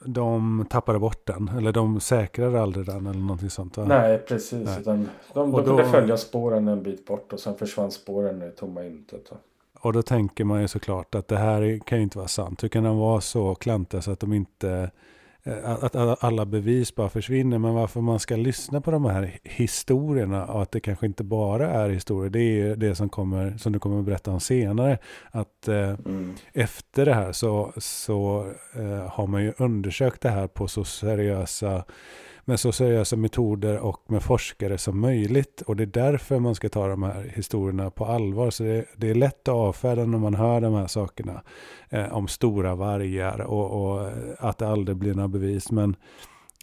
[0.05, 1.51] de tappade bort den?
[1.59, 3.77] Eller de säkrade aldrig den eller någonting sånt?
[3.77, 3.85] Va?
[3.85, 4.67] Nej, precis.
[4.67, 4.81] Nej.
[4.81, 8.85] Utan de, de kunde följa spåren en bit bort och sen försvann spåren i tomma
[8.85, 9.27] intet.
[9.31, 9.37] då.
[9.81, 12.63] Och då tänker man ju såklart att det här kan ju inte vara sant.
[12.63, 14.91] Hur kan de vara så klantiga så att de inte
[15.65, 17.59] att att alla bevis bara försvinner.
[17.59, 21.71] Men varför man ska lyssna på de här historierna och att det kanske inte bara
[21.71, 22.31] är historier.
[22.31, 24.99] Det är det som, kommer, som du kommer att berätta om senare.
[25.31, 26.35] Att eh, Mm.
[26.53, 31.85] efter det här så, så eh, har man ju undersökt det här på så seriösa
[32.45, 35.61] med så seriösa metoder och med forskare som möjligt.
[35.61, 38.51] Och det är därför man ska ta de här historierna på allvar.
[38.51, 41.43] Så det, det är lätt att avfärda när man hör de här sakerna.
[41.89, 45.71] Eh, om stora vargar och, och eh, att det aldrig blir några bevis.
[45.71, 45.97] Men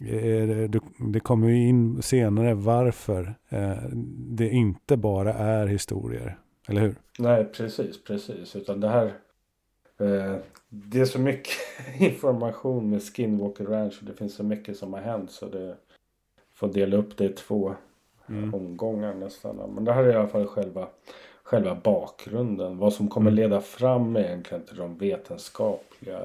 [0.04, 0.80] eh, det,
[1.12, 3.76] det kommer ju in senare varför eh,
[4.16, 6.38] det inte bara är historier.
[6.68, 6.94] Eller hur?
[7.18, 8.56] Nej, precis, precis.
[8.56, 9.12] Utan det här...
[10.00, 10.36] Eh,
[10.68, 11.52] det är så mycket
[11.98, 15.76] information med Skinwalker Ranch och det finns så mycket som har hänt så det
[16.54, 17.74] får dela upp det i två
[18.28, 18.54] Mm.
[18.54, 19.56] omgångar nästan.
[19.56, 20.88] Men det här är i alla fall själva,
[21.42, 22.78] själva bakgrunden.
[22.78, 23.42] Vad som kommer Mm.
[23.42, 26.20] leda fram egentligen till de vetenskapliga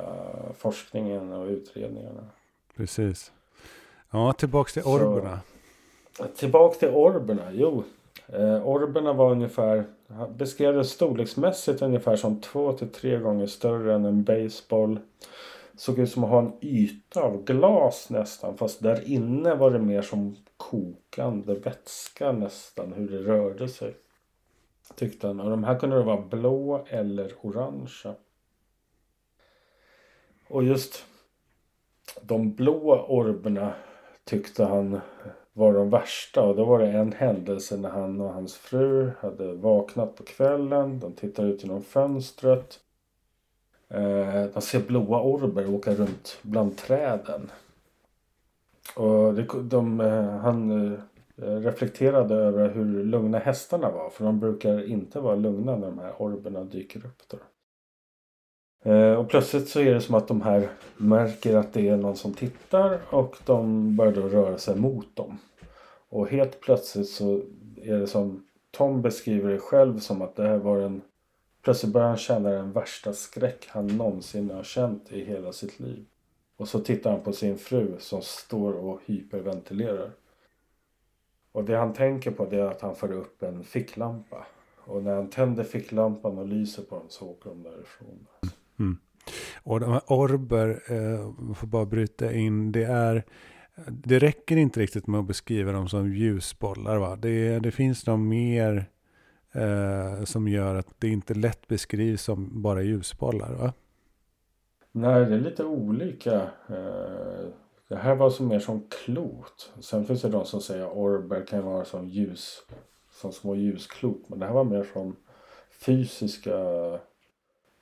[0.58, 2.24] forskningen och utredningarna.
[2.76, 3.32] Precis.
[4.12, 5.40] Ja, tillbaks till Så- orberna.
[6.36, 7.52] Tillbaka till orberna.
[7.54, 7.84] Jo,
[8.28, 9.86] eh, orberna var ungefär,
[10.38, 15.00] beskrev det storleksmässigt ungefär som två till tre gånger större än en baseball.
[15.78, 18.58] Såg ut som att ha en yta av glas nästan.
[18.58, 22.94] Fast där inne var det mer som kokande vätska nästan.
[22.94, 23.96] Hur det rörde sig.
[24.96, 25.40] Tyckte han.
[25.40, 28.16] Och de här kunde vara blå eller orangea.
[30.48, 31.06] Och just
[32.22, 33.74] de blå orberna
[34.24, 35.02] tyckte han
[35.58, 36.42] var de värsta.
[36.42, 41.00] Och då var det en händelse när han och hans fru hade vaknat på kvällen.
[41.00, 42.80] De tittar ut genom fönstret.
[43.90, 47.52] Eh, de ser blåa orber åka runt bland träden.
[48.96, 51.00] Och det, de, eh, han eh,
[51.44, 54.10] reflekterade över hur lugna hästarna var.
[54.10, 57.22] För de brukar inte vara lugna när de här orberna dyker upp.
[57.28, 57.38] Då.
[58.86, 62.16] Eh, och plötsligt så är det som att de här märker att det är någon
[62.16, 65.38] som tittar och de börjar då röra sig mot dem.
[66.10, 67.42] Och helt plötsligt så
[67.82, 71.02] är det som Tom beskriver det själv som att det här var en
[71.66, 76.06] Plötsligt börjar han känna den värsta skräck han någonsin har känt i hela sitt liv.
[76.58, 80.12] Och så tittar han på sin fru som står och hyperventilerar.
[81.52, 84.46] Och det han tänker på det är att han får upp en ficklampa.
[84.76, 88.28] Och när han tänder ficklampan och lyser på dem så åker de därifrån.
[89.64, 93.24] Och de här orber, eh, får bara bryta in, det är
[93.88, 96.98] det räcker inte riktigt med att beskriva dem som ljusbollar.
[96.98, 97.16] Va?
[97.16, 98.86] Det, det finns nog mer
[99.52, 103.54] eh, som gör att det inte lätt beskrivs som bara ljusbollar.
[103.54, 103.74] Va?
[104.92, 106.42] Nej, det är lite olika.
[106.70, 107.46] Eh,
[107.90, 109.74] Det här var som mer som klot.
[109.80, 112.64] Sen finns det de som säger orber kan vara som ljus.
[113.12, 114.30] Som små ljusklot.
[114.30, 115.16] Men det här var mer som
[115.86, 116.58] fysiska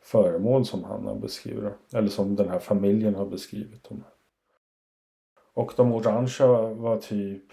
[0.03, 1.73] föremål som han har beskrivit.
[1.93, 4.03] Eller som den här familjen har beskrivit dem.
[5.53, 7.43] Och de orangea var typ.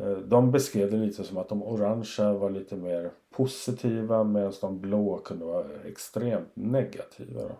[0.00, 4.24] Eh, de beskrev det lite som att de orangea var lite mer positiva.
[4.24, 7.42] Medan de blå kunde vara extremt negativa.
[7.42, 7.56] Då.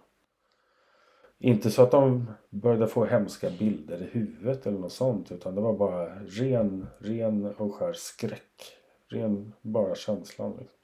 [1.38, 5.32] Inte så att de började få hemska bilder i huvudet eller något sånt.
[5.32, 8.76] Utan det var bara ren, ren och skär skräck.
[9.08, 10.56] Ren bara känslan.
[10.58, 10.78] Liksom.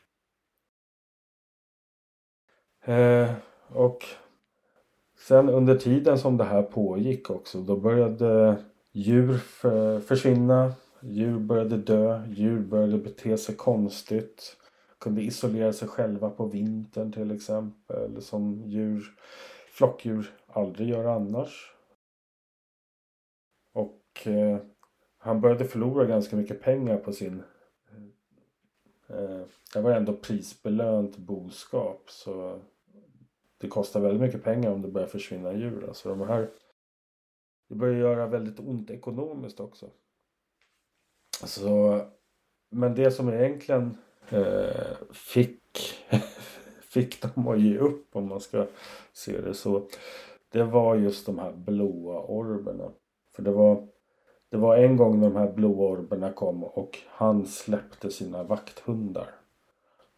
[2.95, 3.31] Eh,
[3.69, 4.05] och
[5.19, 7.61] sen under tiden som det här pågick också.
[7.61, 8.57] Då började
[8.93, 9.35] djur
[10.01, 10.73] försvinna.
[11.01, 12.27] Djur började dö.
[12.29, 14.57] Djur började bete sig konstigt.
[14.99, 18.23] Kunde isolera sig själva på vintern till exempel.
[18.23, 19.05] Som djur,
[19.73, 21.73] flockdjur aldrig gör annars.
[23.73, 24.59] Och eh,
[25.19, 27.43] han började förlora ganska mycket pengar på sin
[29.09, 29.43] eh,
[29.75, 32.61] det var ändå prisbelönt boskap så
[33.59, 35.85] det kostar väldigt mycket pengar om det börjar försvinna djur.
[35.89, 36.49] Alltså de här
[37.69, 39.91] det börjar göra väldigt ont ekonomiskt också.
[41.45, 42.01] Så,
[42.71, 43.99] men det som egentligen
[44.31, 45.95] eh, fick,
[46.83, 48.67] fick dem att ge upp om man ska
[49.13, 49.89] se det så.
[50.53, 52.91] Det var just de här blåa orberna.
[53.33, 53.89] För det var,
[54.51, 59.35] det var en gång när de här blåa orberna kom och han släppte sina vakthundar.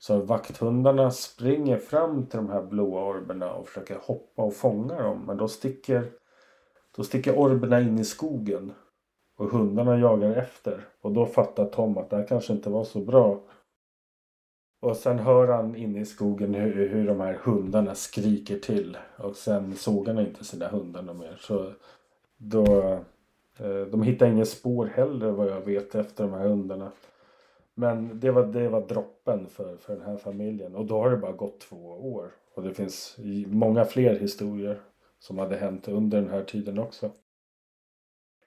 [0.01, 5.25] Så vakthundarna springer fram till de här blåa orberna och försöker hoppa och fånga dem.
[5.27, 6.11] Men då sticker,
[6.97, 8.73] då sticker orberna in i skogen.
[9.37, 10.85] Och hundarna jagar efter.
[11.01, 13.41] Och då fattar Tom att det här kanske inte var så bra.
[14.81, 18.99] Och sen hör han inne i skogen hur, hur de här hundarna skriker till.
[19.17, 21.37] Och sen såg han inte sina hundar mer.
[21.41, 21.73] Så
[22.37, 22.83] då,
[23.59, 26.91] eh, de hittar inga spår heller vad jag vet efter de här hundarna.
[27.81, 30.75] Men det var, det var droppen för, för den här familjen.
[30.75, 32.31] Och då har det bara gått två år.
[32.55, 33.17] Och det finns
[33.47, 34.81] många fler historier
[35.19, 37.07] som hade hänt under den här tiden också.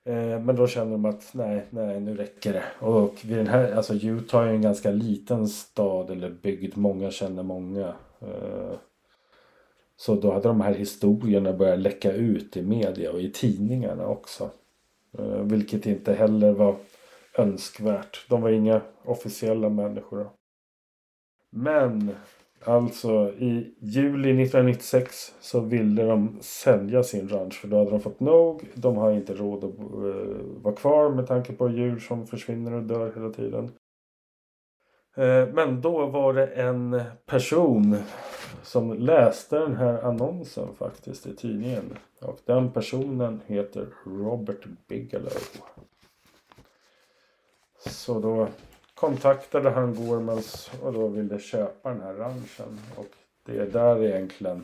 [0.05, 2.63] Eh, men då känner de att nej, nej, nu räcker det.
[2.79, 6.77] Och vid den här, alltså Utah är en ganska liten stad eller bygd.
[6.77, 7.93] Många känner många.
[8.19, 8.73] Eh,
[9.95, 14.49] så då hade de här historierna börjat läcka ut i media och i tidningarna också.
[15.17, 16.75] Eh, vilket inte heller var
[17.37, 18.25] önskvärt.
[18.29, 20.29] De var inga officiella människor.
[21.49, 22.11] Men
[22.63, 28.19] alltså i juli 1996 så ville de sälja sin ranch för då hade de fått
[28.19, 28.63] nog.
[28.73, 32.83] De har inte råd att uh, vara kvar med tanke på djur som försvinner och
[32.83, 33.71] dör hela tiden.
[35.15, 37.95] Eh, men då var det en person
[38.63, 41.97] som läste den här annonsen faktiskt i tidningen.
[42.21, 45.31] Och den personen heter Robert Bigelow.
[47.85, 48.47] Så då
[48.95, 52.79] kontaktade han Gormans och då ville köpa den här ranchen.
[52.95, 53.07] Och
[53.45, 54.63] det är där egentligen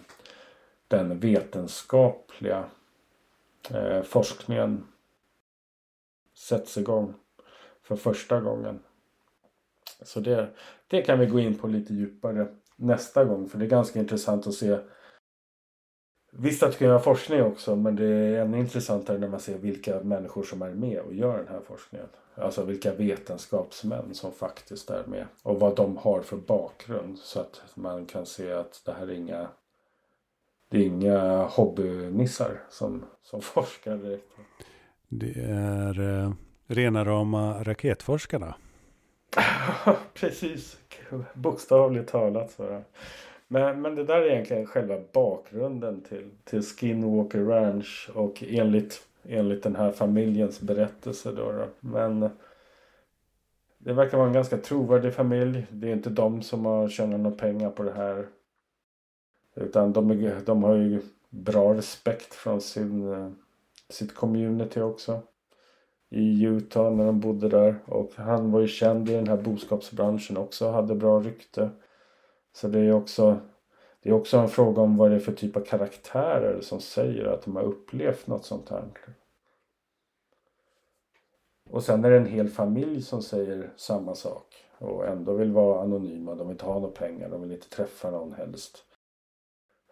[0.88, 2.64] den vetenskapliga
[3.72, 4.88] eh, forskningen
[6.34, 7.14] sätts igång
[7.82, 8.80] för första gången.
[10.02, 10.50] Så det,
[10.88, 14.48] det kan vi gå in på lite djupare nästa gång för det är ganska intressant
[14.48, 14.78] att se
[16.32, 20.00] Visst att kan göra forskning också men det är ännu intressantare när man ser vilka
[20.00, 22.08] människor som är med och gör den här forskningen.
[22.36, 25.26] Alltså vilka vetenskapsmän som faktiskt är med.
[25.44, 27.18] Och vad de har för bakgrund.
[27.18, 29.48] Så att man kan se att det här är inga
[30.70, 34.26] det är inga hobbynissar som, som forskar direkt.
[35.08, 36.32] Det är eh,
[36.68, 38.56] rena rama raketforskarna.
[40.14, 40.78] Precis,
[41.34, 42.52] bokstavligt talat.
[42.52, 42.82] Så.
[43.52, 49.64] Men, men det där är egentligen själva bakgrunden till, till Skinwalker Ranch och enligt, enligt
[49.64, 51.32] den här familjens berättelse.
[51.32, 51.66] Då, då.
[51.80, 52.30] Men
[53.78, 55.66] det verkar vara en ganska trovärdig familj.
[55.72, 58.28] Det är inte de som har tjänat några pengar på det här.
[59.56, 63.32] Utan de, är, de har ju bra respekt från sin, eh,
[63.90, 65.22] sitt community också.
[66.10, 67.76] I Utah när de bodde där.
[67.86, 70.70] Och han var ju känd i den här boskapsbranschen också.
[70.70, 71.70] Hade bra rykte.
[72.62, 73.40] Så det är också
[74.02, 77.26] det är också en fråga om vad det är för typ av karaktärer som säger
[77.26, 78.84] att de har upplevt något sånt här.
[81.70, 85.82] Och sen är det en hel familj som säger samma sak och ändå vill vara
[85.82, 86.36] anonyma.
[86.36, 88.78] De vill inte ha några pengar, de vill inte träffa någon helst.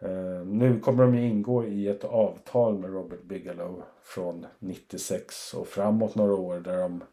[0.01, 5.67] Eh, nu kommer de ju ingå i ett avtal med Robert Bigelow från 96 och
[5.67, 7.03] framåt några år där de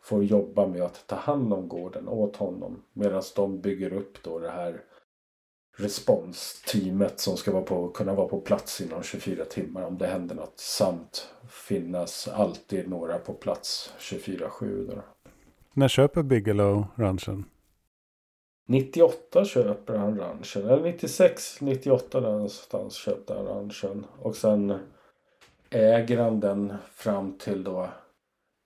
[0.00, 2.82] får jobba med att ta hand om gården åt honom.
[2.92, 4.82] Medan de bygger upp då det här
[5.76, 10.34] responsteamet som ska vara på, kunna vara på plats inom 24 timmar om det händer
[10.34, 10.58] något.
[10.58, 15.00] Samt finnas alltid några på plats 24-7.
[15.74, 17.44] När köper Bigelow ranchen?
[18.66, 20.68] 98 köper han ranchen.
[20.68, 24.06] Eller 96, 98 någonstans köpte han ranchen.
[24.18, 24.78] Och sen
[25.70, 27.88] äger han den fram till då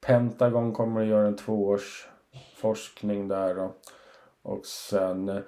[0.07, 2.09] Pentagon kommer att göra en tvåårs
[2.57, 3.71] forskning där.
[4.43, 5.43] Och sen,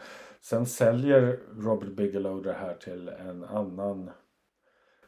[0.49, 4.11] sen säljer Robert Bigelow det här till en annan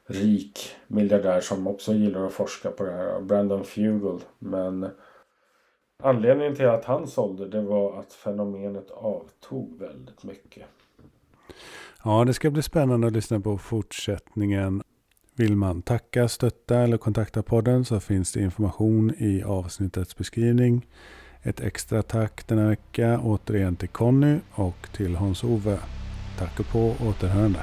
[0.07, 3.21] rik miljardär som också gillar att forska på det här.
[3.21, 4.21] Brandon Fugel.
[4.39, 4.89] Men
[6.03, 10.65] anledningen till att han sålde det var att fenomenet avtog väldigt mycket.
[12.05, 14.83] Ja, det ska bli spännande att lyssna på fortsättningen.
[15.35, 20.87] Vill man tacka, stötta eller kontakta podden så finns det information i avsnittets beskrivning.
[21.43, 25.79] Ett extra tack denna vecka återigen till Conny och till Hans-Ove.
[26.39, 27.61] Tack och på återhörande.